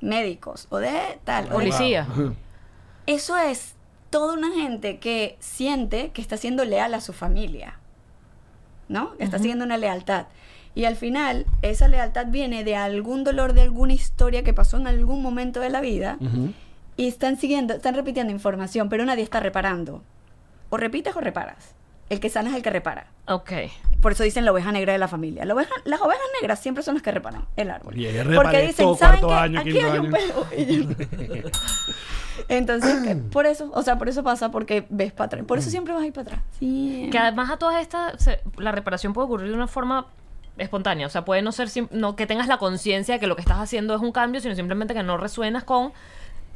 médicos 0.00 0.66
o 0.70 0.78
de 0.78 1.18
tal. 1.24 1.48
Policía. 1.48 2.06
Wow. 2.16 2.34
Eso 3.06 3.36
es 3.36 3.74
toda 4.10 4.32
una 4.32 4.50
gente 4.52 4.98
que 4.98 5.36
siente 5.38 6.10
que 6.12 6.22
está 6.22 6.36
siendo 6.38 6.64
leal 6.64 6.94
a 6.94 7.00
su 7.02 7.12
familia. 7.12 7.78
¿No? 8.88 9.12
Está 9.18 9.38
siguiendo 9.38 9.64
una 9.64 9.76
lealtad. 9.78 10.26
Y 10.74 10.84
al 10.86 10.96
final, 10.96 11.46
esa 11.62 11.86
lealtad 11.88 12.26
viene 12.28 12.64
de 12.64 12.76
algún 12.76 13.22
dolor, 13.24 13.52
de 13.54 13.62
alguna 13.62 13.92
historia 13.92 14.42
que 14.42 14.52
pasó 14.52 14.76
en 14.76 14.86
algún 14.86 15.22
momento 15.22 15.60
de 15.60 15.70
la 15.70 15.80
vida. 15.80 16.16
Ujú. 16.20 16.52
Y 16.96 17.08
están 17.08 17.36
siguiendo, 17.36 17.74
están 17.74 17.94
repitiendo 17.94 18.32
información, 18.32 18.88
pero 18.88 19.04
nadie 19.04 19.22
está 19.24 19.40
reparando. 19.40 20.02
O 20.70 20.76
repites 20.76 21.14
o 21.16 21.20
reparas. 21.20 21.74
el 22.10 22.20
que 22.20 22.28
sana 22.28 22.50
es 22.50 22.56
el 22.56 22.62
que 22.62 22.68
repara. 22.70 23.06
Ok. 23.26 23.50
Por 24.02 24.12
eso 24.12 24.22
dicen 24.24 24.44
la 24.44 24.52
oveja 24.52 24.70
negra 24.72 24.92
de 24.92 24.98
la 24.98 25.08
familia. 25.08 25.44
La 25.46 25.54
oveja- 25.54 25.72
las 25.84 26.00
ovejas 26.02 26.22
negras 26.38 26.60
siempre 26.60 26.82
son 26.84 26.94
las 26.94 27.02
que 27.02 27.10
reparan 27.10 27.46
el 27.56 27.70
árbol. 27.70 27.96
Y 27.98 28.06
ella 28.06 28.24
Porque 28.34 28.60
dicen, 28.60 28.84
todo 28.84 28.96
¿saben 28.96 29.20
qué? 29.26 29.32
año, 29.32 29.60
Aquí 29.60 29.78
hay 29.78 29.98
un 29.98 30.06
año". 30.06 30.10
pelo. 30.12 30.46
Yo- 31.42 31.48
Entonces, 32.48 33.16
por 33.32 33.46
eso, 33.46 33.70
o 33.74 33.82
sea, 33.82 33.96
por 33.98 34.08
eso 34.08 34.22
pasa, 34.22 34.50
porque 34.50 34.86
ves 34.90 35.12
para 35.12 35.26
atrás. 35.26 35.44
Por 35.46 35.58
eso 35.58 35.70
siempre 35.70 35.94
vas 35.94 36.02
a 36.02 36.06
ir 36.06 36.12
para 36.12 36.22
atrás. 36.28 36.40
Sí. 36.58 37.08
Que 37.10 37.18
además 37.18 37.50
a 37.50 37.56
todas 37.56 37.80
estas, 37.80 38.22
se- 38.22 38.40
la 38.58 38.72
reparación 38.72 39.12
puede 39.12 39.26
ocurrir 39.26 39.48
de 39.48 39.54
una 39.54 39.66
forma 39.68 40.06
espontánea. 40.58 41.06
O 41.06 41.10
sea, 41.10 41.24
puede 41.24 41.42
no 41.42 41.52
ser 41.52 41.68
no 41.90 42.16
que 42.16 42.26
tengas 42.26 42.48
la 42.48 42.58
conciencia 42.58 43.14
de 43.14 43.20
que 43.20 43.26
lo 43.26 43.36
que 43.36 43.42
estás 43.42 43.58
haciendo 43.58 43.94
es 43.94 44.00
un 44.02 44.12
cambio, 44.12 44.40
sino 44.40 44.54
simplemente 44.54 44.94
que 44.94 45.02
no 45.02 45.16
resuenas 45.16 45.64
con 45.64 45.92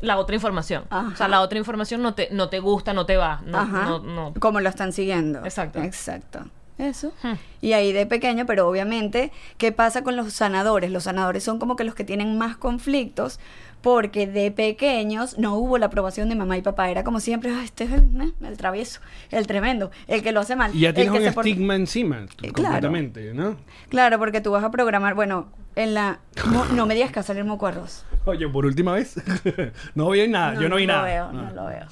la 0.01 0.19
otra 0.19 0.35
información. 0.35 0.85
Ajá. 0.91 1.09
O 1.13 1.17
sea, 1.17 1.29
la 1.29 1.41
otra 1.41 1.59
información 1.59 2.03
no 2.03 2.15
te, 2.15 2.29
no 2.31 2.49
te 2.49 2.61
gusta, 2.61 2.93
no 2.93 3.07
te 3.07 3.17
va. 3.17 3.41
No, 3.45 3.59
Ajá. 3.59 3.85
no, 3.85 3.99
no. 4.01 4.35
Como 4.39 4.61
lo 4.61 4.69
están 4.69 4.93
siguiendo. 4.93 5.45
Exacto. 5.45 5.83
Exacto. 5.83 6.41
Eso. 6.79 7.13
Hmm. 7.25 7.35
Y 7.61 7.73
ahí 7.73 7.93
de 7.93 8.07
pequeño, 8.07 8.47
pero 8.47 8.69
obviamente, 8.69 9.33
¿qué 9.57 9.73
pasa 9.73 10.05
con 10.05 10.15
los 10.15 10.33
sanadores? 10.33 10.93
Los 10.93 11.05
sanadores 11.05 11.43
son 11.43 11.59
como 11.59 11.75
que 11.75 11.83
los 11.83 11.97
que 11.97 12.05
tienen 12.05 12.39
más 12.39 12.57
conflictos 12.57 13.41
porque 13.81 14.27
de 14.27 14.51
pequeños 14.51 15.39
no 15.39 15.55
hubo 15.57 15.79
la 15.79 15.87
aprobación 15.87 16.29
de 16.29 16.35
mamá 16.35 16.57
y 16.57 16.63
papá. 16.63 16.91
Era 16.91 17.05
como 17.05 17.21
siempre, 17.21 17.51
"Ah, 17.51 17.63
este 17.65 17.85
es 17.85 17.93
el, 17.93 18.03
eh, 18.21 18.33
el 18.43 18.57
travieso, 18.57 19.01
el 19.31 19.47
tremendo, 19.47 19.91
el 20.07 20.23
que 20.23 20.33
lo 20.33 20.41
hace 20.41 20.57
mal. 20.57 20.75
Y 20.75 20.81
ya 20.81 20.89
el 20.91 20.95
tienes 20.95 21.13
que 21.13 21.19
un 21.19 21.25
se 21.25 21.41
estigma 21.41 21.75
encima, 21.77 22.19
Eh, 22.19 22.27
claro. 22.37 22.53
completamente, 22.55 23.33
¿no? 23.35 23.57
Claro, 23.89 24.19
porque 24.19 24.41
tú 24.41 24.51
vas 24.51 24.65
a 24.65 24.71
programar, 24.71 25.15
bueno, 25.15 25.49
en 25.77 25.95
la... 25.95 26.19
No, 26.53 26.65
no 26.67 26.87
me 26.87 26.95
digas 26.95 27.13
que 27.13 27.21
a 27.21 27.23
salir 27.23 27.45
moco 27.45 27.67
arroz. 27.67 28.05
Oye, 28.25 28.49
por 28.49 28.67
última 28.67 28.93
vez. 28.95 29.15
no 29.95 30.11
vi 30.11 30.27
nada, 30.27 30.61
yo 30.61 30.69
no 30.69 30.77
vi 30.77 30.87
nada. 30.87 31.03
Veo. 31.05 31.33
No 31.33 31.51
lo 31.53 31.67
veo. 31.67 31.87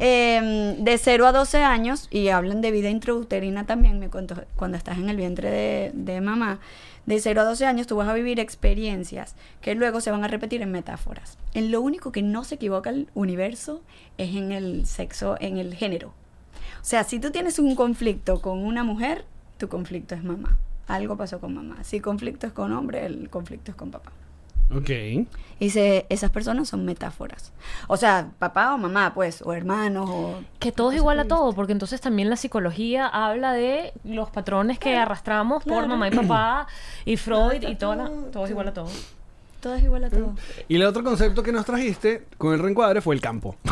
Eh, 0.00 0.76
de 0.78 0.98
0 0.98 1.26
a 1.26 1.32
12 1.32 1.62
años, 1.62 2.08
y 2.10 2.28
hablan 2.28 2.60
de 2.60 2.70
vida 2.70 2.88
intrauterina 2.88 3.64
también, 3.66 3.98
me 3.98 4.08
cuento, 4.08 4.34
cuando 4.56 4.76
estás 4.76 4.98
en 4.98 5.08
el 5.08 5.16
vientre 5.16 5.50
de, 5.50 5.90
de 5.94 6.20
mamá, 6.20 6.60
de 7.06 7.20
0 7.20 7.40
a 7.40 7.44
12 7.44 7.66
años 7.66 7.86
tú 7.86 7.96
vas 7.96 8.08
a 8.08 8.14
vivir 8.14 8.40
experiencias 8.40 9.36
que 9.60 9.74
luego 9.74 10.00
se 10.00 10.10
van 10.10 10.24
a 10.24 10.28
repetir 10.28 10.62
en 10.62 10.72
metáforas. 10.72 11.38
En 11.54 11.70
lo 11.70 11.80
único 11.80 12.12
que 12.12 12.22
no 12.22 12.44
se 12.44 12.56
equivoca 12.56 12.90
el 12.90 13.08
universo 13.14 13.82
es 14.18 14.34
en 14.34 14.52
el 14.52 14.86
sexo, 14.86 15.36
en 15.40 15.56
el 15.56 15.74
género. 15.74 16.08
O 16.08 16.88
sea, 16.88 17.04
si 17.04 17.18
tú 17.18 17.30
tienes 17.30 17.58
un 17.58 17.74
conflicto 17.74 18.42
con 18.42 18.64
una 18.64 18.84
mujer, 18.84 19.24
tu 19.58 19.68
conflicto 19.68 20.14
es 20.14 20.22
mamá. 20.22 20.58
Algo 20.86 21.16
pasó 21.16 21.40
con 21.40 21.54
mamá. 21.54 21.82
Si 21.84 22.00
conflicto 22.00 22.46
es 22.46 22.52
con 22.52 22.72
hombre, 22.72 23.06
el 23.06 23.30
conflicto 23.30 23.70
es 23.70 23.76
con 23.76 23.90
papá. 23.90 24.12
Ok. 24.74 24.90
Y 25.58 25.70
se- 25.70 26.04
esas 26.10 26.30
personas 26.30 26.68
son 26.68 26.84
metáforas. 26.84 27.52
O 27.86 27.96
sea, 27.96 28.28
papá 28.38 28.74
o 28.74 28.78
mamá, 28.78 29.14
pues, 29.14 29.40
o 29.42 29.52
hermanos, 29.54 30.08
o... 30.10 30.40
Que 30.58 30.70
todo 30.72 30.90
es 30.90 30.96
igual 30.98 31.18
a 31.20 31.24
todo, 31.26 31.52
porque 31.54 31.72
entonces 31.72 32.00
también 32.00 32.28
la 32.28 32.36
psicología 32.36 33.06
habla 33.06 33.52
de 33.54 33.92
los 34.04 34.28
patrones 34.30 34.78
que 34.78 34.96
arrastramos 34.96 35.62
por 35.64 35.72
claro. 35.72 35.88
mamá 35.88 36.08
y 36.08 36.10
papá, 36.10 36.66
y 37.06 37.16
Freud, 37.16 37.62
y 37.62 37.76
todo, 37.76 37.94
la- 37.94 38.04
todo, 38.06 38.24
todo 38.32 38.44
es 38.44 38.50
igual 38.50 38.68
a 38.68 38.74
todo. 38.74 38.88
Todo 39.60 39.74
es 39.76 39.82
igual 39.82 40.04
a 40.04 40.10
todo. 40.10 40.34
Y 40.68 40.76
el 40.76 40.82
otro 40.84 41.02
concepto 41.02 41.42
que 41.42 41.52
nos 41.52 41.64
trajiste 41.64 42.26
con 42.36 42.52
el 42.52 42.60
reencuadre 42.60 43.00
fue 43.00 43.14
el 43.14 43.20
campo. 43.22 43.56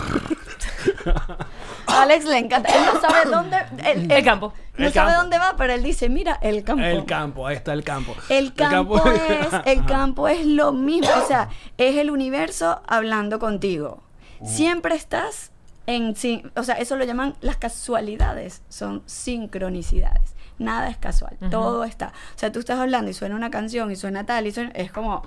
A 1.94 2.02
Alex 2.02 2.24
le 2.24 2.38
encanta. 2.38 2.68
Él 2.72 2.83
no 2.92 3.00
sabe 3.00 3.30
dónde... 3.30 3.57
él- 3.85 4.11
El 4.11 4.24
campo. 4.24 4.52
No 4.76 4.87
El 4.87 4.92
sabe 4.92 5.11
campo. 5.12 5.22
dónde 5.22 5.38
va, 5.38 5.54
pero 5.57 5.72
él 5.72 5.83
dice, 5.83 6.09
mira, 6.09 6.38
el 6.42 6.64
campo. 6.64 6.83
El 6.85 7.04
campo, 7.04 7.46
ahí 7.46 7.57
está 7.57 7.72
el 7.72 7.85
campo. 7.85 8.14
El 8.28 8.52
campo, 8.54 8.96
es, 9.11 9.48
el 9.66 9.85
campo 9.87 10.28
es 10.28 10.44
lo 10.46 10.72
mismo, 10.72 11.11
o 11.22 11.26
sea, 11.26 11.48
es 11.78 11.96
el 11.96 12.11
universo 12.11 12.83
hablando 12.88 13.38
contigo. 13.38 14.02
Siempre 14.44 14.94
estás 14.96 15.52
en, 15.87 16.16
sin- 16.16 16.50
o 16.57 16.64
sea, 16.64 16.74
eso 16.76 16.96
lo 16.96 17.04
llaman 17.04 17.35
las 17.40 17.57
casualidades, 17.57 18.62
son 18.68 19.02
sincronicidades. 19.07 20.35
Nada 20.59 20.88
es 20.88 20.96
casual, 20.96 21.37
todo 21.50 21.85
está. 21.85 22.09
O 22.35 22.38
sea, 22.38 22.50
tú 22.52 22.59
estás 22.61 22.78
hablando 22.78 23.11
y 23.11 23.14
suena 23.14 23.35
una 23.37 23.50
canción 23.50 23.90
y 23.90 23.96
suena 23.96 24.24
tal 24.26 24.46
y 24.46 24.52
suena, 24.52 24.70
es 24.74 24.90
como 24.92 25.22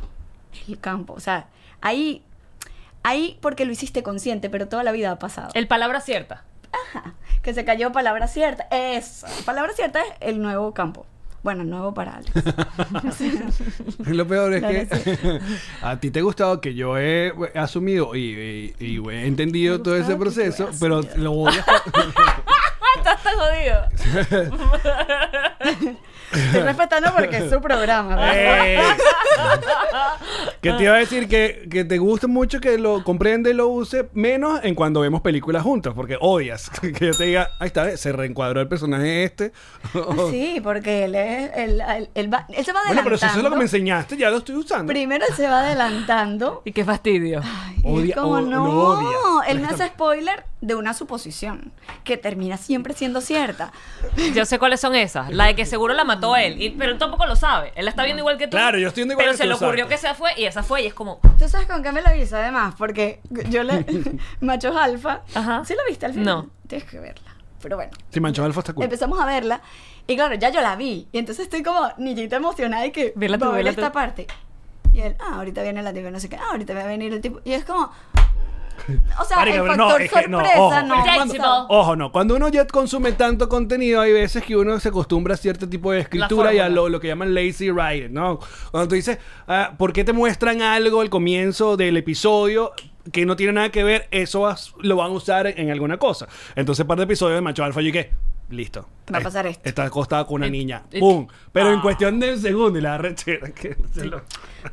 el 0.67 0.79
campo, 0.79 1.13
o 1.13 1.19
sea, 1.19 1.47
ahí, 1.81 2.23
ahí 3.03 3.37
porque 3.41 3.65
lo 3.65 3.71
hiciste 3.71 4.03
consciente, 4.03 4.49
pero 4.49 4.67
toda 4.67 4.83
la 4.83 4.91
vida 4.91 5.11
ha 5.11 5.19
pasado. 5.19 5.49
El 5.53 5.67
palabra 5.67 5.99
cierta. 6.01 6.43
Ajá, 6.71 7.13
que 7.41 7.53
se 7.53 7.63
cayó 7.65 7.91
palabra 7.91 8.27
cierta. 8.27 8.67
Eso. 8.71 9.27
Palabra 9.45 9.73
cierta 9.73 10.01
es 10.01 10.07
el 10.21 10.41
nuevo 10.41 10.73
campo. 10.73 11.05
Bueno, 11.43 11.63
nuevo 11.63 11.93
para 11.93 12.15
Alex. 12.17 12.31
Lo 14.07 14.27
peor 14.27 14.53
es 14.53 14.59
Claro, 14.59 14.87
que 14.89 15.39
a 15.81 15.97
ti 15.99 16.11
te 16.11 16.19
ha 16.19 16.23
gustado 16.23 16.59
que 16.59 16.73
yo 16.73 16.97
he 16.97 17.31
asumido 17.55 18.15
y, 18.15 18.73
y- 18.79 18.85
y 18.85 19.09
he 19.09 19.27
entendido 19.27 19.81
todo 19.81 19.95
ese 19.95 20.15
proceso, 20.17 20.69
pero 20.79 21.01
lo 21.15 21.31
odias. 21.33 21.65
Estás 22.97 23.23
tan 23.23 23.35
jodido. 23.37 23.85
Estoy 26.45 26.61
respetando 26.61 27.11
porque 27.15 27.37
es 27.37 27.49
su 27.49 27.59
programa. 27.61 28.15
¿verdad? 28.15 28.67
Eh, 28.67 28.79
que 30.61 30.71
te 30.73 30.83
iba 30.83 30.95
a 30.95 30.97
decir 30.97 31.27
que, 31.27 31.67
que 31.69 31.83
te 31.85 31.97
gusta 31.97 32.27
mucho 32.27 32.59
que 32.59 32.77
lo 32.77 33.03
comprende 33.03 33.51
y 33.51 33.53
lo 33.53 33.67
use 33.67 34.09
menos 34.13 34.59
en 34.63 34.75
cuando 34.75 35.01
vemos 35.01 35.21
películas 35.21 35.63
juntos, 35.63 35.93
porque 35.95 36.17
odias 36.19 36.69
que 36.81 36.91
yo 37.05 37.13
te 37.15 37.25
diga, 37.25 37.49
ahí 37.59 37.67
está, 37.67 37.95
se 37.97 38.11
reencuadró 38.11 38.61
el 38.61 38.67
personaje 38.67 39.23
este. 39.23 39.51
Sí, 40.31 40.59
porque 40.63 41.05
él 41.05 41.15
es. 41.15 41.51
Él, 41.55 41.81
él- 41.81 42.09
él 42.13 42.33
va- 42.33 42.45
él 42.49 42.65
se 42.65 42.73
va 42.73 42.79
adelantando. 42.79 42.87
Bueno, 42.87 43.01
pero 43.03 43.17
si 43.17 43.25
eso 43.25 43.37
es 43.37 43.43
lo 43.43 43.49
que 43.49 43.55
me 43.55 43.63
enseñaste, 43.63 44.17
ya 44.17 44.29
lo 44.29 44.37
estoy 44.37 44.55
usando. 44.55 44.91
Primero 44.91 45.25
él 45.27 45.35
se 45.35 45.47
va 45.47 45.61
adelantando. 45.61 46.61
Y 46.65 46.71
qué 46.71 46.83
fastidio. 46.83 47.41
Y 47.83 47.87
Odia- 47.87 48.09
es 48.09 48.15
como, 48.15 48.31
o- 48.33 48.41
no, 48.41 48.65
lo 48.67 48.73
odia. 48.73 49.47
él 49.49 49.59
me 49.59 49.67
hace 49.67 49.87
spoiler 49.87 50.43
de 50.61 50.75
una 50.75 50.93
suposición 50.93 51.71
que 52.03 52.17
termina 52.17 52.57
siempre 52.57 52.93
siendo 52.93 53.21
cierta. 53.21 53.71
Yo 54.33 54.45
sé 54.45 54.59
cuáles 54.59 54.79
son 54.81 54.95
esas. 54.95 55.31
La 55.31 55.45
de 55.45 55.55
que 55.55 55.65
seguro 55.65 55.93
la 55.93 56.03
mató 56.03 56.26
él. 56.35 56.61
Y- 56.61 56.71
pero 56.71 56.91
él 56.91 56.97
tampoco 56.97 57.25
lo 57.25 57.35
sabe. 57.35 57.71
Él 57.75 57.85
la 57.85 57.91
está 57.91 58.03
viendo 58.03 58.21
igual 58.21 58.37
que 58.37 58.47
tú. 58.47 58.51
Claro, 58.57 58.77
yo 58.77 58.87
estoy 58.89 59.01
viendo 59.01 59.13
igual 59.13 59.25
Pero 59.25 59.31
que 59.33 59.37
se 59.37 59.43
tú, 59.43 59.49
le 59.49 59.55
ocurrió 59.55 59.87
que 59.87 59.93
esa 59.95 60.13
fue 60.15 60.31
y 60.37 60.45
esa 60.45 60.63
fue. 60.63 60.83
Y 60.83 60.87
es 60.87 60.93
como. 60.93 61.19
¿Tú 61.39 61.47
sabes 61.47 61.67
con 61.67 61.81
qué 61.83 61.91
me 61.91 62.01
lo 62.01 62.13
hizo 62.15 62.35
además? 62.37 62.75
Porque 62.77 63.21
yo 63.49 63.63
le. 63.63 63.85
Machos 64.41 64.75
Alfa. 64.75 65.21
Ajá. 65.33 65.63
¿Sí 65.65 65.73
la 65.75 65.83
viste 65.87 66.05
al 66.05 66.13
final? 66.13 66.25
No. 66.25 66.49
Tienes 66.67 66.87
que 66.89 66.99
verla. 66.99 67.35
Pero 67.61 67.75
bueno. 67.77 67.91
Si 68.11 68.19
Mancho 68.19 68.43
Alfa 68.43 68.59
está 68.59 68.73
cool. 68.73 68.83
Empezamos 68.83 69.19
a 69.19 69.25
verla 69.25 69.61
y 70.05 70.15
claro, 70.15 70.35
ya 70.35 70.49
yo 70.49 70.61
la 70.61 70.75
vi. 70.75 71.07
Y 71.11 71.17
entonces 71.17 71.45
estoy 71.45 71.63
como 71.63 71.89
niñita 71.97 72.35
emocionada 72.35 72.85
y 72.85 72.91
que 72.91 73.13
Vela 73.15 73.37
tú, 73.37 73.45
va 73.45 73.49
a 73.51 73.53
ver 73.55 73.59
vela 73.65 73.69
esta 73.71 73.87
tú. 73.87 73.93
parte. 73.93 74.27
Y 74.93 75.01
él, 75.01 75.15
ah, 75.19 75.35
ahorita 75.37 75.63
viene 75.63 75.81
la 75.83 75.91
tipo, 75.93 76.09
no 76.09 76.19
sé 76.19 76.29
qué, 76.29 76.37
ah, 76.37 76.49
ahorita 76.51 76.73
va 76.73 76.81
a 76.83 76.87
venir 76.87 77.11
el 77.13 77.21
tipo. 77.21 77.39
Y 77.43 77.53
es 77.53 77.65
como. 77.65 77.91
O 79.19 79.25
sea, 79.25 79.37
Marica, 79.37 79.57
el 79.57 79.67
factor 79.67 79.77
no, 79.77 79.97
es 79.97 80.11
que 80.11 80.27
no, 80.27 80.37
sorpresa 80.39 80.59
ojo. 80.59 80.81
no. 80.83 80.95
Pasa. 81.05 81.65
Ojo, 81.69 81.95
no. 81.95 82.11
Cuando 82.11 82.35
uno 82.35 82.49
ya 82.49 82.65
consume 82.67 83.11
tanto 83.13 83.49
contenido, 83.49 84.01
hay 84.01 84.13
veces 84.13 84.43
que 84.43 84.55
uno 84.55 84.79
se 84.79 84.89
acostumbra 84.89 85.33
a 85.33 85.37
cierto 85.37 85.67
tipo 85.67 85.91
de 85.91 85.99
escritura 85.99 86.53
y 86.53 86.59
a 86.59 86.69
lo, 86.69 86.89
lo 86.89 86.99
que 86.99 87.07
llaman 87.07 87.33
lazy 87.33 87.71
writing, 87.71 88.13
¿no? 88.13 88.39
Cuando 88.71 88.89
tú 88.89 88.95
dices, 88.95 89.17
ah, 89.47 89.73
¿por 89.77 89.93
qué 89.93 90.03
te 90.03 90.13
muestran 90.13 90.61
algo 90.61 91.01
al 91.01 91.09
comienzo 91.09 91.77
del 91.77 91.97
episodio 91.97 92.71
que 93.11 93.25
no 93.25 93.35
tiene 93.35 93.53
nada 93.53 93.69
que 93.69 93.83
ver? 93.83 94.07
Eso 94.11 94.41
vas- 94.41 94.73
lo 94.79 94.95
van 94.95 95.07
a 95.07 95.13
usar 95.15 95.47
en, 95.47 95.57
en 95.59 95.71
alguna 95.71 95.97
cosa. 95.97 96.27
Entonces, 96.55 96.85
par 96.85 96.97
de 96.97 97.03
episodios 97.05 97.37
de 97.37 97.41
Macho 97.41 97.63
Alfa, 97.63 97.81
yo 97.81 97.91
listo. 98.49 98.87
Va 99.13 99.19
a 99.19 99.21
pasar 99.21 99.47
esto. 99.47 99.67
Está 99.67 99.83
acostado 99.85 100.25
con 100.27 100.35
una 100.35 100.49
niña. 100.49 100.83
¡Pum! 100.99 101.27
Pero 101.53 101.71
en 101.71 101.79
Ah. 101.79 101.81
cuestión 101.81 102.19
de 102.19 102.33
un 102.33 102.39
segundo 102.41 102.77
y 102.77 102.81
la 102.81 102.97
rechera. 102.97 103.51
Que 103.51 103.77
se 103.93 104.05
lo- 104.05 104.21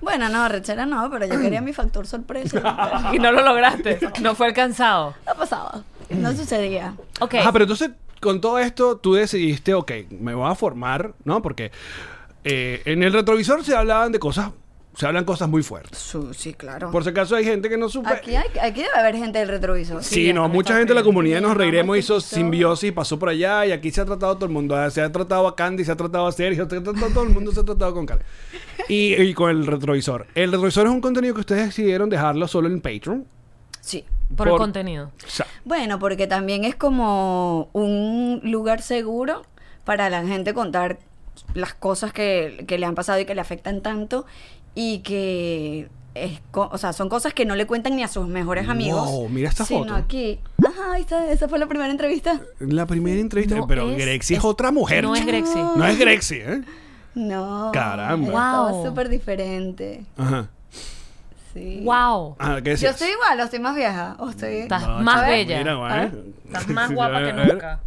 Bueno, 0.01 0.29
no, 0.29 0.49
rechera 0.49 0.87
no, 0.87 1.09
pero 1.11 1.27
yo 1.27 1.41
quería 1.41 1.61
mi 1.61 1.73
factor 1.73 2.07
sorpresa. 2.07 3.11
Y 3.15 3.19
no 3.19 3.31
lo 3.33 3.43
lograste. 3.43 3.99
No 4.23 4.35
fue 4.35 4.47
alcanzado. 4.49 5.15
No 5.27 5.35
pasaba. 5.35 5.83
No 6.11 6.33
sucedía. 6.33 6.95
Ok. 7.21 7.35
Ajá, 7.35 7.53
pero 7.53 7.65
entonces 7.65 7.91
con 8.21 8.41
todo 8.41 8.59
esto 8.59 8.97
tú 8.97 9.15
decidiste, 9.15 9.75
ok, 9.75 9.93
me 10.19 10.35
voy 10.35 10.51
a 10.51 10.55
formar, 10.55 11.13
¿no? 11.25 11.41
Porque 11.43 11.71
eh, 12.45 12.83
en 12.87 13.03
el 13.03 13.13
retrovisor 13.13 13.65
se 13.65 13.75
hablaban 13.77 14.13
de 14.13 14.19
cosas, 14.19 14.51
se 14.97 15.07
hablan 15.07 15.25
cosas 15.25 15.49
muy 15.49 15.63
fuertes. 15.63 15.99
Su- 15.99 16.33
sí, 16.35 16.55
claro. 16.55 16.91
Por 16.91 17.03
si 17.05 17.11
acaso 17.11 17.35
hay 17.37 17.45
gente 17.45 17.69
que 17.69 17.77
no 17.77 17.89
supe. 17.89 18.09
Aquí, 18.11 18.37
hay, 18.37 18.47
aquí 18.61 18.83
debe 18.83 18.95
haber 18.97 19.17
gente 19.17 19.39
del 19.39 19.49
retrovisor. 19.49 20.03
Sí, 20.05 20.15
Sí, 20.27 20.33
no, 20.33 20.49
mucha 20.49 20.77
gente 20.77 20.93
de 20.93 21.01
la 21.01 21.05
comunidad 21.05 21.41
nos 21.41 21.57
reiremos 21.57 21.99
hizo 21.99 22.21
simbiosis, 22.21 22.93
pasó 22.93 23.19
por 23.19 23.29
allá 23.29 23.67
y 23.67 23.73
aquí 23.73 23.91
se 23.91 24.01
ha 24.01 24.05
tratado 24.05 24.35
todo 24.37 24.47
el 24.47 24.53
mundo. 24.53 24.91
Se 24.91 25.03
ha 25.03 25.11
tratado 25.11 25.49
a 25.49 25.57
Candy, 25.57 25.85
se 25.85 25.93
ha 25.93 25.97
tratado 25.97 26.27
a 26.27 26.33
Sergio, 26.33 26.69
se 26.69 26.77
ha 26.77 26.83
tratado, 26.83 27.09
todo 27.09 27.25
el 27.25 27.31
mundo 27.31 27.53
se 27.53 27.61
ha 27.61 27.65
tratado 27.65 27.93
con 27.95 28.07
Karen. 28.07 28.25
Y, 28.89 29.15
y 29.21 29.35
con 29.35 29.51
el 29.51 29.67
retrovisor. 29.67 30.27
El 30.35 30.53
retrovisor 30.53 30.87
es 30.87 30.93
un 30.93 31.01
contenido 31.01 31.35
que 31.35 31.41
ustedes 31.41 31.67
decidieron 31.67 32.09
dejarlo 32.09 32.47
solo 32.49 32.69
en 32.69 32.81
Patreon. 32.81 33.27
Sí. 33.81 34.05
Por, 34.37 34.49
el 34.49 34.57
contenido. 34.57 35.13
O 35.25 35.29
sea, 35.29 35.47
Bueno, 35.65 35.99
porque 35.99 36.27
también 36.27 36.65
es 36.65 36.75
como 36.77 37.69
un 37.73 38.41
lugar 38.45 38.81
seguro 38.81 39.43
para 39.85 40.09
la 40.09 40.25
gente 40.27 40.55
contar 40.55 40.99
las 41.53 41.75
cosas 41.75 42.13
que, 42.13 42.65
que 42.67 42.79
le 42.79 42.87
han 42.87 42.95
pasado 42.95 43.21
y 43.21 43.27
que 43.27 43.35
le 43.35 43.41
afectan 43.41 43.83
tanto 43.83 44.25
y 44.75 44.99
que 44.99 45.89
es 46.15 46.41
co- 46.53 46.69
o 46.71 46.79
sea, 46.79 46.93
son 46.93 47.09
cosas 47.09 47.35
que 47.35 47.45
no 47.45 47.57
le 47.57 47.67
cuentan 47.67 47.97
ni 47.97 48.03
a 48.05 48.09
sus 48.09 48.29
mejores 48.29 48.69
amigos. 48.69 49.11
Wow, 49.11 49.29
mira 49.29 49.49
esta 49.49 49.65
sino 49.65 49.81
foto. 49.81 49.95
aquí. 49.97 50.39
Ajá, 50.65 50.99
está, 50.99 51.31
esa 51.33 51.49
fue 51.49 51.59
la 51.59 51.67
primera 51.67 51.91
entrevista. 51.91 52.41
la 52.61 52.87
primera 52.87 53.21
entrevista. 53.21 53.57
No 53.57 53.67
pero 53.67 53.91
es- 53.91 53.97
Grexi 53.99 54.35
es, 54.35 54.39
es- 54.39 54.45
otra 54.45 54.71
mujer. 54.71 55.03
no 55.05 55.15
es. 55.17 55.27
Grexi. 55.27 55.59
No 55.59 55.85
es 55.87 55.99
Grexi, 55.99 56.37
¿eh? 56.37 56.63
No. 57.15 57.71
Caramba. 57.73 58.69
Wow. 58.71 58.85
súper 58.87 59.09
diferente. 59.09 60.05
Ajá. 60.17 60.49
Sí. 61.53 61.81
¡Wow! 61.85 62.35
Ah, 62.41 62.59
¿qué 62.65 62.75
Yo 62.75 62.89
estoy 62.91 63.11
igual, 63.11 63.39
o 63.39 63.45
estoy 63.45 63.61
más 63.61 63.77
vieja. 63.77 64.17
O 64.19 64.29
estoy... 64.31 64.57
Estás 64.57 64.83
No, 64.83 64.99
más 65.01 65.21
chico, 65.21 65.27
bella. 65.31 65.59
Mira, 65.59 65.79
ver. 65.95 66.25
Estás 66.47 66.69
más 66.69 66.93
guapa 66.93 67.25
que 67.25 67.33
nunca. 67.33 67.81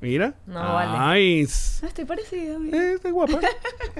Mira. 0.00 0.34
No, 0.46 0.60
vale. 0.60 1.20
Nice. 1.40 1.84
Estoy 1.86 2.04
parecida. 2.04 2.56
Eh, 2.72 2.92
está 2.94 3.10
guapa. 3.10 3.40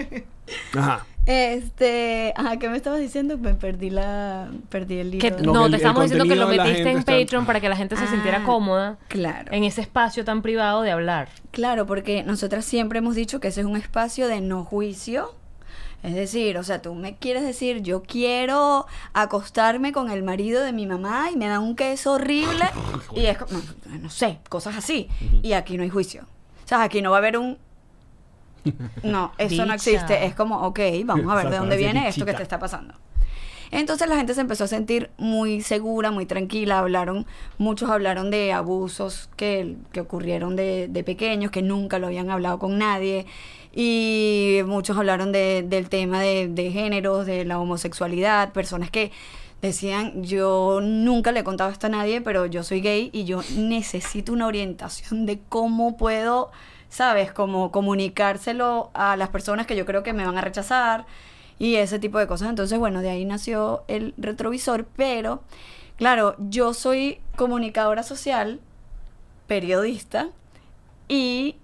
Ajá. 0.75 1.07
Este, 1.27 2.33
ajá, 2.37 2.59
¿qué 2.59 2.71
me 2.71 2.77
estabas 2.79 3.01
diciendo? 3.01 3.37
Me 3.37 3.53
perdí 3.53 3.91
la, 3.91 4.49
perdí 4.71 4.99
el 4.99 5.11
libro. 5.11 5.37
No, 5.43 5.53
no, 5.53 5.61
que 5.61 5.65
el- 5.67 5.71
te 5.73 5.77
estamos 5.77 6.03
diciendo 6.05 6.25
que 6.27 6.37
lo 6.37 6.49
metiste 6.49 6.91
en 6.91 6.99
está- 6.99 7.13
Patreon 7.19 7.45
para 7.45 7.61
que 7.61 7.69
la 7.69 7.77
gente 7.77 7.97
se 7.97 8.07
sintiera 8.07 8.39
Ah, 8.39 8.45
cómoda 8.47 8.97
Claro. 9.09 9.53
en 9.53 9.65
ese 9.65 9.83
espacio 9.83 10.25
tan 10.25 10.41
privado 10.41 10.81
de 10.81 10.91
hablar. 10.91 11.29
Claro, 11.51 11.85
porque 11.87 12.23
nosotras 12.23 12.65
siempre 12.65 13.01
hemos 13.01 13.15
dicho 13.15 13.41
que 13.41 13.49
ese 13.49 13.61
es 13.61 13.67
un 13.67 13.77
espacio 13.77 14.27
de 14.27 14.41
no 14.41 14.65
juicio. 14.65 15.35
Es 16.03 16.15
decir, 16.15 16.57
o 16.59 16.63
sea, 16.63 16.81
tú 16.81 16.95
me 16.95 17.17
quieres 17.17 17.43
decir, 17.43 17.83
yo 17.83 18.03
quiero 18.03 18.87
acostarme 19.15 19.93
con 19.93 20.11
el 20.11 20.23
marido 20.23 20.63
de 20.63 20.73
mi 20.73 20.87
mamá 20.87 21.31
y 21.33 21.37
me 21.37 21.49
da 21.49 21.59
un 21.59 21.75
queso 21.75 22.13
horrible 22.13 22.65
y 23.15 23.27
es 23.27 23.37
como, 23.37 23.59
no, 23.87 23.99
no 23.99 24.11
sé, 24.11 24.39
cosas 24.49 24.77
así. 24.77 25.09
Y 25.43 25.53
aquí 25.55 25.77
no 25.77 25.83
hay 25.83 25.91
juicio. 25.91 26.23
O 26.65 26.69
sea, 26.69 26.83
aquí 26.83 27.03
no 27.03 27.11
va 27.11 27.17
a 27.17 27.19
haber 27.19 27.39
un... 27.39 27.59
No, 29.03 29.33
eso 29.39 29.67
no 29.67 29.75
existe. 29.75 30.25
Es 30.25 30.35
como, 30.35 30.61
ok, 30.63 30.81
vamos 31.05 31.33
a 31.33 31.37
ver 31.37 31.51
de 31.51 31.59
dónde 31.59 31.77
viene 31.77 32.07
esto 32.07 32.25
que 32.25 32.35
te 32.35 32.43
está 32.43 32.59
pasando. 32.59 32.95
Entonces 33.71 34.09
la 34.09 34.17
gente 34.17 34.35
se 34.35 34.41
empezó 34.41 34.65
a 34.65 34.69
sentir 34.69 35.11
muy 35.19 35.61
segura, 35.63 36.11
muy 36.11 36.27
tranquila. 36.27 36.79
Hablaron, 36.79 37.27
muchos 37.59 37.91
hablaron 37.91 38.31
de 38.31 38.53
abusos 38.53 39.29
que, 39.37 39.77
que 39.93 40.01
ocurrieron 40.01 40.57
de, 40.57 40.89
de 40.89 41.05
pequeños, 41.05 41.51
que 41.51 41.63
nunca 41.63 41.99
lo 41.99 42.07
habían 42.07 42.31
hablado 42.31 42.59
con 42.59 42.79
nadie. 42.79 43.27
Y 43.73 44.61
muchos 44.67 44.97
hablaron 44.97 45.31
de- 45.33 45.63
del 45.67 45.89
tema 45.89 46.21
de, 46.21 46.49
de 46.49 46.71
géneros, 46.71 47.27
de 47.27 47.45
la 47.45 47.59
homosexualidad, 47.59 48.53
personas 48.53 48.91
que 48.91 49.13
decían, 49.63 50.23
yo 50.23 50.81
nunca 50.83 51.33
le 51.33 51.41
he 51.41 51.45
contado 51.45 51.71
esto 51.71 51.87
a 51.89 51.91
nadie, 51.91 52.21
pero 52.21 52.47
yo 52.47 52.63
soy 52.63 52.81
gay 52.81 53.11
y 53.13 53.25
yo 53.25 53.41
necesito 53.57 54.33
una 54.33 54.47
orientación 54.47 55.27
de 55.27 55.41
cómo 55.49 55.97
puedo, 55.97 56.51
¿sabes? 56.89 57.33
Como 57.33 57.71
comunicárselo 57.73 58.91
a 58.95 59.17
las 59.17 59.29
personas 59.31 59.67
que 59.67 59.77
yo 59.77 59.85
creo 59.85 60.03
que 60.03 60.13
me 60.13 60.25
van 60.25 60.39
a 60.39 60.43
rechazar 60.43 61.07
y 61.59 61.75
ese 61.75 61.99
tipo 61.99 62.19
de 62.19 62.29
cosas. 62.29 62.49
Entonces, 62.51 62.79
bueno, 62.79 63.01
de 63.03 63.11
ahí 63.11 63.25
nació 63.25 63.83
el 63.89 64.15
retrovisor, 64.17 64.87
pero 64.97 65.43
claro, 65.97 66.37
yo 66.39 66.73
soy 66.73 67.19
comunicadora 67.37 68.05
social, 68.05 68.61
periodista 69.49 70.29
y 71.09 71.57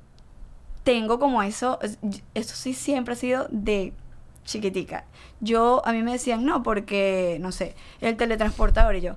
tengo 0.85 1.18
como 1.18 1.43
eso, 1.43 1.78
es- 1.82 1.99
eso 2.35 2.55
sí 2.55 2.72
siempre 2.74 3.14
ha 3.14 3.16
sido 3.16 3.49
de 3.51 3.93
chiquitica. 4.45 5.05
Yo, 5.41 5.82
a 5.85 5.93
mí 5.93 6.03
me 6.03 6.12
decían, 6.12 6.45
no, 6.45 6.62
porque, 6.62 7.39
no 7.41 7.51
sé, 7.51 7.74
el 8.01 8.16
teletransportador 8.16 8.95
y 8.97 9.01
yo, 9.01 9.16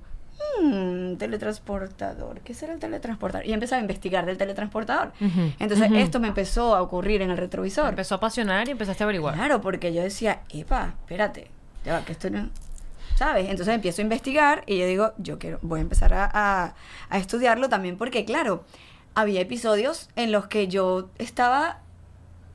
"Hmm, 0.61 1.15
teletransportador, 1.17 2.39
¿qué 2.41 2.53
será 2.53 2.73
el 2.73 2.79
teletransportador? 2.79 3.45
Y 3.45 3.53
empecé 3.53 3.75
a 3.75 3.79
investigar 3.79 4.25
del 4.25 4.37
teletransportador. 4.37 5.11
Entonces, 5.59 5.89
esto 5.95 6.19
me 6.19 6.27
empezó 6.29 6.75
a 6.75 6.81
ocurrir 6.81 7.21
en 7.21 7.31
el 7.31 7.37
retrovisor. 7.37 7.89
Empezó 7.89 8.15
a 8.15 8.17
apasionar 8.17 8.67
y 8.67 8.71
empezaste 8.71 9.03
a 9.03 9.05
averiguar. 9.05 9.35
Claro, 9.35 9.61
porque 9.61 9.93
yo 9.93 10.01
decía, 10.01 10.41
epa, 10.49 10.93
espérate, 11.01 11.47
ya 11.85 11.93
va, 11.93 12.05
que 12.05 12.13
esto 12.13 12.29
no... 12.29 12.49
¿Sabes? 13.15 13.49
Entonces 13.49 13.73
empiezo 13.73 14.01
a 14.01 14.03
investigar 14.03 14.63
y 14.67 14.77
yo 14.77 14.85
digo, 14.85 15.11
yo 15.17 15.39
quiero, 15.39 15.57
voy 15.63 15.79
a 15.79 15.81
empezar 15.81 16.13
a, 16.13 16.29
a- 16.31 16.75
a 17.09 17.17
estudiarlo 17.17 17.67
también 17.67 17.97
porque, 17.97 18.25
claro, 18.25 18.63
había 19.17 19.41
episodios 19.41 20.09
en 20.15 20.31
los 20.31 20.47
que 20.47 20.67
yo 20.67 21.09
estaba 21.17 21.79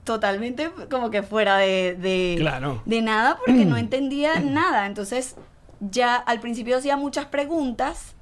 totalmente 0.05 0.71
como 0.91 1.11
que 1.11 1.23
fuera 1.23 1.57
de, 1.59 1.95
de, 1.99 2.37
Claro. 2.39 2.83
de 2.87 3.03
nada 3.03 3.37
porque 3.45 3.65
no 3.65 3.77
entendía 3.79 4.39
nada. 4.41 4.87
Entonces 4.87 5.37
ya 5.81 6.17
al 6.17 6.41
principio 6.41 6.79
hacía 6.79 6.97
muchas 6.97 7.27
preguntas 7.27 8.15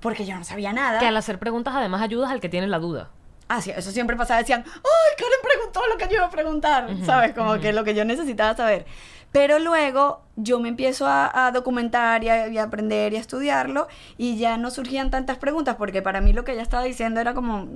porque 0.00 0.24
yo 0.24 0.34
no 0.36 0.44
sabía 0.44 0.72
nada. 0.72 0.98
Que 0.98 1.06
al 1.06 1.16
hacer 1.16 1.38
preguntas 1.38 1.74
además 1.76 2.02
ayudas 2.02 2.30
al 2.30 2.40
que 2.40 2.48
tiene 2.48 2.66
la 2.66 2.78
duda. 2.78 3.10
Ah, 3.48 3.60
sí, 3.60 3.70
eso 3.76 3.90
siempre 3.90 4.16
pasaba. 4.16 4.40
Decían, 4.40 4.64
¡ay, 4.66 5.16
Karen 5.18 5.38
preguntó 5.42 5.80
lo 5.86 5.98
que 5.98 6.06
yo 6.08 6.16
iba 6.16 6.26
a 6.26 6.30
preguntar! 6.30 6.88
¿Sabes? 7.04 7.34
Como 7.34 7.58
que 7.60 7.74
lo 7.74 7.84
que 7.84 7.94
yo 7.94 8.04
necesitaba 8.06 8.56
saber. 8.56 8.86
Pero 9.34 9.58
luego 9.58 10.20
yo 10.36 10.60
me 10.60 10.68
empiezo 10.68 11.08
a, 11.08 11.46
a 11.46 11.50
documentar 11.50 12.22
y 12.22 12.28
a, 12.28 12.46
y 12.46 12.56
a 12.56 12.62
aprender 12.62 13.12
y 13.12 13.16
a 13.16 13.20
estudiarlo 13.20 13.88
y 14.16 14.38
ya 14.38 14.56
no 14.58 14.70
surgían 14.70 15.10
tantas 15.10 15.38
preguntas 15.38 15.74
porque 15.74 16.02
para 16.02 16.20
mí 16.20 16.32
lo 16.32 16.44
que 16.44 16.52
ella 16.52 16.62
estaba 16.62 16.84
diciendo 16.84 17.18
era 17.20 17.34
como, 17.34 17.66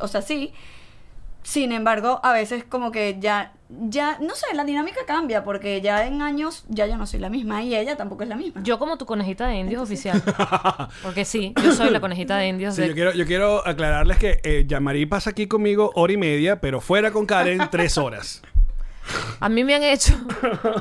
o 0.00 0.08
sea, 0.08 0.20
sí. 0.20 0.52
Sin 1.44 1.72
embargo, 1.72 2.20
a 2.24 2.32
veces 2.34 2.64
como 2.68 2.90
que 2.90 3.16
ya, 3.20 3.52
ya, 3.70 4.18
no 4.20 4.34
sé, 4.34 4.46
la 4.54 4.64
dinámica 4.64 5.00
cambia 5.06 5.44
porque 5.44 5.80
ya 5.80 6.04
en 6.06 6.20
años 6.20 6.64
ya 6.68 6.86
yo 6.86 6.98
no 6.98 7.06
soy 7.06 7.20
la 7.20 7.30
misma 7.30 7.62
y 7.62 7.74
ella 7.74 7.96
tampoco 7.96 8.24
es 8.24 8.28
la 8.28 8.36
misma. 8.36 8.60
Yo 8.64 8.78
como 8.78 8.98
tu 8.98 9.06
conejita 9.06 9.46
de 9.46 9.54
indios 9.60 9.80
oficial. 9.80 10.20
Porque 11.02 11.24
sí, 11.24 11.54
yo 11.62 11.72
soy 11.72 11.88
la 11.90 12.00
conejita 12.00 12.36
de 12.36 12.48
indios. 12.48 12.74
Sí, 12.74 12.82
de- 12.82 12.88
yo, 12.88 12.94
quiero, 12.94 13.12
yo 13.14 13.24
quiero 13.24 13.66
aclararles 13.66 14.18
que 14.18 14.40
eh, 14.42 14.64
Yamari 14.66 15.06
pasa 15.06 15.30
aquí 15.30 15.46
conmigo 15.46 15.90
hora 15.94 16.12
y 16.12 16.16
media, 16.18 16.60
pero 16.60 16.80
fuera 16.82 17.12
con 17.12 17.24
Karen 17.24 17.60
tres 17.70 17.96
horas. 17.96 18.42
A 19.40 19.48
mí 19.48 19.64
me 19.64 19.74
han 19.74 19.82
hecho 19.82 20.14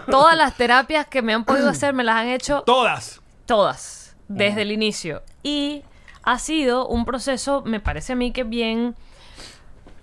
todas 0.09 0.35
las 0.37 0.55
terapias 0.55 1.07
que 1.07 1.21
me 1.21 1.33
han 1.33 1.45
podido 1.45 1.69
hacer, 1.69 1.93
me 1.93 2.03
las 2.03 2.17
han 2.17 2.27
hecho 2.27 2.61
Todas. 2.63 3.21
todas, 3.45 4.15
desde 4.27 4.63
el 4.63 4.71
inicio. 4.71 5.21
Y 5.43 5.83
ha 6.23 6.39
sido 6.39 6.87
un 6.87 7.05
proceso, 7.05 7.61
me 7.65 7.79
parece 7.79 8.13
a 8.13 8.15
mí 8.15 8.31
que 8.31 8.43
bien 8.43 8.95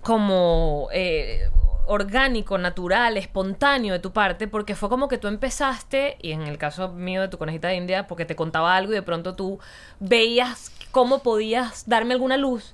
como 0.01 0.87
eh, 0.91 1.49
orgánico, 1.87 2.57
natural, 2.57 3.17
espontáneo 3.17 3.93
de 3.93 3.99
tu 3.99 4.11
parte, 4.11 4.47
porque 4.47 4.75
fue 4.75 4.89
como 4.89 5.07
que 5.07 5.17
tú 5.17 5.27
empezaste, 5.27 6.17
y 6.21 6.31
en 6.31 6.43
el 6.43 6.57
caso 6.57 6.89
mío 6.89 7.21
de 7.21 7.27
tu 7.27 7.37
conejita 7.37 7.67
de 7.69 7.75
India, 7.75 8.07
porque 8.07 8.25
te 8.25 8.35
contaba 8.35 8.75
algo 8.75 8.91
y 8.91 8.95
de 8.95 9.01
pronto 9.01 9.35
tú 9.35 9.59
veías 9.99 10.71
cómo 10.91 11.19
podías 11.19 11.87
darme 11.87 12.13
alguna 12.13 12.37
luz. 12.37 12.73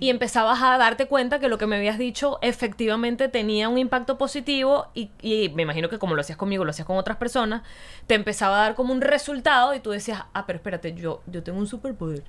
Y 0.00 0.10
empezabas 0.10 0.60
a 0.62 0.78
darte 0.78 1.06
cuenta 1.06 1.38
que 1.38 1.48
lo 1.48 1.58
que 1.58 1.66
me 1.66 1.76
habías 1.76 1.98
dicho 1.98 2.38
efectivamente 2.42 3.28
tenía 3.28 3.68
un 3.68 3.78
impacto 3.78 4.18
positivo 4.18 4.86
y, 4.94 5.10
y 5.22 5.48
me 5.50 5.62
imagino 5.62 5.88
que 5.88 5.98
como 5.98 6.14
lo 6.14 6.20
hacías 6.20 6.36
conmigo, 6.38 6.64
lo 6.64 6.70
hacías 6.70 6.86
con 6.86 6.96
otras 6.96 7.16
personas, 7.18 7.62
te 8.06 8.14
empezaba 8.14 8.58
a 8.58 8.62
dar 8.62 8.74
como 8.74 8.92
un 8.92 9.00
resultado 9.00 9.74
y 9.74 9.80
tú 9.80 9.90
decías, 9.90 10.24
ah, 10.34 10.44
pero 10.46 10.56
espérate, 10.58 10.94
yo, 10.94 11.22
yo 11.26 11.42
tengo 11.42 11.58
un 11.58 11.66
superpoder. 11.66 12.22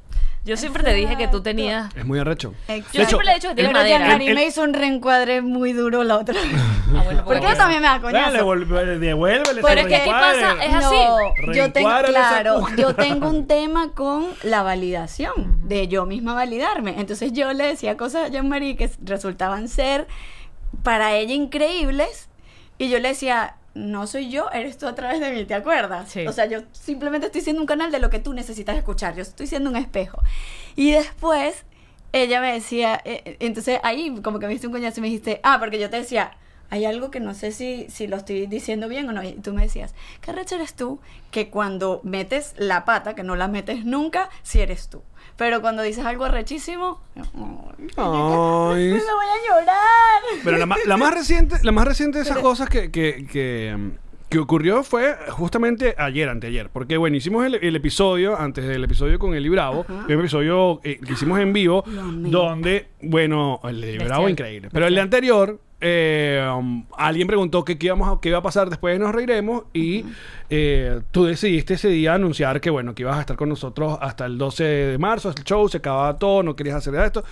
Yo 0.45 0.55
siempre 0.55 0.81
te 0.81 0.93
dije 0.93 1.17
que 1.17 1.27
tú 1.27 1.37
Exacto. 1.37 1.43
tenías... 1.43 1.95
Es 1.95 2.05
muy 2.05 2.19
arrecho. 2.19 2.53
Exacto. 2.69 2.97
Yo 2.99 3.05
siempre 3.05 3.25
le 3.25 3.31
he 3.31 3.35
dicho 3.35 3.49
que 3.49 3.55
tiene 3.55 3.69
Pero 3.69 3.79
madera. 3.79 3.97
Giancarlo 4.05 4.27
El- 4.29 4.35
me 4.35 4.45
hizo 4.45 4.61
un 4.63 4.73
reencuadre 4.73 5.41
muy 5.41 5.73
duro 5.73 6.03
la 6.05 6.17
otra 6.17 6.35
vez. 6.35 6.51
Ah, 6.89 7.01
bueno, 7.03 7.23
bueno. 7.25 7.45
eso 7.49 7.57
también 7.57 7.81
me 7.81 7.87
da 7.89 7.99
coñazo. 7.99 8.31
Dale, 8.31 8.97
devuélvele. 8.97 9.61
Pero 9.61 9.81
es 9.81 9.87
que 9.87 9.95
aquí 9.97 10.09
pasa- 10.09 10.63
es 10.63 10.73
así. 10.73 10.95
No, 11.45 11.53
yo 11.53 11.71
tengo, 11.73 11.89
claro, 12.05 12.65
yo 12.77 12.95
tengo 12.95 13.27
un 13.27 13.45
tema 13.47 13.91
con 13.93 14.25
la 14.43 14.63
validación, 14.63 15.67
de 15.67 15.89
yo 15.89 16.05
misma 16.05 16.33
validarme. 16.33 16.95
Entonces 16.97 17.33
yo 17.33 17.46
le 17.53 17.65
decía 17.65 17.97
cosas 17.97 18.25
a 18.25 18.27
Jean-Marie 18.29 18.75
que 18.75 18.89
resultaban 19.03 19.67
ser 19.67 20.07
para 20.83 21.15
ella 21.15 21.33
increíbles 21.33 22.29
y 22.77 22.89
yo 22.89 22.99
le 22.99 23.09
decía, 23.09 23.55
no 23.73 24.07
soy 24.07 24.29
yo, 24.29 24.49
eres 24.51 24.77
tú 24.77 24.87
a 24.87 24.95
través 24.95 25.19
de 25.19 25.31
mí, 25.31 25.45
¿te 25.45 25.53
acuerdas? 25.53 26.09
Sí. 26.09 26.27
O 26.27 26.31
sea, 26.31 26.45
yo 26.45 26.61
simplemente 26.71 27.27
estoy 27.27 27.41
siendo 27.41 27.61
un 27.61 27.67
canal 27.67 27.91
de 27.91 27.99
lo 27.99 28.09
que 28.09 28.19
tú 28.19 28.33
necesitas 28.33 28.77
escuchar, 28.77 29.15
yo 29.15 29.21
estoy 29.21 29.47
siendo 29.47 29.69
un 29.69 29.75
espejo. 29.75 30.21
Y 30.75 30.91
después 30.91 31.63
ella 32.13 32.41
me 32.41 32.53
decía, 32.53 33.01
eh, 33.05 33.21
eh, 33.25 33.37
entonces 33.39 33.79
ahí 33.83 34.19
como 34.23 34.39
que 34.39 34.47
me 34.47 34.53
diste 34.53 34.67
un 34.67 34.73
coñazo 34.73 34.99
y 34.99 35.01
me 35.01 35.07
dijiste, 35.07 35.39
ah, 35.43 35.57
porque 35.59 35.79
yo 35.79 35.89
te 35.89 35.97
decía, 35.97 36.37
hay 36.69 36.85
algo 36.85 37.11
que 37.11 37.19
no 37.19 37.33
sé 37.33 37.51
si, 37.51 37.87
si 37.89 38.07
lo 38.07 38.17
estoy 38.17 38.45
diciendo 38.47 38.87
bien 38.87 39.07
o 39.09 39.13
no. 39.13 39.23
Y 39.23 39.33
tú 39.33 39.53
me 39.53 39.63
decías, 39.63 39.93
¿qué 40.21 40.31
recho 40.31 40.55
eres 40.55 40.73
tú? 40.73 40.99
Que 41.31 41.49
cuando 41.49 42.01
metes 42.03 42.53
la 42.57 42.85
pata, 42.85 43.15
que 43.15 43.23
no 43.23 43.35
la 43.35 43.47
metes 43.47 43.85
nunca, 43.85 44.29
si 44.43 44.59
eres 44.59 44.89
tú. 44.89 45.01
Pero 45.37 45.61
cuando 45.61 45.83
dices 45.83 46.03
algo 46.05 46.25
arrechísimo, 46.25 46.99
ay, 47.15 47.23
me 47.95 48.99
voy 48.99 49.25
a 49.25 49.59
llorar. 49.59 50.21
Pero 50.43 50.57
la, 50.57 50.65
ma- 50.65 50.77
la 50.85 50.97
más 50.97 51.13
reciente, 51.13 51.55
la 51.63 51.71
más 51.71 51.87
reciente 51.87 52.17
de 52.19 52.23
esas 52.23 52.39
cosas 52.39 52.69
que, 52.69 52.91
que, 52.91 53.25
que, 53.31 53.75
mm, 53.77 53.91
que 54.29 54.39
ocurrió 54.39 54.83
fue 54.83 55.15
justamente 55.29 55.95
ayer, 55.97 56.27
anteayer. 56.29 56.69
Porque 56.69 56.97
bueno, 56.97 57.15
hicimos 57.17 57.45
el, 57.45 57.55
el 57.55 57.75
episodio, 57.75 58.37
antes 58.37 58.67
del 58.67 58.83
episodio 58.83 59.19
con 59.19 59.33
Eli 59.35 59.49
Bravo, 59.49 59.85
un 59.87 60.11
episodio 60.11 60.81
eh, 60.83 60.99
que 61.05 61.13
hicimos 61.13 61.39
en 61.39 61.53
vivo, 61.53 61.83
donde, 61.85 62.87
bueno, 63.01 63.59
el 63.63 63.79
de 63.81 63.97
Bravo 63.99 64.27
increíble. 64.29 64.69
Pero 64.71 64.87
el 64.87 64.95
de 64.95 65.01
anterior, 65.01 65.59
eh, 65.79 66.43
um, 66.55 66.85
alguien 66.97 67.27
preguntó 67.27 67.63
qué, 67.63 67.77
iba 67.79 68.37
a 68.37 68.41
pasar 68.41 68.69
después 68.69 68.95
de 68.95 68.99
Nos 68.99 69.13
Reiremos 69.13 69.65
y 69.73 70.05
eh, 70.49 71.01
tú 71.11 71.25
decidiste 71.25 71.75
ese 71.75 71.89
día 71.89 72.15
anunciar 72.15 72.59
que, 72.61 72.69
bueno, 72.69 72.95
que 72.95 73.03
ibas 73.03 73.17
a 73.17 73.21
estar 73.21 73.35
con 73.35 73.49
nosotros 73.49 73.97
hasta 74.01 74.25
el 74.25 74.37
12 74.37 74.63
de 74.63 74.97
marzo, 74.97 75.29
el 75.29 75.43
show, 75.43 75.69
se 75.69 75.77
acababa 75.77 76.17
todo, 76.17 76.41
no 76.41 76.55
querías 76.55 76.77
hacer 76.77 76.95
esto. 76.95 77.23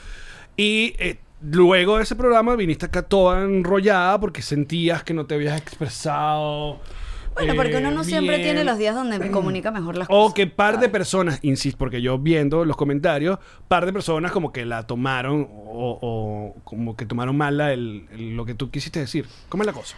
Y 0.56 0.96
eh, 1.00 1.18
luego 1.42 1.98
de 1.98 2.04
ese 2.04 2.16
programa 2.16 2.56
viniste 2.56 2.86
acá 2.86 3.02
toda 3.02 3.44
enrollada 3.44 4.20
porque 4.20 4.42
sentías 4.42 5.04
que 5.04 5.14
no 5.14 5.26
te 5.26 5.36
habías 5.36 5.60
expresado. 5.60 6.80
Bueno, 7.36 7.54
porque 7.56 7.78
uno 7.78 7.90
eh, 7.90 7.94
no 7.94 8.04
siempre 8.04 8.38
bien. 8.38 8.48
tiene 8.48 8.64
los 8.64 8.78
días 8.78 8.96
donde 8.96 9.20
me 9.20 9.30
comunica 9.30 9.70
mejor 9.72 9.98
las 9.98 10.08
O 10.10 10.14
cosas. 10.24 10.34
que 10.34 10.48
par 10.48 10.80
de 10.80 10.90
personas, 10.90 11.40
insisto, 11.44 11.78
porque 11.78 12.02
yo 12.02 12.18
viendo 12.18 12.66
los 12.66 12.76
comentarios, 12.78 13.38
par 13.68 13.86
de 13.86 13.94
personas 13.94 14.32
como 14.32 14.52
que 14.52 14.66
la 14.66 14.88
tomaron 14.88 15.48
o, 15.52 16.00
o 16.02 16.62
como 16.64 16.96
que 16.96 17.06
tomaron 17.06 17.36
mal 17.38 17.58
la- 17.58 17.74
el- 17.74 18.08
el- 18.14 18.36
lo 18.38 18.46
que 18.46 18.54
tú 18.56 18.70
quisiste 18.72 19.00
decir. 19.00 19.26
¿Cómo 19.50 19.64
es 19.64 19.68
la 19.68 19.74
cosa? 19.74 19.98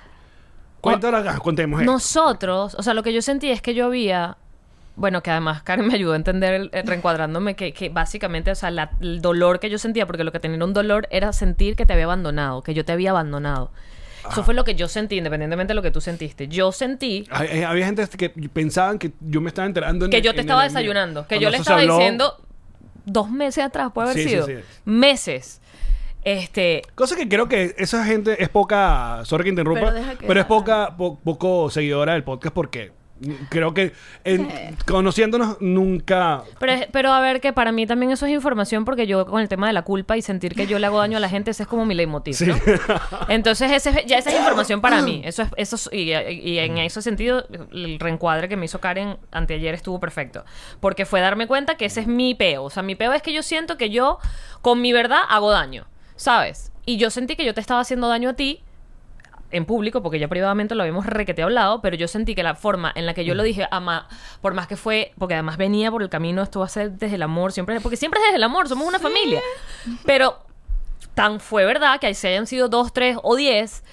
Cuéntala, 0.82 1.24
ah, 1.28 1.40
contemos. 1.40 1.82
eh. 1.82 1.86
Nosotros, 1.86 2.76
o 2.76 2.84
sea, 2.84 2.94
lo 2.94 3.04
que 3.04 3.14
yo 3.14 3.22
sentí 3.22 3.50
es 3.50 3.62
que 3.62 3.74
yo 3.74 3.86
había 3.86 4.38
bueno, 5.00 5.22
que 5.22 5.30
además 5.30 5.62
Karen 5.62 5.86
me 5.86 5.94
ayudó 5.94 6.14
a 6.14 6.16
entender, 6.16 6.56
el- 6.56 6.70
el- 6.74 6.88
reencuadrándome, 6.88 7.56
que, 7.56 7.72
que 7.72 7.90
básicamente, 7.90 8.50
o 8.50 8.56
sea, 8.56 8.72
la- 8.72 8.90
el 9.00 9.22
dolor 9.22 9.60
que 9.60 9.70
yo 9.70 9.78
sentía, 9.78 10.08
porque 10.08 10.24
lo 10.24 10.32
que 10.32 10.40
tenía 10.40 10.56
era 10.56 10.66
un 10.66 10.74
dolor 10.74 11.08
era 11.12 11.32
sentir 11.34 11.76
que 11.76 11.86
te 11.86 11.94
había 11.94 12.06
abandonado, 12.06 12.64
que 12.64 12.74
yo 12.74 12.84
te 12.84 12.94
había 12.94 13.12
abandonado. 13.12 13.70
Eso 14.32 14.44
fue 14.44 14.54
lo 14.54 14.64
que 14.64 14.76
yo 14.76 14.88
sentí, 14.88 15.18
independientemente 15.18 15.72
de 15.72 15.76
lo 15.76 15.82
que 15.82 15.92
tú 15.92 16.02
sentiste. 16.02 16.48
Yo 16.48 16.72
sentí 16.72 17.26
Hay- 17.30 17.48
hay- 17.48 17.64
había 17.64 17.86
gente 17.86 18.08
que 18.18 18.30
pensaban 18.30 19.00
que 19.00 19.12
yo 19.22 19.42
me 19.42 19.50
estaba 19.50 19.66
enterando 19.68 20.06
en 20.06 20.12
que 20.12 20.18
el- 20.18 20.24
yo 20.24 20.32
te 20.32 20.38
en 20.38 20.42
estaba 20.42 20.64
el 20.66 20.70
desayunando, 20.70 21.24
que 21.24 21.36
Cuando 21.36 21.44
yo 21.44 21.50
le 21.50 21.58
eso 21.58 21.64
se 21.64 21.70
estaba 21.70 21.82
habló- 21.82 21.98
diciendo 21.98 22.38
dos 23.06 23.30
meses 23.30 23.64
atrás, 23.64 23.92
puede 23.94 24.10
haber 24.12 24.22
Sí, 24.22 24.30
sí, 24.30 24.36
sido. 24.36 24.46
sí. 24.48 24.54
Meses. 24.86 25.62
Este, 26.24 26.82
Cosa 26.96 27.16
que 27.16 27.30
creo 27.30 27.48
que 27.48 27.74
esa 27.78 28.04
gente 28.04 28.42
es 28.44 28.50
poca, 28.50 29.22
sorry 29.24 29.46
que 29.46 29.50
interrumpa, 29.52 29.80
Pero 29.80 29.94
pero, 29.94 30.06
deja 30.06 30.18
que- 30.34 30.40
es 30.40 30.46
poca, 30.46 30.98
po- 30.98 31.18
poco 31.20 31.70
seguidora 31.70 32.14
del 32.14 32.24
podcast 32.26 32.54
porque 32.54 32.92
creo 33.50 33.74
que 33.74 33.94
en- 34.24 34.50
conociéndonos 34.88 35.58
nunca... 35.60 36.44
Pero, 36.60 36.74
pero 36.92 37.12
a 37.14 37.20
ver, 37.22 37.42
que 37.42 37.54
para 37.54 37.72
mí 37.72 37.86
también 37.88 38.12
eso 38.12 38.26
es 38.26 38.32
información 38.32 38.86
porque 38.86 39.08
yo 39.08 39.26
con 39.26 39.42
el 39.42 39.48
tema 39.50 39.68
de 39.68 39.74
la 39.74 39.82
culpa 39.84 40.18
y 40.18 40.22
sentir 40.22 40.54
que 40.56 40.68
yo 40.68 40.80
le 40.80 40.86
hago 40.88 41.00
daño 41.00 41.18
a 41.18 41.20
la 41.20 41.30
gente, 41.30 41.52
ese 41.52 41.64
es 41.64 41.70
como 41.70 41.86
mi 41.86 41.96
leitmotiv, 41.96 42.36
Sí. 42.36 42.46
¿no? 42.46 42.56
Entonces, 43.30 43.72
ese, 43.72 43.90
es- 43.92 44.06
ya 44.06 44.18
esa 44.18 44.30
es 44.30 44.38
información 44.38 44.82
para 44.82 45.02
mí. 45.02 45.22
Eso 45.24 45.44
es, 45.44 45.50
eso 45.58 45.76
es- 45.76 45.90
y, 45.92 46.12
y 46.14 46.60
en 46.60 46.78
ese 46.78 47.02
sentido, 47.02 47.46
el 47.72 48.00
reencuadre 48.00 48.48
que 48.50 48.58
me 48.58 48.66
hizo 48.66 48.80
Karen 48.80 49.18
anteayer 49.32 49.74
estuvo 49.74 50.00
perfecto. 50.00 50.46
Porque 50.80 51.06
fue 51.06 51.22
darme 51.22 51.48
cuenta 51.48 51.76
que 51.76 51.86
ese 51.86 52.02
es 52.02 52.08
mi 52.08 52.36
peo. 52.36 52.64
O 52.64 52.70
sea, 52.70 52.84
mi 52.84 52.96
peo 52.96 53.14
es 53.14 53.22
que 53.22 53.34
yo 53.34 53.44
siento 53.44 53.78
que 53.78 53.90
yo, 53.90 54.20
con 54.62 54.82
mi 54.82 54.94
verdad, 54.94 55.22
hago 55.30 55.52
daño, 55.52 55.88
¿sabes? 56.16 56.72
Y 56.86 56.98
yo 56.98 57.10
sentí 57.10 57.36
que 57.36 57.46
yo 57.46 57.54
te 57.54 57.62
estaba 57.62 57.82
haciendo 57.82 58.08
daño 58.08 58.30
a 58.30 58.34
ti 58.34 58.64
en 59.52 59.66
público, 59.66 60.02
porque 60.02 60.20
ya 60.20 60.28
privadamente 60.28 60.76
lo 60.76 60.84
habíamos 60.84 61.06
requete 61.06 61.42
hablado, 61.42 61.82
pero 61.82 61.96
yo 61.96 62.08
sentí 62.08 62.36
que 62.36 62.44
la 62.44 62.56
forma 62.56 62.92
en 62.96 63.06
la 63.06 63.14
que 63.14 63.26
yo 63.26 63.34
lo 63.34 63.44
dije, 63.44 63.68
ama, 63.72 64.08
por 64.42 64.54
más 64.54 64.68
que 64.68 64.76
fue, 64.76 65.14
porque 65.18 65.36
además 65.36 65.58
venía 65.58 65.90
por 65.92 66.02
el 66.02 66.10
camino, 66.10 66.42
esto 66.42 66.60
va 66.60 66.66
a 66.66 66.70
ser 66.70 66.92
desde 66.92 67.16
el 67.16 67.24
amor, 67.24 67.52
siempre, 67.52 67.80
porque 67.80 67.98
siempre 67.98 68.20
es 68.20 68.26
desde 68.28 68.38
el 68.38 68.44
amor, 68.44 68.68
somos 68.68 68.88
una 68.88 69.00
familia. 69.00 69.42
Pero 70.06 70.40
tan 71.14 71.40
fue 71.40 71.66
verdad 71.66 72.00
que 72.00 72.14
se 72.14 72.28
hayan 72.28 72.46
sido 72.46 72.70
dos, 72.70 72.94
tres 72.94 73.18
o 73.24 73.36
diez, 73.36 73.84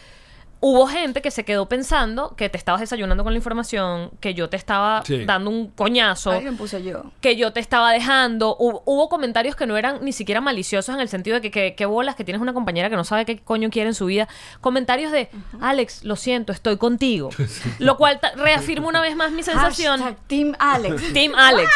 hubo 0.67 0.87
gente 0.87 1.21
que 1.21 1.31
se 1.31 1.45
quedó 1.45 1.69
pensando 1.69 2.35
que 2.37 2.49
te 2.49 2.57
estabas 2.57 2.81
desayunando 2.81 3.23
con 3.23 3.35
la 3.35 3.37
información, 3.37 4.11
que 4.21 4.33
yo 4.33 4.49
te 4.49 4.57
estaba 4.57 5.03
Sí. 5.05 5.27
dando 5.27 5.51
un 5.51 5.69
coñazo 5.69 6.31
Alguien 6.31 6.57
puse 6.57 6.83
yo. 6.83 7.03
que 7.21 7.37
yo 7.37 7.53
te 7.53 7.61
estaba 7.61 7.93
dejando. 7.93 8.57
Hubo, 8.59 8.83
hubo 8.87 9.11
comentarios 9.11 9.57
que 9.57 9.67
no 9.67 9.77
eran 9.77 10.03
ni 10.03 10.13
siquiera 10.13 10.41
maliciosos 10.41 10.95
en 10.95 11.03
el 11.03 11.09
sentido 11.11 11.35
de 11.35 11.43
que, 11.43 11.51
que, 11.51 11.75
que 11.75 11.85
bolas, 11.85 12.15
que 12.17 12.25
tienes 12.25 12.41
una 12.41 12.55
compañera 12.55 12.89
que 12.89 12.97
no 12.97 13.05
sabe 13.05 13.27
qué 13.27 13.41
coño 13.41 13.69
quiere 13.69 13.91
en 13.91 13.95
su 13.95 14.07
vida. 14.07 14.27
Comentarios 14.63 15.13
de, 15.13 15.29
Alex, 15.61 16.03
lo 16.03 16.17
siento, 16.17 16.51
estoy 16.51 16.79
contigo. 16.79 17.29
Lo 17.79 17.99
cual 17.99 18.19
reafirma 18.37 18.89
una 18.89 19.03
vez 19.03 19.17
más 19.17 19.33
mi 19.33 19.43
sensación. 19.43 20.01
Hashtag 20.01 20.27
Team 20.29 20.55
Alex. 20.59 21.03
Team 21.13 21.33
Alex. 21.37 21.71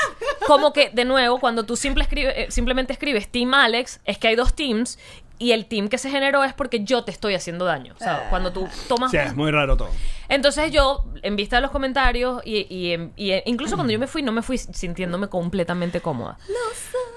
Como 0.46 0.72
que, 0.72 0.88
de 0.94 1.04
nuevo, 1.04 1.38
cuando 1.40 1.64
tú 1.64 1.76
simple 1.76 2.04
escribe- 2.04 2.32
eh, 2.34 2.46
simplemente 2.50 2.94
escribes 2.94 3.28
Team 3.28 3.52
Alex, 3.52 4.00
es 4.06 4.16
que 4.16 4.28
hay 4.28 4.34
dos 4.34 4.54
teams 4.54 4.98
y 5.38 5.52
el 5.52 5.66
team 5.66 5.88
que 5.88 5.98
se 5.98 6.10
generó 6.10 6.42
es 6.44 6.52
porque 6.52 6.84
yo 6.84 7.04
te 7.04 7.10
estoy 7.10 7.34
haciendo 7.34 7.64
daño. 7.64 7.94
O 7.94 7.98
sea, 7.98 8.26
cuando 8.30 8.52
tú 8.52 8.66
tomas... 8.88 9.10
Sí, 9.10 9.16
es 9.18 9.34
muy 9.36 9.50
raro 9.50 9.76
todo. 9.76 9.90
Entonces 10.28 10.70
yo, 10.72 11.04
en 11.22 11.36
vista 11.36 11.56
de 11.56 11.62
los 11.62 11.70
comentarios 11.70 12.42
y, 12.44 12.66
y 12.68 12.92
en- 12.92 13.12
incluso 13.46 13.76
cuando 13.76 13.92
yo 13.92 13.98
me 13.98 14.06
fui, 14.06 14.22
no 14.22 14.32
me 14.32 14.42
fui 14.42 14.58
sintiéndome 14.58 15.28
completamente 15.28 16.00
cómoda. 16.00 16.38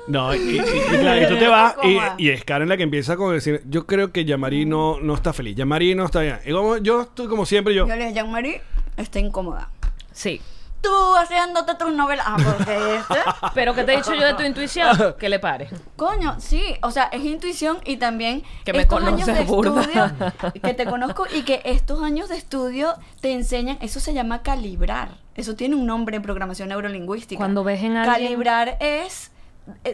No, 0.07 0.33
y, 0.35 0.37
y- 0.39 0.57
y 0.59 0.97
claro, 0.99 1.21
y 1.21 1.27
tú 1.27 1.37
te 1.37 1.47
vas 1.47 1.75
y, 2.17 2.29
es 2.29 2.43
Karen 2.43 2.69
la 2.69 2.77
que 2.77 2.83
empieza 2.83 3.17
con 3.17 3.33
decir, 3.33 3.61
yo 3.67 3.85
creo 3.85 4.11
que 4.11 4.23
Yamari 4.25 4.65
no, 4.65 4.99
no 5.01 5.13
está 5.13 5.33
feliz, 5.33 5.55
Yamari 5.55 5.93
no 5.95 6.05
está 6.05 6.21
bien. 6.21 6.39
Y 6.45 6.51
como 6.51 6.77
yo 6.77 7.01
estoy 7.01 7.27
como 7.27 7.45
siempre, 7.45 7.73
yo... 7.73 7.87
Yo 7.87 7.95
le 7.95 8.01
dije, 8.05 8.13
Jean-Marie, 8.15 8.61
está 8.97 9.19
incómoda. 9.19 9.69
Sí. 10.11 10.41
Tú 10.81 11.15
haciéndote 11.15 11.75
tus 11.75 11.93
novelas. 11.93 12.25
Ah, 12.27 12.37
porque 12.43 12.95
este. 12.95 13.15
Pero 13.53 13.73
¿qué 13.75 13.83
te 13.83 13.93
he 13.93 13.97
dicho 13.97 14.13
yo 14.15 14.25
de 14.25 14.33
tu 14.33 14.43
intuición? 14.43 15.15
Que 15.19 15.29
le 15.29 15.39
pare. 15.39 15.69
Coño, 15.95 16.35
sí, 16.39 16.61
o 16.81 16.91
sea, 16.91 17.03
es 17.05 17.23
intuición 17.23 17.79
y 17.85 17.97
también 17.97 18.43
Que 18.65 18.73
me 18.73 18.81
estos 18.81 19.03
años 19.03 19.25
de 19.27 19.43
burda. 19.43 19.81
estudio, 19.81 20.11
que 20.63 20.73
te 20.73 20.85
conozco 20.85 21.25
y 21.33 21.43
que 21.43 21.61
estos 21.65 22.01
años 22.03 22.29
de 22.29 22.37
estudio 22.37 22.95
te 23.21 23.31
enseñan, 23.33 23.77
eso 23.81 23.99
se 23.99 24.13
llama 24.13 24.41
calibrar. 24.41 25.09
Eso 25.35 25.55
tiene 25.55 25.75
un 25.75 25.85
nombre 25.85 26.17
en 26.17 26.23
programación 26.23 26.69
neurolingüística. 26.69 27.37
Cuando 27.37 27.63
ves 27.63 27.81
en 27.83 27.95
alguien- 27.95 28.27
Calibrar 28.27 28.77
es 28.81 29.30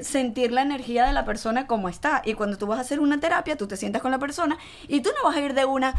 sentir 0.02 0.52
la 0.52 0.62
energía 0.62 1.06
de 1.06 1.14
la 1.14 1.26
persona 1.26 1.68
como 1.68 1.90
está. 1.90 2.22
Y 2.26 2.34
cuando 2.34 2.58
tú 2.58 2.68
vas 2.68 2.78
a 2.80 2.82
hacer 2.82 3.00
una 3.00 3.20
terapia, 3.20 3.58
tú 3.58 3.68
te 3.68 3.78
sientas 3.78 4.02
con 4.02 4.12
la 4.12 4.20
persona 4.20 4.58
y 4.88 5.02
tú 5.02 5.10
no 5.18 5.28
vas 5.30 5.38
a 5.38 5.42
ir 5.42 5.54
de 5.54 5.66
una... 5.66 5.94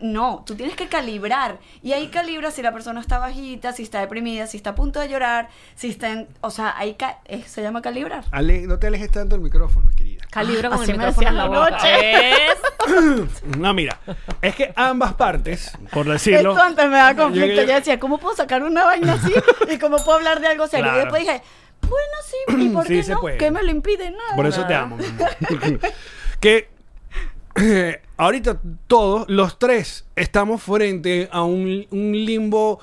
no, 0.00 0.42
tú 0.46 0.54
tienes 0.54 0.74
que 0.76 0.88
calibrar. 0.88 1.58
Y 1.82 1.92
ahí 1.92 2.08
calibras 2.08 2.54
si 2.54 2.62
la 2.62 2.72
persona 2.72 3.00
está 3.00 3.18
bajita, 3.18 3.72
si 3.72 3.82
está 3.84 4.00
deprimida, 4.00 4.46
si 4.46 4.56
está 4.56 4.70
a 4.70 4.74
punto 4.74 5.00
de 5.00 5.08
llorar, 5.08 5.48
si 5.74 5.88
está 5.90 6.10
en... 6.10 6.28
O 6.40 6.50
sea, 6.50 6.74
ahí 6.76 6.94
ca- 6.94 7.20
eh, 7.26 7.42
se 7.46 7.62
llama 7.62 7.80
calibrar. 7.82 8.24
Ale, 8.32 8.66
no 8.66 8.78
te 8.78 8.88
alejes 8.88 9.10
tanto 9.10 9.34
del 9.36 9.42
micrófono, 9.42 9.88
querida. 9.96 10.24
Calibra 10.30 10.68
con 10.70 10.82
Así 10.82 10.90
el 10.90 10.98
me 10.98 11.06
micrófono 11.06 11.28
en 11.28 11.36
la 11.36 11.46
boca. 11.46 11.78
¿Ves? 11.82 12.58
No, 13.58 13.72
mira, 13.74 13.98
es 14.40 14.56
que 14.56 14.72
ambas 14.74 15.14
partes, 15.14 15.70
por 15.92 16.04
decirlo... 16.08 16.50
Esto 16.50 16.62
antes 16.62 16.84
me 16.86 16.96
daba 16.96 17.14
conflicto. 17.14 17.46
Yo- 17.48 17.62
Yo, 17.62 17.68
yo- 17.68 17.74
decía, 17.74 17.98
¿cómo 18.00 18.18
puedo 18.18 18.34
sacar 18.34 18.62
una 18.64 18.84
vaina 18.84 19.12
así? 19.14 19.32
¿Y 19.70 19.78
cómo 19.78 19.98
puedo 19.98 20.14
hablar 20.18 20.40
de 20.40 20.48
algo 20.48 20.66
serio? 20.66 20.86
Claro. 20.86 20.98
Y 20.98 21.00
después 21.02 21.22
dije, 21.22 21.42
bueno, 21.82 22.16
sí, 22.24 22.36
¿y 22.66 22.68
por 22.74 22.86
Sí 22.86 22.94
qué 22.94 23.02
se 23.02 23.12
no? 23.12 23.20
puede. 23.20 23.36
¿Qué 23.38 23.50
me 23.50 23.62
lo 23.62 23.70
impide? 23.70 24.10
Nada. 24.10 24.36
Por 24.36 24.46
eso 24.46 24.66
te 24.66 24.74
amo. 24.74 24.96
mi 24.96 25.04
amor. 25.06 25.80
que 26.40 26.68
eh, 27.56 28.00
ahorita 28.16 28.60
todos, 28.86 29.28
los 29.28 29.58
tres, 29.58 30.06
estamos 30.16 30.62
frente 30.62 31.28
a 31.30 31.42
un, 31.42 31.86
un 31.90 32.12
limbo 32.12 32.80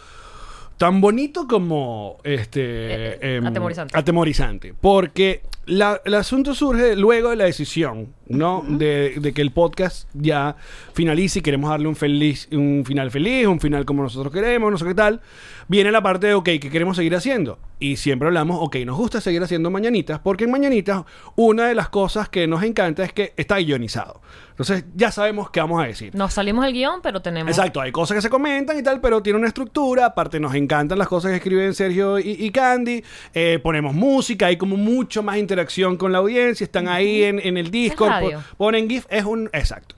tan 0.77 1.01
bonito 1.01 1.47
como 1.47 2.17
este 2.23 2.61
Eh, 2.63 3.35
em, 3.37 3.45
atemorizante. 3.47 3.97
atemorizante. 3.97 4.73
Porque 4.79 5.41
la- 5.65 6.01
el 6.05 6.13
asunto 6.13 6.53
surge 6.53 6.95
luego 6.95 7.31
de 7.31 7.35
la 7.35 7.45
decisión, 7.45 8.13
¿no? 8.29 8.63
de, 8.67 9.15
de 9.19 9.33
que 9.33 9.41
el 9.41 9.51
podcast 9.51 10.07
ya 10.13 10.55
finalice 10.93 11.39
y 11.39 11.41
queremos 11.41 11.69
darle 11.69 11.87
un 11.87 11.95
feliz, 11.95 12.47
un 12.51 12.83
final 12.85 13.11
feliz, 13.11 13.47
un 13.47 13.59
final 13.59 13.85
como 13.85 14.03
nosotros 14.03 14.31
queremos, 14.31 14.71
no 14.71 14.77
sé 14.77 14.85
qué 14.85 14.95
tal. 14.95 15.19
Viene 15.67 15.91
la 15.91 16.01
parte 16.01 16.27
de, 16.27 16.33
ok, 16.33 16.45
¿qué 16.45 16.69
queremos 16.71 16.95
seguir 16.95 17.15
haciendo? 17.15 17.59
Y 17.79 17.97
siempre 17.97 18.27
hablamos, 18.27 18.57
ok, 18.59 18.77
nos 18.85 18.97
gusta 18.97 19.21
seguir 19.21 19.41
haciendo 19.43 19.69
mañanitas, 19.69 20.19
porque 20.19 20.45
en 20.45 20.51
mañanitas 20.51 21.03
una 21.35 21.67
de 21.67 21.75
las 21.75 21.89
cosas 21.89 22.29
que 22.29 22.47
nos 22.47 22.63
encanta 22.63 23.03
es 23.03 23.13
que 23.13 23.33
está 23.37 23.57
guionizado. 23.57 24.21
Entonces 24.49 24.83
ya 24.93 25.09
sabemos 25.09 25.51
qué 25.51 25.61
vamos 25.61 25.81
a 25.81 25.85
decir. 25.85 26.13
Nos 26.13 26.33
salimos 26.33 26.65
del 26.65 26.73
guion, 26.73 26.99
pero 27.01 27.21
tenemos... 27.21 27.49
Exacto, 27.49 27.79
hay 27.79 27.93
cosas 27.93 28.15
que 28.15 28.21
se 28.21 28.29
comentan 28.29 28.77
y 28.77 28.83
tal, 28.83 28.99
pero 28.99 29.23
tiene 29.23 29.39
una 29.39 29.47
estructura. 29.47 30.07
Aparte, 30.07 30.37
nos 30.37 30.53
encantan 30.53 30.97
las 30.97 31.07
cosas 31.07 31.31
que 31.31 31.37
escriben 31.37 31.73
Sergio 31.73 32.19
y, 32.19 32.31
y 32.37 32.51
Candy. 32.51 33.01
Eh, 33.33 33.59
ponemos 33.63 33.93
música, 33.93 34.47
hay 34.47 34.57
como 34.57 34.75
mucho 34.75 35.23
más 35.23 35.37
interacción 35.37 35.95
con 35.95 36.11
la 36.11 36.17
audiencia. 36.17 36.65
Están 36.65 36.89
ahí 36.89 37.23
en, 37.23 37.39
en 37.39 37.55
el 37.55 37.71
Discord, 37.71 38.18
radio. 38.21 38.43
ponen 38.57 38.89
GIF, 38.89 39.05
es 39.09 39.25
un. 39.25 39.49
Exacto. 39.53 39.95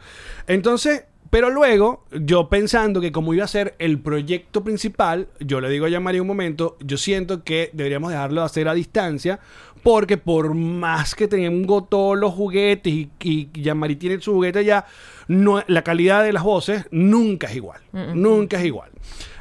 Entonces, 0.47 1.05
pero 1.32 1.49
luego, 1.49 2.05
yo 2.11 2.49
pensando 2.49 2.99
que 2.99 3.13
como 3.13 3.34
iba 3.34 3.45
a 3.45 3.47
ser 3.47 3.76
el 3.80 3.99
proyecto 3.99 4.65
principal, 4.65 5.30
yo 5.39 5.61
le 5.61 5.69
digo 5.69 5.86
a 5.86 5.89
Yamari 5.89 6.19
un 6.19 6.28
momento, 6.28 6.78
yo 6.82 6.97
siento 6.97 7.45
que 7.45 7.69
deberíamos 7.72 8.11
dejarlo 8.11 8.41
de 8.41 8.45
hacer 8.45 8.67
a 8.67 8.74
distancia, 8.74 9.39
porque 9.82 10.17
por 10.17 10.53
más 10.53 11.15
que 11.15 11.30
tengo 11.30 11.86
todos 11.86 12.17
los 12.17 12.34
juguetes 12.34 12.91
y, 12.91 13.09
y 13.22 13.49
Yamari 13.61 13.95
tiene 13.95 14.19
su 14.19 14.34
juguete 14.34 14.65
ya, 14.65 14.86
no, 15.30 15.63
la 15.67 15.84
calidad 15.84 16.22
de 16.24 16.34
las 16.34 16.43
voces 16.43 16.86
nunca 16.91 17.47
es 17.47 17.55
igual. 17.55 17.80
Nunca 18.13 18.59
es 18.59 18.65
igual. 18.65 18.91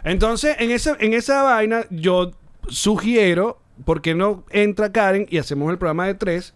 Entonces, 0.04 0.54
en 0.60 0.70
esa, 0.70 0.96
en 1.00 1.12
esa 1.12 1.42
vaina, 1.42 1.86
yo 1.90 2.30
sugiero, 2.68 3.58
¿por 3.84 4.00
qué 4.00 4.14
no 4.14 4.44
entra 4.50 4.92
Karen 4.92 5.26
y 5.28 5.38
hacemos 5.38 5.70
el 5.72 5.78
programa 5.78 6.06
de 6.06 6.14
tres? 6.14 6.54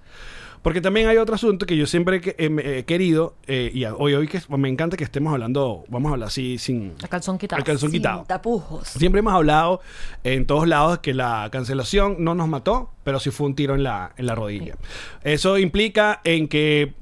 Porque 0.65 0.81
también 0.81 1.09
hay 1.09 1.19
otro 1.19 1.35
asunto 1.35 1.67
que 1.67 1.77
yo 1.77 1.87
siempre 1.87 2.17
he 2.17 2.21
que- 2.23 2.35
he, 2.39 2.79
he 2.79 2.85
querido, 2.87 3.35
eh, 3.47 3.71
y 3.73 3.85
hoy, 3.85 4.15
hoy 4.15 4.27
que 4.27 4.41
me 4.57 4.71
encanta 4.71 4.97
que 4.97 5.05
estemos 5.05 5.31
hablando, 5.33 5.85
vamos 5.89 6.09
a 6.09 6.15
hablar 6.15 6.29
así 6.29 6.57
sin 6.57 6.95
El 7.03 7.09
calzón 7.11 7.37
quitado. 7.37 7.59
el 7.59 7.65
calzón 7.65 7.91
Sin 7.91 8.01
quitado. 8.01 8.25
tapujos. 8.27 8.89
Siempre 8.89 9.19
hemos 9.19 9.35
hablado 9.35 9.83
en 10.25 10.47
todos 10.47 10.67
lados 10.67 11.01
que 11.01 11.13
la 11.13 11.51
cancelación 11.53 12.17
no 12.19 12.35
nos 12.35 12.49
mató, 12.49 12.91
pero 13.05 13.21
sí 13.21 13.31
fue 13.31 13.47
un 13.47 13.55
tiro 13.55 13.75
en 13.75 13.83
la, 13.83 14.13
en 14.17 14.25
la 14.25 14.35
rodilla. 14.35 14.75
Eso 15.23 15.59
implica 15.59 16.23
en 16.25 16.49
que 16.49 16.95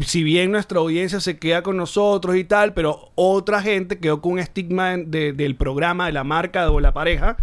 si 0.00 0.24
bien 0.24 0.50
nuestra 0.50 0.80
audiencia 0.80 1.20
se 1.20 1.38
queda 1.38 1.62
con 1.62 1.76
nosotros 1.76 2.34
y 2.34 2.42
tal, 2.42 2.74
pero 2.74 3.12
otra 3.14 3.62
gente 3.62 4.00
quedó 4.00 4.20
con 4.20 4.32
un 4.32 4.38
estigma 4.40 4.96
de- 4.96 5.32
del 5.32 5.54
programa, 5.54 6.06
de 6.06 6.12
la 6.12 6.24
marca 6.24 6.68
o 6.72 6.80
la 6.80 6.92
pareja, 6.92 7.36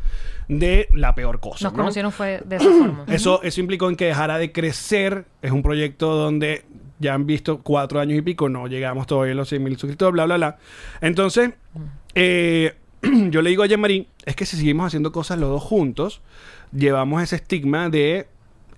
de 0.47 0.87
la 0.93 1.15
peor 1.15 1.39
cosa. 1.39 1.65
Nos 1.65 1.73
¿no? 1.73 1.77
conocieron 1.79 2.11
fue 2.11 2.41
de 2.45 2.55
esa 2.57 2.65
forma. 2.69 3.05
Eso, 3.07 3.41
eso 3.43 3.59
implicó 3.61 3.89
en 3.89 3.95
que 3.95 4.05
dejara 4.05 4.37
de 4.37 4.51
crecer. 4.51 5.25
Es 5.41 5.51
un 5.51 5.61
proyecto 5.63 6.15
donde 6.15 6.65
ya 6.99 7.13
han 7.13 7.25
visto 7.25 7.59
cuatro 7.59 7.99
años 7.99 8.17
y 8.17 8.21
pico, 8.21 8.47
no 8.49 8.67
llegamos 8.67 9.07
todavía 9.07 9.33
a 9.33 9.35
los 9.35 9.49
100 9.49 9.63
mil 9.63 9.77
suscriptores, 9.77 10.13
bla, 10.13 10.25
bla, 10.25 10.37
bla. 10.37 10.57
Entonces, 11.01 11.51
eh, 12.15 12.73
yo 13.29 13.41
le 13.41 13.49
digo 13.49 13.63
a 13.63 13.67
Jean-Marie, 13.67 14.07
es 14.25 14.35
que 14.35 14.45
si 14.45 14.55
seguimos 14.57 14.87
haciendo 14.87 15.11
cosas 15.11 15.37
los 15.39 15.49
dos 15.49 15.63
juntos, 15.63 16.21
llevamos 16.71 17.21
ese 17.21 17.35
estigma 17.35 17.89
de 17.89 18.27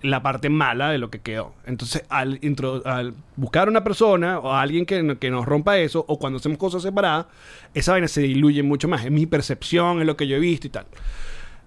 la 0.02 0.22
parte 0.22 0.50
mala 0.50 0.90
de 0.90 0.98
lo 0.98 1.10
que 1.10 1.20
quedó. 1.20 1.54
Entonces, 1.66 2.04
al, 2.08 2.38
intro- 2.42 2.82
al 2.84 3.14
buscar 3.36 3.68
una 3.68 3.82
persona 3.82 4.38
o 4.38 4.52
a 4.52 4.60
alguien 4.60 4.86
que, 4.86 5.16
que 5.18 5.30
nos 5.30 5.46
rompa 5.46 5.78
eso, 5.78 6.04
o 6.06 6.18
cuando 6.18 6.38
hacemos 6.38 6.58
cosas 6.58 6.82
separadas, 6.82 7.26
esa 7.74 7.92
vaina 7.92 8.06
se 8.08 8.20
diluye 8.22 8.62
mucho 8.62 8.88
más. 8.88 9.04
Es 9.04 9.10
mi 9.10 9.26
percepción, 9.26 10.00
es 10.00 10.06
lo 10.06 10.16
que 10.16 10.26
yo 10.26 10.36
he 10.36 10.40
visto 10.40 10.66
y 10.66 10.70
tal. 10.70 10.86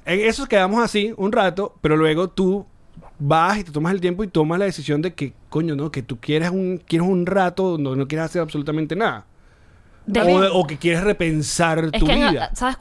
En 0.09 0.19
eso 0.21 0.45
quedamos 0.47 0.83
así 0.83 1.13
un 1.17 1.31
rato, 1.31 1.75
pero 1.81 1.95
luego 1.95 2.29
tú 2.29 2.65
vas 3.19 3.57
y 3.59 3.63
te 3.63 3.71
tomas 3.71 3.93
el 3.93 4.01
tiempo 4.01 4.23
y 4.23 4.27
tomas 4.27 4.57
la 4.59 4.65
decisión 4.65 5.01
de 5.01 5.13
que, 5.13 5.33
coño, 5.49 5.75
no, 5.75 5.91
que 5.91 6.01
tú 6.01 6.17
quieres 6.19 6.49
un, 6.49 6.81
quieres 6.85 7.07
un 7.07 7.25
rato 7.25 7.77
donde 7.77 7.95
no 7.95 8.07
quieres 8.07 8.25
hacer 8.25 8.41
absolutamente 8.41 8.95
nada. 8.95 9.25
O, 10.07 10.11
de- 10.41 10.49
o 10.51 10.65
que 10.65 10.77
quieres 10.77 11.03
repensar 11.03 11.89
Es 11.93 11.99
tu 11.99 12.07
que 12.07 12.15
vida. 12.15 12.49
¿sabes 12.55 12.77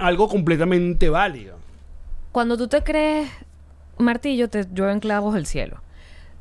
algo 0.00 0.28
completamente 0.28 1.08
válido. 1.08 1.56
Cuando 2.32 2.56
tú 2.56 2.66
te 2.66 2.82
crees 2.82 3.28
martillo, 3.98 4.48
te 4.48 4.66
llueven 4.72 4.98
clavos 4.98 5.34
del 5.34 5.46
cielo. 5.46 5.76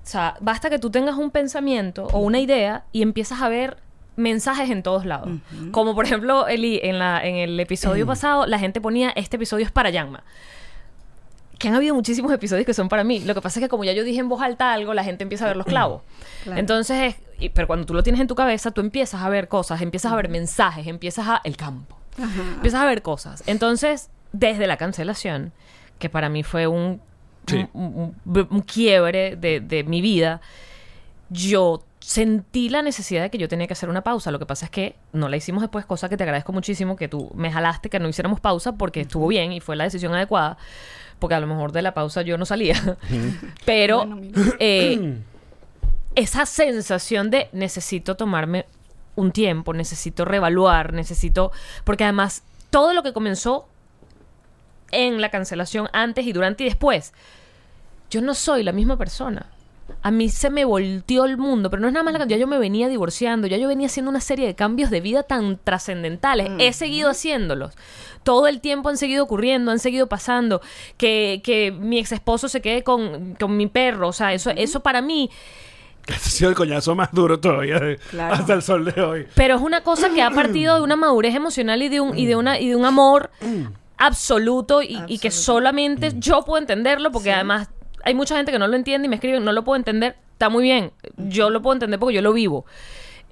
O 0.04 0.08
sea, 0.08 0.36
basta 0.42 0.70
que 0.72 0.80
tú 0.80 0.90
tengas 0.90 1.16
un 1.18 1.30
pensamiento 1.30 2.06
o 2.08 2.20
una 2.20 2.40
idea 2.40 2.86
y 2.92 3.04
empiezas 3.04 3.42
a 3.42 3.50
ver 3.50 3.78
mensajes 4.16 4.70
en 4.70 4.84
todos 4.84 5.06
lados. 5.06 5.30
Como 5.72 5.96
por 5.96 6.06
ejemplo, 6.06 6.48
Eli, 6.48 6.80
en, 6.84 7.00
la, 7.00 7.26
en 7.26 7.36
el 7.36 7.60
episodio 7.60 8.06
pasado, 8.06 8.46
la 8.46 8.60
gente 8.60 8.82
ponía 8.82 9.12
este 9.16 9.38
episodio 9.38 9.66
es 9.66 9.72
para 9.72 9.90
Yanma. 9.90 10.24
Que 11.58 11.68
han 11.68 11.76
habido 11.76 11.94
muchísimos 11.94 12.32
episodios 12.34 12.66
que 12.66 12.74
son 12.74 12.90
para 12.90 13.04
mí. 13.04 13.20
Lo 13.20 13.36
que 13.36 13.42
pasa 13.42 13.60
es 13.60 13.64
que 13.66 13.70
como 13.70 13.84
ya 13.84 13.94
yo 13.94 14.04
dije 14.04 14.20
en 14.20 14.30
voz 14.30 14.42
alta 14.42 14.74
algo, 14.74 14.94
la 14.96 15.04
gente 15.04 15.22
empieza 15.24 15.46
a 15.46 15.48
ver 15.50 15.58
los 15.58 15.66
clavos. 15.66 16.02
Claro. 16.44 16.60
Entonces, 16.60 16.98
es- 17.14 17.16
y- 17.40 17.50
pero 17.50 17.68
cuando 17.68 17.86
tú 17.86 17.94
lo 17.94 18.02
tienes 18.02 18.20
en 18.20 18.26
tu 18.28 18.34
cabeza, 18.34 18.72
tú 18.72 18.82
empiezas 18.82 19.22
a 19.22 19.30
ver 19.30 19.48
cosas, 19.48 19.80
empiezas 19.84 20.12
a 20.12 20.16
ver 20.16 20.28
mensajes, 20.28 20.88
empiezas 20.88 21.28
a... 21.28 21.40
el 21.44 21.56
campo. 21.56 21.96
Empiezas 22.56 22.82
a 22.82 22.86
ver 22.86 23.04
cosas. 23.04 23.44
Entonces, 23.46 24.10
desde 24.34 24.66
la 24.66 24.78
cancelación, 24.78 25.54
que 26.00 26.10
para 26.10 26.30
mí 26.30 26.42
fue 26.42 26.66
un, 26.66 27.00
Sí. 27.46 27.68
un, 27.74 28.16
un- 28.26 28.48
un 28.50 28.62
quiebre 28.62 29.36
de, 29.36 29.60
de 29.60 29.84
mi 29.84 30.02
vida, 30.02 30.42
yo 31.30 31.84
sentí 32.02 32.70
la 32.70 32.82
necesidad 32.82 33.22
de 33.22 33.30
que 33.30 33.38
yo 33.38 33.48
tenía 33.48 33.68
que 33.68 33.74
hacer 33.74 33.88
una 33.88 34.04
pausa. 34.04 34.32
Lo 34.32 34.40
que 34.40 34.46
pasa 34.46 34.66
es 34.66 34.72
que 34.72 34.96
no 35.14 35.30
la 35.30 35.38
hicimos 35.38 35.62
después, 35.62 35.86
cosa 35.86 36.10
que 36.10 36.18
te 36.18 36.24
agradezco 36.24 36.52
muchísimo 36.52 36.96
que 36.96 37.08
tú 37.08 37.32
me 37.36 37.52
jalaste 37.52 37.90
que 37.90 38.00
no 38.00 38.10
hiciéramos 38.10 38.40
pausa 38.40 38.74
porque 38.74 39.02
estuvo 39.02 39.28
bien 39.28 39.54
y 39.54 39.60
fue 39.60 39.76
la 39.76 39.86
decisión 39.86 40.14
adecuada. 40.14 40.58
Porque 41.20 41.36
a 41.36 41.40
lo 41.40 41.48
mejor 41.48 41.72
de 41.72 41.84
la 41.84 41.94
pausa 41.94 42.24
yo 42.24 42.38
no 42.38 42.46
salía. 42.46 42.98
Pero 43.66 44.10
eh, 44.60 45.20
esa 46.16 46.46
sensación 46.48 47.30
de 47.30 47.50
necesito 47.54 48.16
tomarme 48.16 48.66
un 49.16 49.32
tiempo, 49.32 49.74
necesito 49.74 50.26
reevaluar, 50.26 50.94
necesito... 50.94 51.52
Porque 51.84 52.04
además 52.04 52.44
todo 52.72 52.94
lo 52.94 53.04
que 53.04 53.14
comenzó 53.14 53.68
en 54.92 55.22
la 55.22 55.30
cancelación 55.30 55.88
antes 55.94 56.26
y 56.26 56.34
durante 56.34 56.64
y 56.64 56.68
después, 56.68 57.14
yo 58.10 58.22
no 58.22 58.34
soy 58.34 58.64
la 58.64 58.72
misma 58.72 58.98
persona. 58.98 59.52
A 60.04 60.10
mí 60.10 60.30
se 60.30 60.50
me 60.50 60.66
volteó 60.66 61.26
el 61.26 61.38
mundo, 61.38 61.70
pero 61.70 61.80
no 61.82 61.88
es 61.88 61.94
nada 61.94 62.04
más 62.04 62.14
la 62.14 62.20
cantidad. 62.20 62.40
Yo 62.40 62.48
me 62.48 62.58
venía 62.58 62.88
divorciando, 62.88 63.46
ya 63.48 63.58
yo 63.58 63.68
venía 63.68 63.88
haciendo 63.88 64.10
una 64.10 64.22
serie 64.22 64.48
de 64.48 64.56
cambios 64.56 64.90
de 64.90 65.00
vida 65.02 65.24
tan 65.24 65.60
trascendentales. 65.64 66.50
He 66.60 66.74
seguido 66.74 67.10
haciéndolos. 67.10 67.74
Todo 68.24 68.48
el 68.48 68.62
tiempo 68.62 68.90
han 68.90 68.98
seguido 68.98 69.24
ocurriendo, 69.24 69.70
han 69.72 69.80
seguido 69.80 70.08
pasando. 70.08 70.62
Que, 70.98 71.42
que 71.44 71.72
mi 71.72 72.00
ex 72.00 72.12
esposo 72.14 72.48
se 72.50 72.62
quede 72.62 72.84
con, 72.84 73.36
con 73.36 73.56
mi 73.58 73.68
perro. 73.68 74.08
O 74.08 74.14
sea, 74.14 74.34
eso, 74.34 74.50
eso 74.52 74.80
para 74.80 75.02
mí. 75.02 75.30
Que 76.06 76.14
ha 76.14 76.18
sido 76.20 76.50
el 76.50 76.56
coñazo 76.56 76.96
más 76.96 77.12
duro 77.12 77.40
todavía 77.40 77.78
de- 77.80 77.98
Claro. 78.10 78.34
hasta 78.34 78.54
el 78.54 78.62
sol 78.64 78.86
de 78.86 79.02
hoy. 79.02 79.28
Pero 79.36 79.56
es 79.56 79.62
una 79.62 79.82
cosa 79.82 80.10
que 80.10 80.24
ha 80.24 80.32
partido 80.32 80.76
de 80.78 80.82
una 80.82 80.96
madurez 80.96 81.36
emocional 81.36 81.80
y 81.84 81.90
de 81.90 82.00
un, 82.02 82.18
y 82.18 82.26
de 82.26 82.36
una, 82.36 82.60
y 82.60 82.70
de 82.70 82.76
un 82.76 82.86
amor 82.86 83.30
absoluto 83.98 84.82
y, 84.82 85.00
y 85.08 85.20
que 85.20 85.30
solamente 85.32 86.14
yo 86.18 86.42
puedo 86.44 86.60
entenderlo 86.60 87.12
porque 87.12 87.32
además 87.32 87.70
hay 88.04 88.14
mucha 88.16 88.36
gente 88.36 88.52
que 88.52 88.60
no 88.60 88.68
lo 88.68 88.76
entiende 88.76 89.06
y 89.06 89.10
me 89.10 89.16
escriben, 89.16 89.44
no 89.44 89.52
lo 89.52 89.64
puedo 89.64 89.78
entender, 89.78 90.16
está 90.34 90.50
muy 90.50 90.64
bien, 90.64 90.92
yo 91.18 91.50
lo 91.50 91.62
puedo 91.62 91.74
entender 91.74 92.00
porque 92.00 92.16
yo 92.16 92.22
lo 92.22 92.34
vivo. 92.34 92.66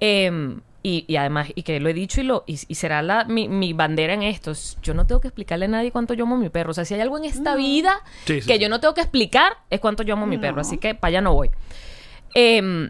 Eh, 0.00 0.56
y, 0.82 1.04
y 1.08 1.16
además, 1.16 1.48
y 1.54 1.62
que 1.62 1.78
lo 1.78 1.90
he 1.90 1.92
dicho 1.92 2.22
y, 2.22 2.24
lo, 2.24 2.42
y, 2.46 2.58
y 2.66 2.74
será 2.74 3.02
la, 3.02 3.24
mi, 3.24 3.48
mi 3.48 3.74
bandera 3.74 4.14
en 4.14 4.22
esto, 4.22 4.52
es, 4.52 4.78
yo 4.82 4.94
no 4.94 5.06
tengo 5.06 5.20
que 5.20 5.28
explicarle 5.28 5.66
a 5.66 5.68
nadie 5.68 5.90
cuánto 5.92 6.14
yo 6.14 6.24
amo 6.24 6.36
a 6.36 6.38
mi 6.38 6.48
perro. 6.48 6.70
O 6.70 6.74
sea, 6.74 6.86
si 6.86 6.94
hay 6.94 7.00
algo 7.02 7.18
en 7.18 7.26
esta 7.26 7.54
vida 7.54 8.00
Sí, 8.24 8.40
sí, 8.40 8.46
que 8.46 8.54
sí. 8.54 8.60
yo 8.60 8.70
no 8.70 8.80
tengo 8.80 8.94
que 8.94 9.02
explicar, 9.02 9.58
es 9.68 9.78
cuánto 9.80 10.02
yo 10.02 10.14
amo 10.14 10.24
a 10.24 10.26
mi 10.26 10.38
perro. 10.38 10.62
Así 10.62 10.78
que 10.78 10.94
para 10.94 11.10
allá 11.10 11.20
no 11.20 11.34
voy. 11.34 11.50
Em, 12.34 12.88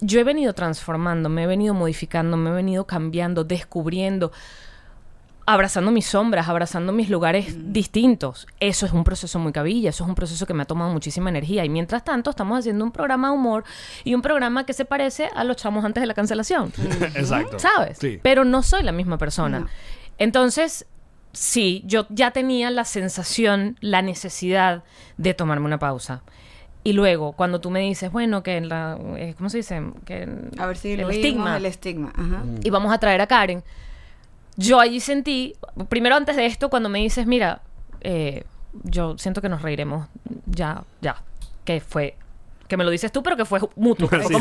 yo 0.00 0.20
he 0.20 0.24
venido 0.24 0.54
transformando, 0.54 1.28
me 1.28 1.42
he 1.42 1.46
venido 1.46 1.74
modificando, 1.74 2.38
me 2.38 2.48
he 2.48 2.54
venido 2.54 2.86
cambiando, 2.86 3.44
descubriendo, 3.44 4.32
abrazando 5.46 5.90
mis 5.90 6.06
sombras, 6.06 6.48
abrazando 6.48 6.92
mis 6.92 7.10
lugares 7.10 7.72
distintos. 7.72 8.46
Eso 8.60 8.86
es 8.86 8.92
un 8.92 9.04
proceso 9.04 9.38
muy 9.38 9.52
cabilla, 9.52 9.90
eso 9.90 10.04
es 10.04 10.08
un 10.08 10.14
proceso 10.14 10.46
que 10.46 10.54
me 10.54 10.62
ha 10.62 10.66
tomado 10.66 10.92
muchísima 10.92 11.30
energía. 11.30 11.64
Y 11.64 11.68
mientras 11.68 12.04
tanto, 12.04 12.30
estamos 12.30 12.58
haciendo 12.58 12.84
un 12.84 12.92
programa 12.92 13.28
de 13.28 13.34
humor 13.34 13.64
y 14.04 14.14
un 14.14 14.22
programa 14.22 14.64
que 14.64 14.72
se 14.72 14.84
parece 14.84 15.28
a 15.34 15.44
los 15.44 15.56
chamos 15.56 15.84
antes 15.84 16.00
de 16.00 16.06
la 16.06 16.14
cancelación. 16.14 16.72
Exacto. 17.14 17.58
¿Sabes? 17.58 17.98
Sí. 17.98 18.20
Pero 18.22 18.44
no 18.44 18.62
soy 18.62 18.82
la 18.82 18.92
misma 18.92 19.18
persona. 19.18 19.60
No. 19.60 19.68
Entonces, 20.18 20.86
sí, 21.32 21.82
yo 21.86 22.06
ya 22.10 22.30
tenía 22.30 22.70
la 22.70 22.84
sensación, 22.84 23.76
la 23.80 24.02
necesidad 24.02 24.84
de 25.16 25.34
tomarme 25.34 25.66
una 25.66 25.78
pausa. 25.78 26.22
Y 26.82 26.94
luego, 26.94 27.32
cuando 27.32 27.60
tú 27.60 27.70
me 27.70 27.80
dices, 27.80 28.10
bueno, 28.10 28.42
que 28.42 28.60
la, 28.62 28.98
eh, 29.16 29.34
¿cómo 29.36 29.50
se 29.50 29.58
dice? 29.58 29.82
Que 30.06 30.26
A 30.58 30.66
ver 30.66 30.76
si 30.78 30.92
el 30.92 31.00
lo 31.02 31.08
vimos, 31.08 31.16
estigma. 31.24 31.56
el 31.58 31.66
estigma. 31.66 32.12
Ajá. 32.16 32.42
Y 32.62 32.70
vamos 32.70 32.92
a 32.92 32.98
traer 32.98 33.20
a 33.20 33.26
Karen. 33.26 33.62
Yo 34.60 34.78
allí 34.78 35.00
sentí, 35.00 35.54
primero 35.88 36.16
antes 36.16 36.36
de 36.36 36.44
esto, 36.46 36.68
cuando 36.68 36.88
me 36.88 36.98
dices, 36.98 37.26
mira, 37.26 37.62
eh, 38.02 38.44
yo 38.84 39.16
siento 39.16 39.40
que 39.40 39.48
nos 39.48 39.62
reiremos, 39.62 40.06
ya, 40.46 40.84
ya, 41.00 41.16
que 41.64 41.80
fue, 41.80 42.16
que 42.68 42.76
me 42.76 42.84
lo 42.84 42.90
dices 42.90 43.10
tú, 43.10 43.22
pero 43.22 43.36
que 43.36 43.44
fue 43.46 43.58
mutuo. 43.76 44.06
Fue 44.08 44.18
Sí, 44.24 44.34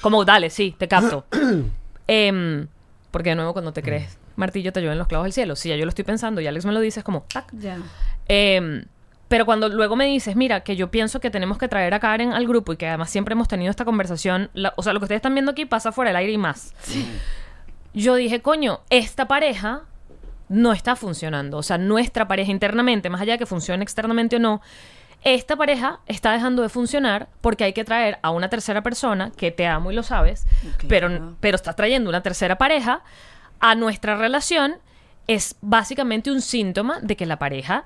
como, 0.00 0.24
dale, 0.24 0.50
sí, 0.50 0.74
te 0.76 0.88
capto. 0.88 1.24
Em, 2.08 2.66
porque 3.12 3.30
de 3.30 3.36
nuevo, 3.36 3.52
cuando 3.52 3.72
te 3.72 3.82
crees 3.82 4.18
martillo, 4.34 4.72
te 4.72 4.80
llueven 4.80 4.98
los 4.98 5.06
clavos 5.06 5.26
del 5.26 5.32
cielo. 5.32 5.54
Si 5.54 5.68
ya 5.68 5.76
yo 5.76 5.84
lo 5.84 5.90
estoy 5.90 6.04
pensando 6.04 6.40
y 6.40 6.46
Alex 6.48 6.64
me 6.64 6.72
lo 6.72 6.80
dice, 6.80 7.00
es 7.00 7.04
como, 7.04 7.24
tac. 7.32 7.46
Ya. 7.52 7.78
Em, 8.26 8.84
pero 9.28 9.44
cuando 9.46 9.68
luego 9.68 9.94
me 9.94 10.06
dices, 10.06 10.34
mira, 10.34 10.60
que 10.60 10.74
yo 10.74 10.90
pienso 10.90 11.20
que 11.20 11.30
tenemos 11.30 11.56
que 11.58 11.68
traer 11.68 11.94
a 11.94 12.00
Karen 12.00 12.32
al 12.32 12.48
grupo 12.48 12.72
y 12.72 12.76
que 12.76 12.88
además 12.88 13.10
siempre 13.10 13.34
hemos 13.34 13.46
tenido 13.46 13.70
esta 13.70 13.84
conversación, 13.84 14.50
la- 14.54 14.72
o 14.76 14.82
sea, 14.82 14.92
lo 14.92 14.98
que 14.98 15.04
ustedes 15.04 15.18
están 15.18 15.34
viendo 15.34 15.52
aquí 15.52 15.66
pasa 15.66 15.92
fuera 15.92 16.08
del 16.08 16.16
aire 16.16 16.32
y 16.32 16.38
más. 16.38 16.74
Yo 17.92 18.14
dije, 18.14 18.40
coño, 18.40 18.80
esta 18.90 19.26
pareja 19.26 19.82
no 20.48 20.72
está 20.72 20.96
funcionando. 20.96 21.58
O 21.58 21.62
sea, 21.62 21.78
nuestra 21.78 22.28
pareja 22.28 22.50
internamente, 22.50 23.08
más 23.08 23.20
allá 23.20 23.34
de 23.34 23.38
que 23.38 23.46
funcione 23.46 23.82
externamente 23.82 24.36
o 24.36 24.38
no, 24.38 24.60
esta 25.22 25.56
pareja 25.56 26.00
está 26.06 26.32
dejando 26.32 26.62
de 26.62 26.68
funcionar 26.68 27.28
porque 27.40 27.64
hay 27.64 27.72
que 27.72 27.84
traer 27.84 28.18
a 28.22 28.30
una 28.30 28.48
tercera 28.48 28.82
persona, 28.82 29.32
que 29.36 29.50
te 29.50 29.66
amo 29.66 29.92
y 29.92 29.94
lo 29.94 30.02
sabes, 30.02 30.46
pero, 30.88 31.36
pero 31.40 31.56
está 31.56 31.74
trayendo 31.74 32.08
una 32.08 32.22
tercera 32.22 32.56
pareja 32.58 33.02
a 33.60 33.74
nuestra 33.74 34.16
relación. 34.16 34.76
Es 35.26 35.56
básicamente 35.60 36.30
un 36.30 36.40
síntoma 36.40 37.00
de 37.00 37.16
que 37.16 37.26
la 37.26 37.38
pareja 37.38 37.84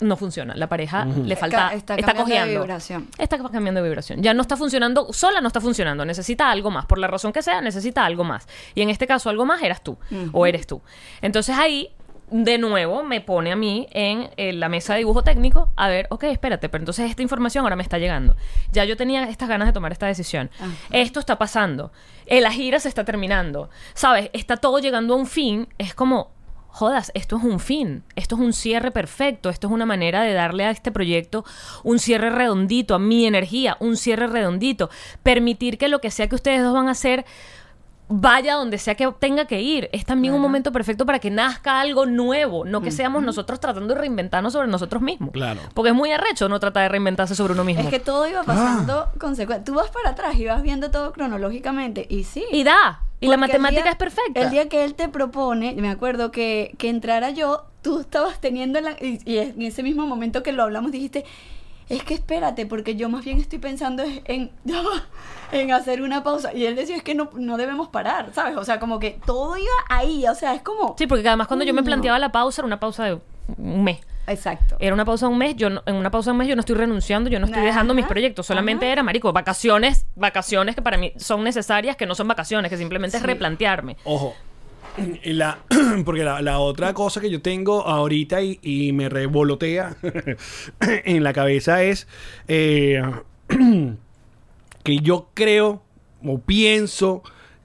no 0.00 0.16
funciona. 0.16 0.54
La 0.56 0.68
pareja 0.68 1.04
le 1.04 1.36
falta, 1.36 1.72
está 1.74 1.94
está, 1.94 2.14
cambiando 2.14 2.24
de 2.24 2.24
cojeando. 2.24 2.60
vibración. 2.60 3.08
Está 3.18 3.38
cambiando 3.38 3.82
de 3.82 3.88
vibración. 3.88 4.22
Ya 4.22 4.34
no 4.34 4.42
está 4.42 4.56
funcionando, 4.56 5.12
sola 5.12 5.40
no 5.40 5.46
está 5.48 5.60
funcionando. 5.60 6.04
Necesita 6.04 6.50
algo 6.50 6.70
más. 6.70 6.86
Por 6.86 6.98
la 6.98 7.06
razón 7.06 7.32
que 7.32 7.42
sea, 7.42 7.60
necesita 7.60 8.04
algo 8.04 8.24
más. 8.24 8.46
Y 8.74 8.82
en 8.82 8.90
este 8.90 9.06
caso, 9.06 9.30
algo 9.30 9.44
más 9.44 9.62
eras 9.62 9.82
tú. 9.82 9.98
O 10.32 10.46
eres 10.46 10.66
tú. 10.66 10.82
Entonces 11.22 11.56
ahí, 11.56 11.90
de 12.30 12.58
nuevo, 12.58 13.02
me 13.02 13.20
pone 13.20 13.52
a 13.52 13.56
mí 13.56 13.88
en, 13.90 14.30
eh, 14.36 14.52
la 14.52 14.68
mesa 14.68 14.92
de 14.94 14.98
dibujo 14.98 15.22
técnico 15.24 15.72
a 15.76 15.88
ver, 15.88 16.06
ok, 16.10 16.24
espérate, 16.24 16.68
pero 16.68 16.82
entonces 16.82 17.10
esta 17.10 17.22
información 17.22 17.64
ahora 17.64 17.76
me 17.76 17.82
está 17.82 17.98
llegando. 17.98 18.36
Ya 18.72 18.84
yo 18.84 18.96
tenía 18.96 19.24
estas 19.24 19.48
ganas 19.48 19.66
de 19.66 19.72
tomar 19.72 19.92
esta 19.92 20.06
decisión. 20.06 20.50
Ajá. 20.58 20.70
Esto 20.90 21.18
está 21.20 21.38
pasando. 21.38 21.92
Eh, 22.26 22.40
la 22.40 22.52
gira 22.52 22.78
se 22.78 22.88
está 22.88 23.04
terminando. 23.04 23.68
¿Sabes? 23.94 24.30
Está 24.32 24.56
todo 24.56 24.78
llegando 24.78 25.14
a 25.14 25.16
un 25.16 25.26
fin. 25.26 25.68
Es 25.78 25.94
como, 25.94 26.30
jodas, 26.72 27.10
esto 27.14 27.36
es 27.36 27.44
un 27.44 27.60
fin, 27.60 28.02
esto 28.16 28.36
es 28.36 28.40
un 28.40 28.52
cierre 28.52 28.90
perfecto, 28.90 29.50
esto 29.50 29.66
es 29.66 29.72
una 29.72 29.86
manera 29.86 30.22
de 30.22 30.32
darle 30.32 30.64
a 30.64 30.70
este 30.70 30.92
proyecto 30.92 31.44
un 31.82 31.98
cierre 31.98 32.30
redondito, 32.30 32.94
a 32.94 32.98
mi 32.98 33.26
energía, 33.26 33.76
un 33.80 33.96
cierre 33.96 34.26
redondito, 34.26 34.90
permitir 35.22 35.78
que 35.78 35.88
lo 35.88 36.00
que 36.00 36.10
sea 36.10 36.28
que 36.28 36.34
ustedes 36.34 36.62
dos 36.62 36.74
van 36.74 36.88
a 36.88 36.92
hacer 36.92 37.24
vaya 38.10 38.56
donde 38.56 38.76
sea 38.76 38.96
que 38.96 39.10
tenga 39.18 39.46
que 39.46 39.62
ir. 39.62 39.88
Es 39.92 40.04
también 40.04 40.34
un 40.34 40.40
momento 40.40 40.72
perfecto 40.72 41.06
para 41.06 41.20
que 41.20 41.30
nazca 41.30 41.80
algo 41.80 42.06
nuevo, 42.06 42.64
no 42.64 42.82
que 42.82 42.90
seamos 42.90 43.22
nosotros 43.22 43.60
tratando 43.60 43.94
de 43.94 44.00
reinventarnos 44.00 44.52
sobre 44.52 44.68
nosotros 44.68 45.00
mismos. 45.00 45.30
Claro. 45.30 45.60
Porque 45.74 45.90
es 45.90 45.94
muy 45.94 46.10
arrecho 46.10 46.48
no 46.48 46.58
tratar 46.58 46.82
de 46.82 46.88
reinventarse 46.88 47.34
sobre 47.34 47.54
uno 47.54 47.64
mismo. 47.64 47.82
Es 47.82 47.88
que 47.88 48.00
todo 48.00 48.26
iba 48.26 48.42
pasando 48.42 49.10
consecuencia. 49.18 49.64
Tú 49.64 49.74
vas 49.74 49.90
para 49.90 50.10
atrás 50.10 50.34
y 50.34 50.44
vas 50.44 50.62
viendo 50.62 50.90
todo 50.90 51.12
cronológicamente. 51.12 52.04
Y 52.10 52.24
sí. 52.24 52.44
Y 52.50 52.64
da. 52.64 53.00
Y 53.20 53.26
la 53.26 53.32
Porque 53.36 53.52
matemática 53.58 53.82
día- 53.82 53.90
es 53.92 53.96
perfecta. 53.98 54.40
El 54.40 54.50
día 54.50 54.68
que 54.68 54.84
él 54.84 54.94
te 54.94 55.08
propone, 55.08 55.74
me 55.74 55.88
acuerdo 55.90 56.30
que, 56.32 56.74
que 56.78 56.88
entrara 56.88 57.30
yo, 57.30 57.64
tú 57.82 58.00
estabas 58.00 58.40
teniendo 58.40 58.80
la, 58.80 58.92
y, 58.92 59.20
y 59.24 59.38
en 59.38 59.60
ese 59.62 59.82
mismo 59.82 60.06
momento 60.06 60.42
que 60.42 60.52
lo 60.52 60.62
hablamos 60.62 60.90
dijiste, 60.92 61.24
es 61.90 62.02
que 62.04 62.14
espérate, 62.14 62.66
porque 62.66 62.94
yo 62.96 63.08
más 63.08 63.24
bien 63.24 63.38
estoy 63.38 63.58
pensando 63.58 64.04
en, 64.24 64.50
en 65.52 65.72
hacer 65.72 66.02
una 66.02 66.22
pausa. 66.22 66.54
Y 66.54 66.64
él 66.64 66.76
decía, 66.76 66.96
es 66.96 67.02
que 67.02 67.14
no, 67.14 67.30
no 67.34 67.56
debemos 67.56 67.88
parar, 67.88 68.30
¿sabes? 68.32 68.56
O 68.56 68.64
sea, 68.64 68.78
como 68.80 68.98
que 69.00 69.18
todo 69.26 69.56
iba 69.56 69.68
ahí, 69.88 70.26
o 70.26 70.34
sea, 70.34 70.54
es 70.54 70.62
como... 70.62 70.94
Sí, 70.96 71.06
porque 71.06 71.26
además 71.26 71.46
cuando 71.48 71.64
yo 71.64 71.74
me 71.74 71.82
planteaba 71.82 72.18
la 72.18 72.32
pausa, 72.32 72.62
era 72.62 72.66
una 72.66 72.80
pausa 72.80 73.04
de 73.04 73.18
un 73.58 73.84
mes. 73.84 73.98
Exacto. 74.30 74.76
Era 74.80 74.94
una 74.94 75.04
pausa 75.04 75.26
de 75.26 75.32
un 75.32 75.38
mes, 75.38 75.56
yo 75.56 75.70
no- 75.70 75.82
en 75.86 75.94
una 75.96 76.10
pausa 76.10 76.30
de 76.30 76.32
un 76.32 76.38
mes 76.38 76.48
yo 76.48 76.56
no 76.56 76.60
estoy 76.60 76.76
renunciando, 76.76 77.28
yo 77.30 77.38
no 77.40 77.46
estoy 77.46 77.60
Ajá, 77.60 77.68
dejando 77.68 77.94
mis 77.94 78.06
proyectos, 78.06 78.46
solamente 78.46 78.86
ajá. 78.86 78.92
era, 78.92 79.02
marico, 79.02 79.32
vacaciones, 79.32 80.06
vacaciones 80.16 80.74
que 80.74 80.82
para 80.82 80.96
mí 80.98 81.12
son 81.16 81.42
necesarias, 81.44 81.96
que 81.96 82.06
no 82.06 82.14
son 82.14 82.28
vacaciones, 82.28 82.70
que 82.70 82.76
simplemente 82.76 83.16
es 83.16 83.22
replantearme. 83.22 83.96
Ojo, 84.04 84.34
Y 85.24 85.32
la, 85.34 85.58
porque 86.04 86.24
la, 86.24 86.42
la 86.42 86.58
otra 86.58 86.92
cosa 86.94 87.20
que 87.20 87.30
yo 87.30 87.40
tengo 87.42 87.86
ahorita 87.86 88.42
y, 88.42 88.58
y 88.62 88.92
me 88.92 89.08
revolotea 89.08 89.96
en 90.80 91.22
la 91.22 91.32
cabeza 91.32 91.82
es 91.82 92.06
eh, 92.48 93.00
que 94.82 94.98
yo 94.98 95.28
creo 95.34 95.82
o 96.24 96.38
pienso 96.38 97.22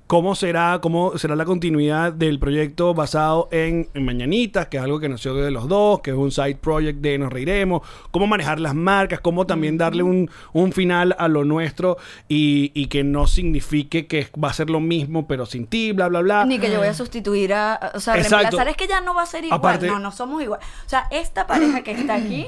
cómo 0.07 0.35
será, 0.35 0.79
cómo 0.81 1.17
será 1.17 1.35
la 1.35 1.45
continuidad 1.45 2.13
del 2.13 2.39
proyecto 2.39 2.93
basado 2.93 3.49
en, 3.51 3.89
en 3.93 4.05
Mañanitas, 4.05 4.67
que 4.67 4.77
es 4.77 4.83
algo 4.83 4.99
que 4.99 5.09
nació 5.09 5.33
de 5.33 5.51
los 5.51 5.67
dos, 5.67 6.01
que 6.01 6.11
es 6.11 6.15
un 6.17 6.31
side 6.31 6.55
project 6.55 6.99
de 6.99 7.17
Nos 7.17 7.33
Reiremos, 7.33 7.81
cómo 8.11 8.27
manejar 8.27 8.59
las 8.59 8.75
marcas, 8.75 9.19
cómo 9.19 9.45
también 9.47 9.77
darle 9.77 10.03
un, 10.03 10.29
un 10.53 10.71
final 10.73 11.15
a 11.17 11.27
lo 11.27 11.43
nuestro 11.43 11.97
y, 12.27 12.71
y 12.75 12.87
que 12.87 13.03
no 13.03 13.27
signifique 13.27 14.07
que 14.07 14.27
va 14.41 14.49
a 14.49 14.53
ser 14.53 14.69
lo 14.69 14.79
mismo, 14.79 15.27
pero 15.27 15.45
sin 15.45 15.65
ti, 15.67 15.91
bla, 15.91 16.07
bla, 16.07 16.21
bla. 16.21 16.45
Ni 16.45 16.59
que 16.59 16.71
yo 16.71 16.79
voy 16.79 16.87
a 16.87 16.93
sustituir 16.93 17.53
a. 17.53 17.91
O 17.95 17.99
sea. 17.99 18.15
Exacto. 18.15 18.37
reemplazar 18.37 18.67
es 18.67 18.77
que 18.77 18.87
ya 18.87 19.01
no 19.01 19.15
va 19.15 19.23
a 19.23 19.25
ser 19.25 19.43
igual. 19.45 19.59
Aparte- 19.59 19.87
no, 19.87 19.99
no 19.99 20.11
somos 20.11 20.41
igual. 20.43 20.59
O 20.85 20.89
sea, 20.89 21.07
esta 21.11 21.47
pareja 21.47 21.81
que 21.81 21.91
está 21.91 22.15
aquí 22.15 22.47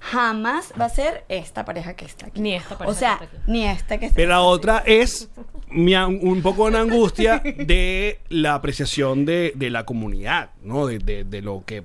jamás 0.00 0.72
va 0.80 0.86
a 0.86 0.88
ser 0.88 1.24
esta 1.28 1.64
pareja 1.64 1.94
que 1.94 2.04
está 2.06 2.26
aquí. 2.26 2.40
Ni 2.40 2.54
esta 2.54 2.76
pareja 2.76 2.90
O 2.90 2.98
sea, 2.98 3.18
que 3.18 3.24
está 3.26 3.36
aquí. 3.36 3.50
ni 3.52 3.64
esta 3.66 3.98
que 3.98 4.06
está 4.06 4.16
Pero 4.16 4.30
la 4.30 4.40
otra 4.40 4.82
es 4.86 5.28
mi 5.68 5.94
un 5.94 6.42
poco 6.42 6.64
una 6.64 6.80
angustia 6.80 7.38
de 7.44 8.18
la 8.28 8.54
apreciación 8.54 9.24
de, 9.24 9.52
de 9.54 9.70
la 9.70 9.84
comunidad, 9.84 10.50
¿no? 10.62 10.86
De, 10.86 10.98
de- 10.98 11.24
de 11.24 11.42
lo 11.42 11.62
que 11.64 11.82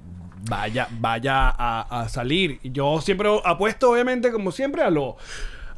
vaya, 0.49 0.87
vaya 0.99 1.49
a, 1.49 2.01
a 2.01 2.09
salir. 2.09 2.59
Yo 2.63 2.99
siempre 3.01 3.29
apuesto, 3.43 3.91
obviamente, 3.91 4.31
como 4.31 4.51
siempre, 4.51 4.81
a 4.81 4.89
lo, 4.89 5.17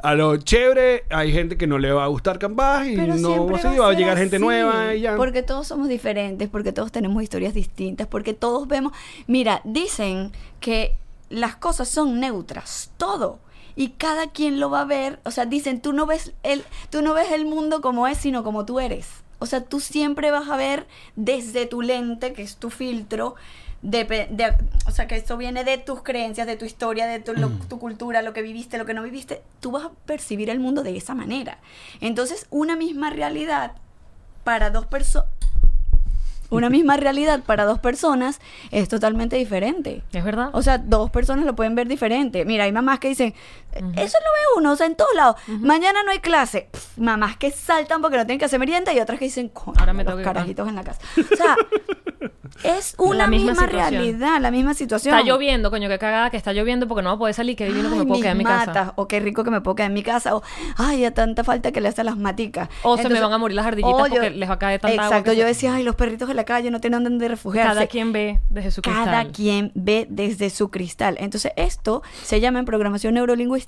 a 0.03 0.13
lo 0.13 0.37
chévere. 0.37 1.03
Hay 1.09 1.31
gente 1.33 1.57
que 1.57 1.67
no 1.67 1.77
le 1.79 1.91
va 1.91 2.03
a 2.03 2.07
gustar 2.07 2.37
capaz 2.39 2.85
y 2.85 2.95
Pero 2.95 3.15
no 3.15 3.45
va 3.47 3.59
va 3.79 3.89
a 3.89 3.93
llegar 3.93 4.17
gente 4.17 4.39
nueva 4.39 4.93
y 4.93 5.01
ya. 5.01 5.15
Porque 5.17 5.41
todos 5.43 5.67
somos 5.67 5.89
diferentes, 5.89 6.47
porque 6.49 6.71
todos 6.71 6.91
tenemos 6.91 7.21
historias 7.23 7.53
distintas, 7.53 8.07
porque 8.07 8.33
todos 8.33 8.67
vemos. 8.67 8.93
Mira, 9.25 9.61
dicen 9.65 10.31
que 10.59 10.95
las 11.29 11.55
cosas 11.55 11.87
son 11.89 12.19
neutras, 12.19 12.91
todo. 12.97 13.39
Y 13.75 13.89
cada 13.89 14.27
quien 14.27 14.59
lo 14.59 14.69
va 14.71 14.81
a 14.81 14.85
ver. 14.85 15.19
O 15.23 15.31
sea, 15.31 15.45
dicen, 15.45 15.81
tú 15.81 15.93
no 15.93 16.05
ves 16.07 16.33
el, 16.43 16.63
tú 16.89 17.01
no 17.01 17.13
ves 17.13 17.31
el 17.31 17.45
mundo 17.45 17.81
como 17.81 18.07
es, 18.07 18.17
sino 18.17 18.43
como 18.43 18.65
tú 18.65 18.79
eres. 18.79 19.07
O 19.39 19.45
sea, 19.45 19.63
tú 19.63 19.79
siempre 19.79 20.31
vas 20.31 20.49
a 20.49 20.55
ver 20.57 20.87
desde 21.15 21.67
tu 21.67 21.83
lente, 21.83 22.33
que 22.33 22.41
es 22.41 22.57
tu 22.57 22.69
filtro. 22.69 23.35
de- 23.83 24.55
o 24.87 24.91
sea, 24.91 25.05
que 25.07 25.15
esto 25.15 25.37
viene 25.37 25.63
de 25.63 25.77
tus 25.77 26.01
creencias, 26.01 26.47
de 26.47 26.55
tu 26.57 26.65
historia, 26.65 27.05
de 27.05 27.19
tu, 27.19 27.33
lo- 27.33 27.49
Mm. 27.51 27.59
tu 27.69 27.77
cultura, 27.77 28.23
lo 28.23 28.33
que 28.33 28.41
viviste, 28.41 28.79
lo 28.79 28.85
que 28.87 28.95
no 28.95 29.03
viviste. 29.03 29.43
Tú 29.59 29.69
vas 29.69 29.85
a 29.85 29.91
percibir 30.07 30.49
el 30.49 30.59
mundo 30.59 30.81
de 30.81 30.97
esa 30.97 31.13
manera. 31.13 31.59
Entonces, 32.01 32.47
una 32.49 32.75
misma 32.75 33.11
realidad 33.11 33.73
para 34.43 34.71
dos 34.71 34.87
personas. 34.87 35.29
Una 36.49 36.69
misma 36.77 36.97
realidad 36.97 37.41
para 37.45 37.65
dos 37.65 37.79
personas 37.79 38.39
es 38.71 38.89
totalmente 38.89 39.35
diferente. 39.35 40.01
¿Es 40.13 40.23
verdad? 40.23 40.49
O 40.53 40.61
sea, 40.61 40.77
dos 40.77 41.09
personas 41.11 41.45
lo 41.45 41.55
pueden 41.55 41.75
ver 41.75 41.87
diferente. 41.87 42.45
Mira, 42.45 42.65
hay 42.65 42.71
mamás 42.71 42.99
que 42.99 43.09
dicen, 43.09 43.33
eso 43.77 44.17
lo 44.19 44.31
ve 44.31 44.57
uno, 44.57 44.71
o 44.71 44.75
sea, 44.75 44.87
en 44.87 44.95
todos 44.95 45.13
lados. 45.15 45.35
Mañana 45.47 46.03
no 46.03 46.11
hay 46.11 46.19
clase. 46.19 46.69
Pff, 46.71 46.97
mamás 46.97 47.37
que 47.37 47.51
saltan 47.51 48.01
porque 48.01 48.17
no 48.17 48.25
tienen 48.25 48.39
que 48.39 48.45
hacer 48.45 48.59
merienda 48.59 48.93
y 48.93 48.99
otras 48.99 49.19
que 49.19 49.25
dicen, 49.25 49.49
"Coño, 49.49 49.75
Ahora 49.79 49.93
me 49.93 50.03
los 50.03 50.11
tengo 50.13 50.17
que- 50.19 50.23
carajitos 50.23 50.67
en 50.67 50.75
la 50.75 50.83
casa. 50.83 51.01
O 51.31 51.35
sea, 51.35 51.55
es 52.63 52.95
una 52.97 53.15
La 53.17 53.27
misma 53.27 53.65
realidad, 53.67 54.39
la 54.41 54.51
misma 54.51 54.73
situación. 54.73 55.15
Está 55.15 55.25
lloviendo, 55.27 55.69
coño, 55.69 55.87
qué 55.89 55.99
cagada 55.99 56.29
que 56.29 56.37
está 56.37 56.53
lloviendo 56.53 56.87
porque 56.87 57.03
no 57.03 57.09
va 57.09 57.15
a 57.15 57.19
poder 57.19 57.33
salir, 57.35 57.55
que 57.55 57.65
divino 57.65 57.89
que 57.89 57.95
me 57.95 58.05
puedo 58.05 58.21
quedar 58.21 58.31
en 58.31 58.37
mi 58.39 58.43
mis 58.43 58.53
casa. 58.53 58.65
matas, 58.67 58.93
O 58.95 59.07
qué 59.07 59.19
rico 59.19 59.43
que 59.43 59.51
me 59.51 59.61
puedo 59.61 59.75
quedar 59.75 59.89
en 59.91 59.93
mi 59.93 60.03
casa. 60.03 60.35
O, 60.35 60.41
ay, 60.77 61.05
a 61.05 61.13
tanta 61.13 61.43
falta 61.43 61.71
que 61.71 61.81
le 61.81 61.89
hace 61.89 62.01
a 62.01 62.03
las 62.03 62.17
maticas. 62.17 62.69
O 62.83 62.97
se 62.97 63.07
me 63.09 63.19
van 63.21 63.31
a 63.33 63.37
morir 63.37 63.55
las 63.55 63.65
ardillitas 63.67 63.93
o 64.01 64.07
yo- 64.07 64.13
porque 64.15 64.29
les 64.31 64.49
va 64.49 64.53
a 64.55 64.59
caer 64.59 64.79
tanta 64.79 64.93
agua 64.95 65.05
Exacto, 65.07 65.31
que 65.31 65.37
yo 65.37 65.43
se- 65.43 65.47
decía, 65.49 65.75
ay, 65.75 65.83
los 65.83 65.95
perritos 65.95 66.27
de 66.27 66.33
la 66.33 66.43
calle 66.45 66.71
no 66.71 66.79
tienen 66.81 67.03
dónde 67.03 67.27
refugiarse. 67.27 67.73
Cada 67.75 67.87
quien 67.87 68.11
ve 68.11 68.39
desde 68.49 68.71
su 68.71 68.81
cristal. 68.81 69.05
Cada 69.05 69.25
quien 69.25 69.71
ve 69.75 70.07
desde 70.09 70.49
su 70.49 70.69
cristal. 70.71 71.17
Entonces, 71.19 71.51
esto 71.55 72.01
se 72.23 72.39
llama 72.39 72.59
en 72.59 72.65
programación 72.65 73.13
neurolingüística. 73.13 73.66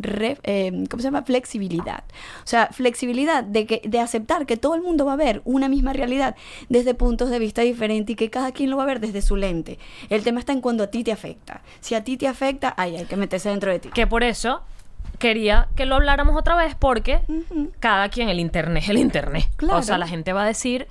Re- 0.00 0.38
eh, 0.44 0.84
¿Cómo 0.88 1.00
se 1.00 1.08
llama? 1.08 1.22
Flexibilidad. 1.22 2.04
O 2.44 2.46
sea, 2.46 2.68
flexibilidad 2.68 3.42
de, 3.42 3.66
que, 3.66 3.82
de 3.84 3.98
aceptar 3.98 4.46
que 4.46 4.56
todo 4.56 4.76
el 4.76 4.82
mundo 4.82 5.04
va 5.04 5.14
a 5.14 5.16
ver 5.16 5.42
una 5.44 5.68
misma 5.68 5.92
realidad 5.92 6.36
desde 6.68 6.94
puntos 6.94 7.30
de 7.30 7.40
vista 7.40 7.62
diferentes 7.62 8.12
y 8.12 8.16
que 8.16 8.30
cada 8.30 8.52
quien 8.52 8.70
lo 8.70 8.76
va 8.76 8.84
a 8.84 8.86
ver 8.86 9.00
desde 9.00 9.22
su 9.22 9.34
lente. 9.34 9.78
El 10.08 10.22
tema 10.22 10.38
está 10.38 10.52
en 10.52 10.60
cuando 10.60 10.84
a 10.84 10.86
ti 10.86 11.02
te 11.02 11.10
afecta. 11.10 11.62
Si 11.80 11.96
a 11.96 12.04
ti 12.04 12.16
te 12.16 12.28
afecta, 12.28 12.74
ay, 12.76 12.96
hay 12.96 13.06
que 13.06 13.16
meterse 13.16 13.48
dentro 13.48 13.72
de 13.72 13.80
ti. 13.80 13.88
Que 13.88 14.06
por 14.06 14.22
eso 14.22 14.62
quería 15.18 15.66
que 15.74 15.84
lo 15.84 15.96
habláramos 15.96 16.36
otra 16.36 16.54
vez 16.54 16.76
porque 16.76 17.20
cada 17.80 18.08
quien, 18.08 18.28
el 18.28 18.38
internet 18.38 18.84
es 18.84 18.88
el 18.90 18.98
internet. 18.98 19.48
Claro. 19.56 19.80
O 19.80 19.82
sea, 19.82 19.98
la 19.98 20.06
gente 20.06 20.32
va 20.32 20.44
a 20.44 20.46
decir 20.46 20.86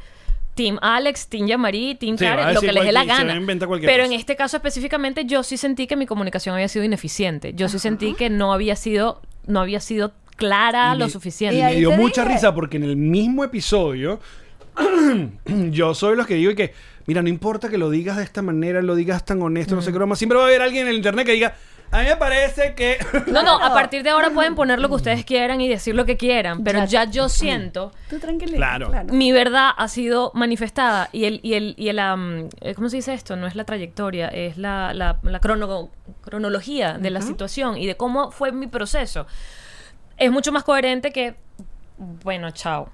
Team 0.57 0.77
Alex, 0.81 1.27
Team 1.29 1.47
Yamari, 1.47 1.95
Team 1.95 2.17
Sí, 2.17 2.25
Karen, 2.25 2.53
lo 2.53 2.59
que 2.59 2.73
les 2.73 2.83
dé 2.83 2.91
la 2.91 3.05
gana. 3.05 3.33
inventa 3.35 3.65
cualquier 3.67 3.89
Pero 3.89 4.03
cosa. 4.03 4.13
en 4.13 4.19
este 4.19 4.35
caso 4.35 4.57
específicamente 4.57 5.23
yo 5.23 5.43
sí 5.43 5.55
sentí 5.55 5.87
que 5.87 5.95
mi 5.95 6.05
comunicación 6.05 6.53
había 6.55 6.67
sido 6.67 6.83
ineficiente. 6.83 7.53
Yo 7.53 7.69
sí 7.69 7.79
sentí 7.79 8.13
que 8.15 8.29
no 8.29 8.51
había 8.51 8.75
sido, 8.75 9.21
no 9.45 9.61
había 9.61 9.79
sido 9.79 10.11
clara 10.35 10.93
Y 10.95 10.99
lo 10.99 11.05
me- 11.05 11.11
suficiente. 11.11 11.57
Y 11.59 11.63
me 11.63 11.75
dio 11.75 11.91
mucha 11.93 12.23
dije. 12.23 12.33
risa 12.35 12.53
porque 12.53 12.75
en 12.77 12.83
el 12.83 12.97
mismo 12.97 13.43
episodio 13.45 14.19
yo 15.71 15.93
soy 15.93 16.15
los 16.15 16.27
que 16.27 16.35
digo 16.35 16.51
y 16.51 16.55
que, 16.55 16.73
mira, 17.05 17.21
no 17.21 17.29
importa 17.29 17.69
que 17.69 17.77
lo 17.77 17.89
digas 17.89 18.17
de 18.17 18.23
esta 18.23 18.41
manera, 18.41 18.81
lo 18.81 18.95
digas 18.95 19.25
tan 19.25 19.41
honesto, 19.41 19.75
no 19.75 19.81
sé 19.81 19.91
qué 19.91 19.97
broma, 19.97 20.15
siempre 20.15 20.37
va 20.37 20.43
a 20.43 20.47
haber 20.47 20.61
alguien 20.61 20.83
en 20.83 20.89
el 20.89 20.97
internet 20.97 21.25
que 21.25 21.31
diga, 21.33 21.55
a 21.91 21.99
mí 22.01 22.05
me 22.05 22.15
parece 22.17 22.75
que... 22.75 22.97
No, 23.27 23.43
no, 23.43 23.55
a 23.55 23.59
Claro. 23.59 23.73
partir 23.73 24.03
de 24.03 24.09
ahora 24.09 24.29
pueden 24.31 24.55
poner 24.61 24.79
lo 24.79 24.89
que 24.89 24.95
ustedes 24.95 25.23
quieran 25.25 25.61
y 25.61 25.67
decir 25.67 25.95
lo 25.95 26.05
que 26.05 26.17
quieran, 26.17 26.63
pero 26.63 26.79
Ya. 26.79 26.85
ya 26.85 27.11
yo 27.11 27.29
siento 27.29 27.91
Tú 28.09 28.19
tranquila. 28.19 28.55
Claro. 28.57 28.91
mi 29.11 29.31
verdad 29.31 29.71
ha 29.75 29.87
sido 29.87 30.31
manifestada 30.33 31.09
y 31.11 31.25
el 31.25 31.39
y 31.43 31.53
el 31.53 31.75
y 31.77 31.89
el 31.89 31.99
eh, 32.61 32.75
¿cómo 32.75 32.89
se 32.89 32.97
dice 32.97 33.13
esto? 33.13 33.35
No 33.35 33.47
es 33.47 33.55
la 33.55 33.63
trayectoria, 33.63 34.27
es 34.27 34.57
la, 34.57 34.93
la, 34.93 35.17
la 35.23 35.39
crono- 35.39 35.89
cronología 36.21 36.97
de 36.97 37.09
la 37.09 37.21
situación 37.21 37.77
y 37.77 37.85
de 37.87 37.95
cómo 37.95 38.31
fue 38.31 38.51
mi 38.51 38.67
proceso. 38.67 39.27
Es 40.17 40.31
mucho 40.31 40.51
más 40.51 40.63
coherente 40.63 41.11
que 41.11 41.35
bueno, 42.23 42.51
chao. 42.51 42.89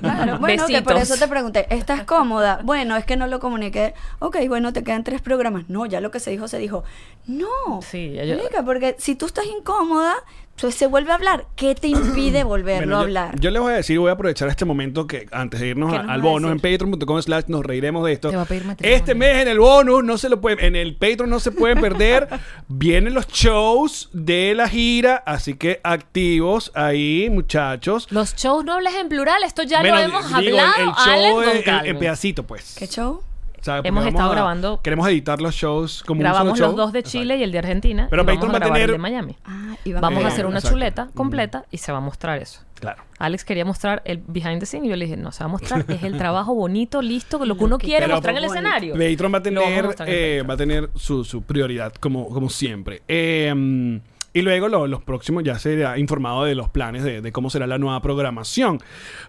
Claro, 0.00 0.38
bueno, 0.40 0.66
que 0.66 0.82
por 0.82 0.96
eso 0.96 1.16
te 1.16 1.28
pregunté, 1.28 1.66
¿estás 1.74 2.04
cómoda? 2.04 2.60
Bueno, 2.64 2.96
es 2.96 3.04
que 3.04 3.16
no 3.16 3.26
lo 3.26 3.38
comuniqué. 3.40 3.94
Ok, 4.18 4.36
bueno, 4.48 4.72
te 4.72 4.82
quedan 4.82 5.04
tres 5.04 5.20
programas. 5.20 5.64
No, 5.68 5.84
ya 5.86 6.00
lo 6.00 6.10
que 6.10 6.20
se 6.20 6.30
dijo, 6.30 6.48
se 6.48 6.58
dijo. 6.58 6.84
No. 7.26 7.80
Sí, 7.82 8.12
ya 8.14 8.24
yo- 8.24 8.36
Marica, 8.36 8.62
porque 8.64 8.96
si 8.98 9.14
tú 9.14 9.26
estás 9.26 9.46
incómoda, 9.46 10.14
pues 10.60 10.74
se 10.74 10.86
vuelve 10.86 11.10
a 11.12 11.14
hablar. 11.16 11.46
¿Qué 11.56 11.74
te 11.74 11.88
impide 11.88 12.44
volverlo 12.44 12.80
Bueno, 12.86 12.96
a 12.96 12.98
yo- 13.00 13.04
hablar? 13.04 13.40
Yo, 13.40 13.50
les 13.50 13.60
voy 13.60 13.72
a 13.72 13.76
decir, 13.76 13.98
voy 13.98 14.10
a 14.10 14.12
aprovechar 14.12 14.48
este 14.48 14.64
momento 14.64 15.06
que 15.06 15.26
antes 15.32 15.60
de 15.60 15.68
irnos 15.68 15.92
¿Qué 15.92 15.98
a- 15.98 16.02
nos 16.02 16.10
al 16.12 16.22
bonus 16.22 16.52
en 16.52 16.60
patreon.com 16.60 17.20
slash 17.22 17.44
nos 17.48 17.64
reiremos 17.64 18.04
de 18.06 18.12
esto. 18.12 18.30
Te 18.30 18.36
va 18.36 18.42
a 18.42 18.46
pedir 18.46 18.64
matrimonio. 18.64 18.96
Este 18.96 19.14
mes 19.14 19.36
en 19.42 19.48
el 19.48 19.58
bonus 19.58 20.02
no 20.04 20.16
se 20.18 20.28
lo 20.28 20.40
pueden, 20.40 20.64
en 20.64 20.76
el 20.76 20.96
Patreon 20.96 21.28
no 21.30 21.40
se 21.40 21.50
pueden 21.52 21.80
perder. 21.80 22.28
Vienen 22.68 23.14
los 23.14 23.26
shows 23.28 24.08
de 24.12 24.54
la 24.54 24.68
gira, 24.68 25.16
así 25.26 25.54
que 25.54 25.80
activos 25.82 26.70
ahí, 26.74 27.28
muchachos. 27.30 28.06
Los 28.10 28.34
shows 28.36 28.64
nobles 28.64 28.94
en 28.94 29.08
plural, 29.08 29.42
esto 29.44 29.62
ya 29.64 29.80
Bueno, 29.80 29.96
lo 29.96 30.02
hemos 30.02 30.24
digo, 30.40 30.58
hablado, 30.58 30.74
el, 30.76 30.82
el 30.82 30.94
Alan, 30.96 31.20
show 31.30 31.34
con 31.34 31.44
en- 31.48 31.56
en, 31.56 31.62
Calvin. 31.62 31.90
en 31.90 31.98
pedacito, 31.98 32.42
pues. 32.46 32.76
¿Qué 32.78 32.86
show? 32.86 33.22
Sea, 33.64 33.78
Hemos 33.82 34.04
vamos 34.04 34.08
estado 34.08 34.30
a- 34.30 34.34
grabando- 34.34 34.80
Queremos 34.82 35.08
editar 35.08 35.40
los 35.40 35.54
shows 35.54 36.02
como 36.04 36.18
un 36.18 36.24
Grabamos 36.24 36.58
solo 36.58 36.68
los 36.68 36.76
show. 36.76 36.84
dos 36.84 36.92
de 36.92 37.02
Chile 37.02 37.38
y 37.38 37.42
el 37.44 37.50
de 37.50 37.58
Argentina. 37.60 38.08
Pero 38.10 38.22
y 38.22 38.26
vamos 38.26 38.36
Patreon 38.44 38.50
a 38.50 38.52
va 38.52 38.56
a 38.56 38.60
grabar 38.60 38.76
el 38.80 38.86
tener- 38.86 38.92
de 38.94 38.98
Miami. 38.98 39.36
Ah, 39.46 39.74
Vamos 40.02 40.22
Eh, 40.22 40.24
a 40.26 40.28
hacer 40.28 40.44
una 40.46 40.58
exacto. 40.58 40.74
chuleta 40.76 41.08
completa 41.14 41.64
y 41.70 41.78
se 41.78 41.90
va 41.92 41.98
a 41.98 42.00
mostrar 42.02 42.38
eso. 42.40 42.60
Claro. 42.78 43.02
Alex 43.18 43.44
quería 43.46 43.64
mostrar 43.64 44.02
el 44.04 44.22
behind 44.26 44.60
the 44.60 44.66
scene 44.66 44.86
y 44.86 44.90
yo 44.90 44.96
le 44.96 45.06
dije, 45.06 45.16
no, 45.16 45.32
se 45.32 45.40
va 45.40 45.46
a 45.46 45.48
mostrar, 45.48 45.84
es 45.88 46.02
el 46.02 46.18
trabajo 46.18 46.54
bonito, 46.54 47.00
listo, 47.00 47.42
lo 47.44 47.56
que 47.56 47.64
uno 47.64 47.78
quiere 47.78 48.04
Pero- 48.04 48.16
mostrar 48.16 48.34
en 48.36 48.38
el 48.38 48.50
escenario. 48.50 48.92
Patreon 48.94 49.32
va 49.32 49.38
a 49.38 49.42
tener, 49.42 49.94
eh, 50.06 50.42
va 50.48 50.54
a 50.54 50.56
tener 50.58 50.90
su, 50.94 51.24
su 51.24 51.40
prioridad 51.42 51.92
como, 51.94 52.28
como 52.28 52.50
siempre. 52.50 53.00
Eh, 53.08 54.00
y 54.34 54.42
luego 54.42 54.68
lo- 54.68 54.86
los 54.86 55.02
próximos 55.02 55.42
ya 55.44 55.58
será 55.58 55.96
informado 55.98 56.44
de 56.44 56.54
los 56.54 56.68
planes 56.68 57.02
de, 57.02 57.22
de 57.22 57.32
cómo 57.32 57.48
será 57.48 57.66
la 57.66 57.78
nueva 57.78 58.02
programación. 58.02 58.78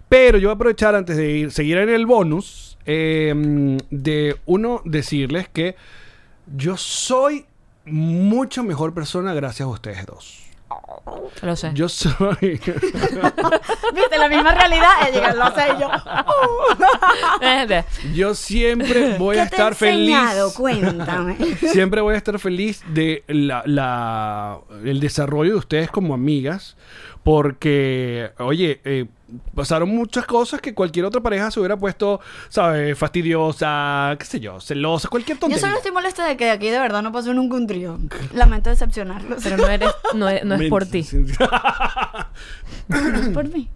Pero 0.10 0.38
yo 0.40 0.50
voy 0.50 0.54
a 0.54 0.56
aprovechar 0.56 0.94
antes 0.96 1.16
de 1.16 1.32
ir, 1.32 1.52
seguir 1.52 1.78
en 1.78 1.90
el 1.90 2.06
bonus 2.06 2.75
eh, 2.86 3.34
de 3.90 4.38
uno 4.46 4.82
decirles 4.86 5.48
que 5.50 5.76
yo 6.56 6.78
soy 6.78 7.46
mucho 7.86 8.64
mejor 8.64 8.94
persona 8.94 9.34
gracias 9.34 9.66
a 9.68 9.70
ustedes 9.72 10.06
dos. 10.06 10.42
Lo 11.44 11.56
sé. 11.56 11.72
Yo 11.76 11.88
soy... 11.88 12.38
¿Viste? 12.62 14.18
La 14.18 14.28
misma 14.28 14.54
realidad. 14.54 14.90
Ella 15.08 15.34
lo 15.34 15.54
sé 15.56 15.68
yo. 15.80 15.90
Eh, 17.42 17.84
yo 18.14 18.34
siempre 18.36 19.18
voy 19.18 19.36
¿Qué 19.36 19.42
a 19.42 19.48
te 19.50 19.56
estar 19.56 19.74
he 19.80 19.90
enseñado? 19.90 20.50
feliz. 20.52 20.58
Cuéntame. 20.58 21.36
Siempre 21.72 22.02
voy 22.02 22.16
a 22.16 22.18
estar 22.18 22.40
feliz 22.40 22.82
de 22.88 23.24
la, 23.28 23.62
la- 23.66 24.60
el 24.84 25.00
desarrollo 25.00 25.52
de 25.52 25.58
ustedes 25.58 25.92
como 25.92 26.14
amigas. 26.14 26.76
Porque, 27.24 28.32
oye, 28.40 28.82
eh, 28.84 29.06
pasaron 29.54 29.90
muchas 29.90 30.26
cosas 30.26 30.62
que 30.62 30.74
cualquier 30.74 31.06
otra 31.06 31.22
pareja 31.22 31.52
se 31.52 31.60
hubiera 31.60 31.78
puesto, 31.78 32.20
¿sabes? 32.50 32.98
Fastidiosa, 32.98 34.16
qué 34.20 34.26
sé 34.26 34.40
yo, 34.40 34.60
celosa, 34.60 35.08
cualquier 35.08 35.38
Yo 35.38 35.42
tontería. 35.42 35.62
solo 35.62 35.78
estoy 35.78 35.92
molesta 35.92 36.26
de 36.26 36.38
que 36.38 36.50
aquí 36.52 36.70
de 36.70 36.80
verdad 36.80 37.02
no 37.02 37.12
pasó 37.12 37.34
nunca 37.34 37.56
un 37.56 37.68
trío. 37.68 37.98
Lamento 38.34 38.70
decepcionarlos. 38.70 39.44
Pero 39.44 39.58
no 39.58 39.68
eres, 39.68 39.92
no 40.14 40.30
es, 40.30 40.44
no 40.44 40.56
es 40.56 40.70
por 40.70 40.86
ti. 40.86 41.06
No 42.88 43.20
es 43.20 43.30
por 43.30 43.48
mí. 43.50 43.70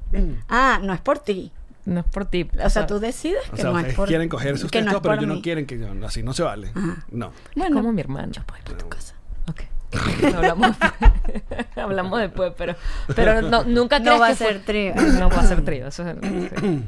Ah, 0.47 0.79
no 0.81 0.93
es 0.93 1.01
por 1.01 1.19
ti. 1.19 1.51
No 1.85 2.01
es 2.01 2.05
por 2.05 2.25
ti. 2.25 2.47
O 2.63 2.69
sea, 2.69 2.85
tú 2.85 2.99
decides 2.99 3.47
O 3.47 3.55
que 3.55 3.61
sea, 3.61 3.71
no 3.71 3.71
es 3.71 3.77
ustedes 3.77 3.95
por 3.95 4.07
quieren 4.07 4.29
cogerse 4.29 4.61
que 4.61 4.65
ustedes 4.65 4.85
no 4.85 5.01
pero 5.01 5.15
ellos 5.15 5.27
no 5.27 5.41
quieren 5.41 5.65
que 5.65 5.79
yo, 5.79 5.87
así 6.05 6.21
no 6.23 6.33
se 6.33 6.43
vale. 6.43 6.71
No. 7.09 7.31
Es 7.55 7.71
como 7.71 7.91
mi 7.91 8.01
hermano. 8.01 8.31
Puedes 8.45 8.65
ir 8.65 8.73
a 8.73 8.77
tu 8.77 8.89
casa. 8.89 9.15
Ok. 9.47 9.61
hablamos, 10.35 10.75
hablamos 11.75 12.19
después, 12.19 12.53
pero, 12.57 12.75
pero 13.15 13.41
no, 13.41 13.63
nunca 13.63 13.99
No 13.99 14.05
crees 14.05 14.21
va 14.21 14.25
que 14.27 14.31
a 14.33 14.35
ser 14.35 14.47
fue- 14.55 14.59
trío. 14.65 14.93
No 15.19 15.29
va 15.29 15.39
a 15.41 15.45
ser 15.47 15.63
trío. 15.65 15.87
Eso 15.87 16.07
es 16.07 16.15
sí. 16.21 16.83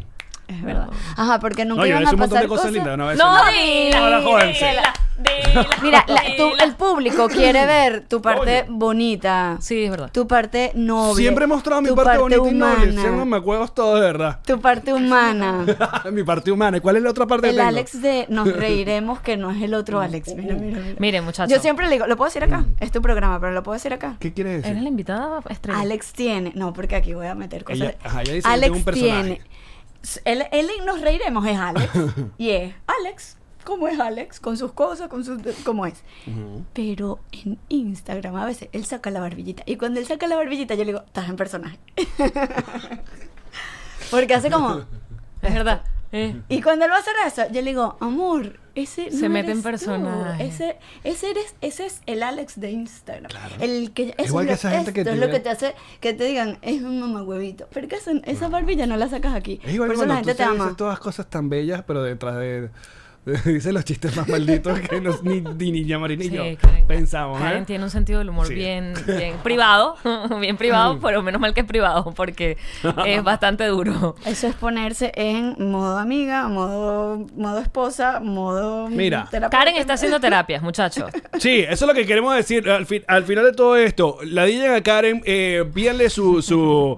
Es 0.51 0.63
verdad. 0.63 0.89
Ajá, 1.17 1.39
porque 1.39 1.65
nunca 1.65 1.81
No, 1.81 1.85
yo 1.85 1.89
iban 1.91 2.03
le 2.03 2.09
a 2.09 2.11
un 2.11 2.17
montón 2.19 2.29
pasar 2.29 2.43
de 2.43 2.47
cosas, 2.49 2.61
cosas. 2.67 2.73
lindas. 2.73 2.97
No, 2.97 3.09
dila, 3.51 4.93
Mira, 5.83 6.03
la- 6.07 6.23
tú- 6.35 6.51
el 6.63 6.73
público 6.75 7.27
quiere 7.27 7.65
ver 7.67 8.05
tu 8.07 8.21
parte 8.21 8.65
bonita. 8.67 9.57
Sí, 9.59 9.83
es 9.83 9.91
verdad. 9.91 10.09
Tu 10.11 10.25
parte 10.27 10.71
noble. 10.73 11.21
Siempre 11.21 11.43
he 11.45 11.47
mostrado 11.47 11.81
mi 11.81 11.89
tu 11.89 11.95
parte, 11.95 12.17
bonita 12.17 12.49
y 12.49 12.53
noble. 12.53 12.91
Siempre 12.93 13.25
me 13.25 13.37
acuerdo 13.37 13.67
todo 13.67 13.95
de 13.95 14.01
verdad. 14.01 14.39
Tu 14.45 14.59
parte 14.59 14.93
humana. 14.93 15.65
mi 16.11 16.23
parte 16.23 16.51
humana. 16.51 16.77
¿Y 16.77 16.79
cuál 16.79 16.95
es 16.97 17.03
la 17.03 17.11
otra 17.11 17.27
parte 17.27 17.47
que 17.47 17.49
El 17.51 17.57
tengo? 17.57 17.69
Alex 17.69 18.01
de 18.01 18.25
nos 18.29 18.51
reiremos 18.57 19.19
que 19.19 19.37
no 19.37 19.51
es 19.51 19.61
el 19.61 19.75
otro 19.75 19.99
Alex. 20.01 20.33
Mira, 20.35 20.55
mira, 20.55 20.79
mira. 20.79 20.95
Mire, 20.97 21.21
muchachos. 21.21 21.51
Yo 21.55 21.61
siempre 21.61 21.85
le 21.87 21.91
digo, 21.93 22.07
lo 22.07 22.17
puedo 22.17 22.29
decir 22.29 22.43
acá. 22.43 22.65
Es 22.79 22.91
tu 22.91 23.01
programa, 23.01 23.39
pero 23.39 23.51
lo 23.51 23.61
puedo 23.61 23.73
decir 23.73 23.93
acá. 23.93 24.15
¿Qué 24.19 24.33
quiere 24.33 24.51
decir? 24.53 24.71
Eres 24.71 24.81
la 24.81 24.89
invitada 24.89 25.39
estrella. 25.49 25.79
Alex 25.81 26.13
tiene, 26.13 26.51
no, 26.55 26.73
porque 26.73 26.95
aquí 26.95 27.13
voy 27.13 27.27
a 27.27 27.35
meter 27.35 27.63
cosas. 27.63 27.79
Ella- 27.81 27.95
ajá, 28.03 28.21
ella 28.23 28.33
dice 28.33 28.47
que 28.47 28.53
Alex 28.53 28.65
tengo 28.65 28.77
un 28.77 28.83
personaje. 28.85 29.21
tiene, 29.23 29.41
él, 30.25 30.69
nos 30.85 31.01
reiremos 31.01 31.45
es 31.45 31.57
Alex 31.57 31.89
y 32.37 32.49
es 32.49 32.73
Alex, 32.87 33.37
¿cómo 33.63 33.87
es 33.87 33.99
Alex? 33.99 34.39
Con 34.39 34.57
sus 34.57 34.71
cosas, 34.71 35.09
con 35.09 35.23
sus, 35.23 35.41
¿cómo 35.63 35.85
es? 35.85 36.03
Pero 36.73 37.19
en 37.31 37.59
Instagram 37.69 38.35
a 38.35 38.45
veces 38.45 38.69
él 38.71 38.85
saca 38.85 39.11
la 39.11 39.19
barbillita 39.19 39.63
y 39.65 39.75
cuando 39.77 39.99
él 39.99 40.05
saca 40.05 40.27
la 40.27 40.35
barbillita 40.35 40.75
yo 40.75 40.83
le 40.83 40.93
digo, 40.93 41.03
estás 41.05 41.29
en 41.29 41.35
personaje. 41.35 41.79
porque 44.11 44.33
hace 44.33 44.49
como, 44.49 44.81
Es 45.41 45.53
verdad. 45.53 45.83
Eh. 46.13 46.41
y 46.49 46.61
cuando 46.61 46.85
él 46.85 46.91
va 46.91 46.97
a 46.97 46.99
hacer 46.99 47.13
eso, 47.25 47.43
yo 47.47 47.61
le 47.61 47.69
digo, 47.71 47.97
amor, 48.01 48.59
ese 48.75 49.09
no 49.11 49.17
Se 49.17 49.29
mete 49.29 49.51
en 49.51 49.61
personaje. 49.61 50.45
Ese, 50.45 50.77
ese 51.03 51.31
eres, 51.31 51.55
ese 51.61 51.85
es 51.85 52.01
el 52.05 52.23
Alex 52.23 52.59
de 52.59 52.71
Instagram. 52.71 53.31
El 53.59 53.91
que 53.91 54.13
eso 54.17 54.27
Igual 54.29 54.49
es 54.49 54.61
que 54.61 54.67
lo- 54.67 54.69
esa 54.73 54.77
gente 54.77 54.93
que 54.93 55.03
te 55.03 55.11
es 55.11 55.17
lo 55.19 55.29
que 55.29 55.39
te 55.39 55.49
hace 55.49 55.75
que 55.99 56.13
te 56.13 56.23
digan, 56.25 56.57
es 56.61 56.81
un 56.81 56.99
mamahuevito. 56.99 57.67
Pero 57.73 57.87
que 57.87 57.95
esa, 57.95 58.11
esa 58.25 58.47
barbilla 58.49 58.85
no 58.87 58.97
la 58.97 59.07
sacas 59.09 59.33
aquí. 59.35 59.59
Es 59.63 59.73
igual 59.73 59.87
Por 59.89 59.95
eso 59.95 60.05
la 60.05 60.15
gente 60.15 60.31
tú 60.31 60.37
te 60.37 60.43
ama. 60.43 60.73
todas 60.77 60.99
cosas 60.99 61.27
tan 61.29 61.49
bellas, 61.49 61.83
pero 61.85 62.01
detrás 62.03 62.37
de... 62.37 62.69
Dice 63.45 63.71
los 63.71 63.85
chistes 63.85 64.15
más 64.17 64.27
malditos 64.27 64.79
que 64.79 64.99
no- 64.99 65.15
ni, 65.21 65.41
ni 65.41 65.71
Niña 65.71 65.99
Marina 65.99 66.23
y 66.23 66.29
Sí, 66.29 66.35
yo 66.35 66.43
Karen. 66.59 66.87
pensamos. 66.87 67.39
¿eh? 67.39 67.43
Karen 67.43 67.65
tiene 67.65 67.83
un 67.83 67.91
sentido 67.91 68.17
del 68.17 68.29
humor 68.29 68.47
Sí. 68.47 68.55
bien, 68.55 68.93
bien 69.05 69.35
privado, 69.43 69.95
bien 70.39 70.57
privado, 70.57 70.99
pero 71.03 71.21
menos 71.21 71.39
mal 71.39 71.53
que 71.53 71.61
es 71.61 71.67
privado, 71.67 72.11
porque 72.15 72.57
es 73.05 73.23
bastante 73.23 73.65
duro. 73.67 74.15
Eso 74.25 74.47
es 74.47 74.55
ponerse 74.55 75.11
en 75.15 75.55
modo 75.71 75.99
amiga, 75.99 76.47
modo, 76.47 77.27
modo 77.35 77.59
esposa, 77.59 78.19
modo 78.21 78.87
Mira. 78.89 79.27
terapeuta. 79.29 79.55
Karen 79.55 79.75
está 79.75 79.93
haciendo 79.93 80.19
terapias, 80.19 80.63
muchachos. 80.63 81.11
Sí, 81.37 81.59
eso 81.59 81.85
es 81.85 81.87
lo 81.87 81.93
que 81.93 82.07
queremos 82.07 82.35
decir. 82.35 82.67
Al, 82.69 82.87
fin- 82.87 83.03
al 83.07 83.23
final 83.25 83.45
de 83.45 83.53
todo 83.53 83.77
esto, 83.77 84.17
la 84.23 84.45
DJ 84.45 84.75
a 84.75 84.81
Karen, 84.81 85.21
eh, 85.25 85.63
pídanle 85.71 86.09
su, 86.09 86.41
su- 86.41 86.97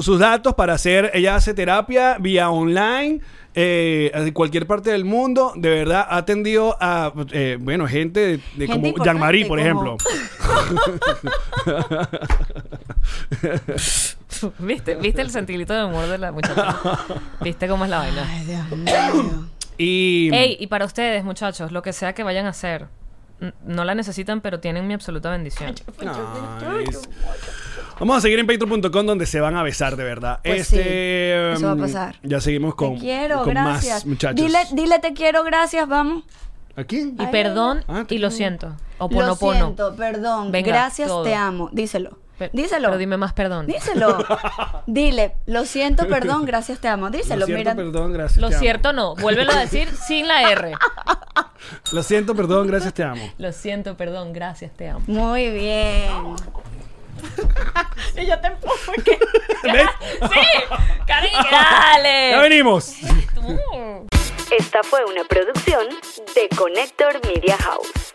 sus 0.00 0.18
datos 0.18 0.54
para 0.54 0.72
hacer. 0.72 1.10
Ella 1.12 1.34
hace 1.34 1.52
terapia 1.52 2.16
vía 2.18 2.48
online. 2.50 3.20
Eh, 3.54 4.12
de 4.14 4.32
cualquier 4.32 4.66
parte 4.66 4.90
del 4.90 5.04
mundo, 5.04 5.52
de 5.56 5.70
verdad 5.70 6.06
ha 6.08 6.18
atendido 6.18 6.76
a, 6.80 7.12
eh, 7.32 7.58
bueno, 7.60 7.88
gente 7.88 8.20
de, 8.20 8.40
de 8.56 8.66
Gente 8.68 8.92
como 8.92 9.04
Jean-Marie, 9.04 9.46
por 9.46 9.58
ejemplo. 9.58 9.96
¿Viste? 14.58 14.94
¿Viste 14.94 15.20
el 15.20 15.30
sentimiento 15.30 15.74
de 15.74 15.84
humor 15.84 16.06
de 16.06 16.18
la 16.18 16.30
muchacha? 16.32 16.76
¿Viste 17.40 17.66
cómo 17.68 17.84
es 17.84 17.90
la 17.90 17.98
vaina? 17.98 18.24
Ay, 18.28 18.44
Dios 18.44 18.70
mío. 18.70 19.48
Y 19.82 20.28
Ey, 20.34 20.58
y 20.60 20.66
para 20.66 20.84
ustedes, 20.84 21.24
muchachos, 21.24 21.72
lo 21.72 21.80
que 21.80 21.94
sea 21.94 22.12
que 22.12 22.22
vayan 22.22 22.44
a 22.44 22.50
hacer, 22.50 22.88
no 23.64 23.84
la 23.84 23.94
necesitan, 23.94 24.42
pero 24.42 24.60
tienen 24.60 24.86
mi 24.86 24.92
absoluta 24.92 25.30
bendición. 25.30 25.74
Nice. 25.98 27.08
Vamos 28.00 28.16
a 28.16 28.20
seguir 28.22 28.38
en 28.38 28.46
patreon.com 28.46 29.06
donde 29.06 29.26
se 29.26 29.40
van 29.40 29.56
a 29.56 29.62
besar 29.62 29.94
de 29.94 30.04
verdad. 30.04 30.40
Pues 30.42 30.62
este, 30.62 31.52
sí, 31.52 31.56
eso 31.56 31.66
va 31.66 31.72
a 31.72 31.74
mm, 31.74 31.80
pasar. 31.80 32.16
Ya 32.22 32.40
seguimos 32.40 32.74
con, 32.74 32.94
te 32.94 33.00
quiero, 33.00 33.42
con 33.42 33.50
gracias. 33.50 33.96
más 33.96 34.06
muchachos. 34.06 34.36
Dile, 34.36 34.58
dile 34.72 34.98
te 35.00 35.12
quiero, 35.12 35.44
gracias, 35.44 35.86
vamos. 35.86 36.24
¿A 36.76 36.84
quién? 36.84 37.14
Y 37.18 37.22
Ay, 37.22 37.28
perdón 37.30 37.84
ah, 37.88 38.06
y 38.08 38.16
lo 38.16 38.30
siento. 38.30 38.74
O 38.96 39.08
Lo 39.10 39.34
siento, 39.34 39.94
perdón. 39.96 40.50
Venga, 40.50 40.68
gracias, 40.68 41.08
todo. 41.08 41.24
te 41.24 41.34
amo. 41.34 41.68
Díselo. 41.72 42.16
Díselo. 42.54 42.88
Pero 42.88 42.96
dime 42.96 43.18
más 43.18 43.34
perdón. 43.34 43.66
Díselo. 43.66 44.16
Dile, 44.86 45.34
lo 45.44 45.66
siento, 45.66 46.08
perdón, 46.08 46.44
gracias, 46.46 46.78
te 46.78 46.88
amo. 46.88 47.10
Díselo, 47.10 47.40
Lo 47.40 47.46
siento, 47.46 47.58
mira. 47.58 47.74
perdón, 47.74 48.14
gracias. 48.14 48.40
Lo 48.40 48.48
te 48.48 48.54
amo. 48.54 48.62
cierto 48.62 48.92
no. 48.94 49.14
Vuélvelo 49.16 49.52
a 49.52 49.60
decir 49.60 49.88
sin 50.08 50.26
la 50.26 50.50
R. 50.50 50.72
Lo 51.92 52.02
siento, 52.02 52.34
perdón, 52.34 52.66
gracias, 52.66 52.94
te 52.94 53.02
amo. 53.02 53.30
Lo 53.36 53.52
siento, 53.52 53.94
perdón, 53.98 54.32
gracias, 54.32 54.72
te 54.72 54.88
amo. 54.88 55.02
Muy 55.06 55.50
bien. 55.50 56.10
Y 58.16 58.26
yo 58.26 58.38
te 58.40 58.46
empujo. 58.48 58.92
¿Ves? 59.64 59.88
¡Sí! 60.32 60.40
¡Karen, 61.06 61.30
que 61.30 61.50
dale! 61.50 62.30
Ya 62.30 62.40
venimos. 62.40 62.94
Esta 64.50 64.82
fue 64.82 65.04
una 65.04 65.24
producción 65.24 65.86
de 66.34 66.48
Connector 66.56 67.20
Media 67.26 67.56
House. 67.58 68.14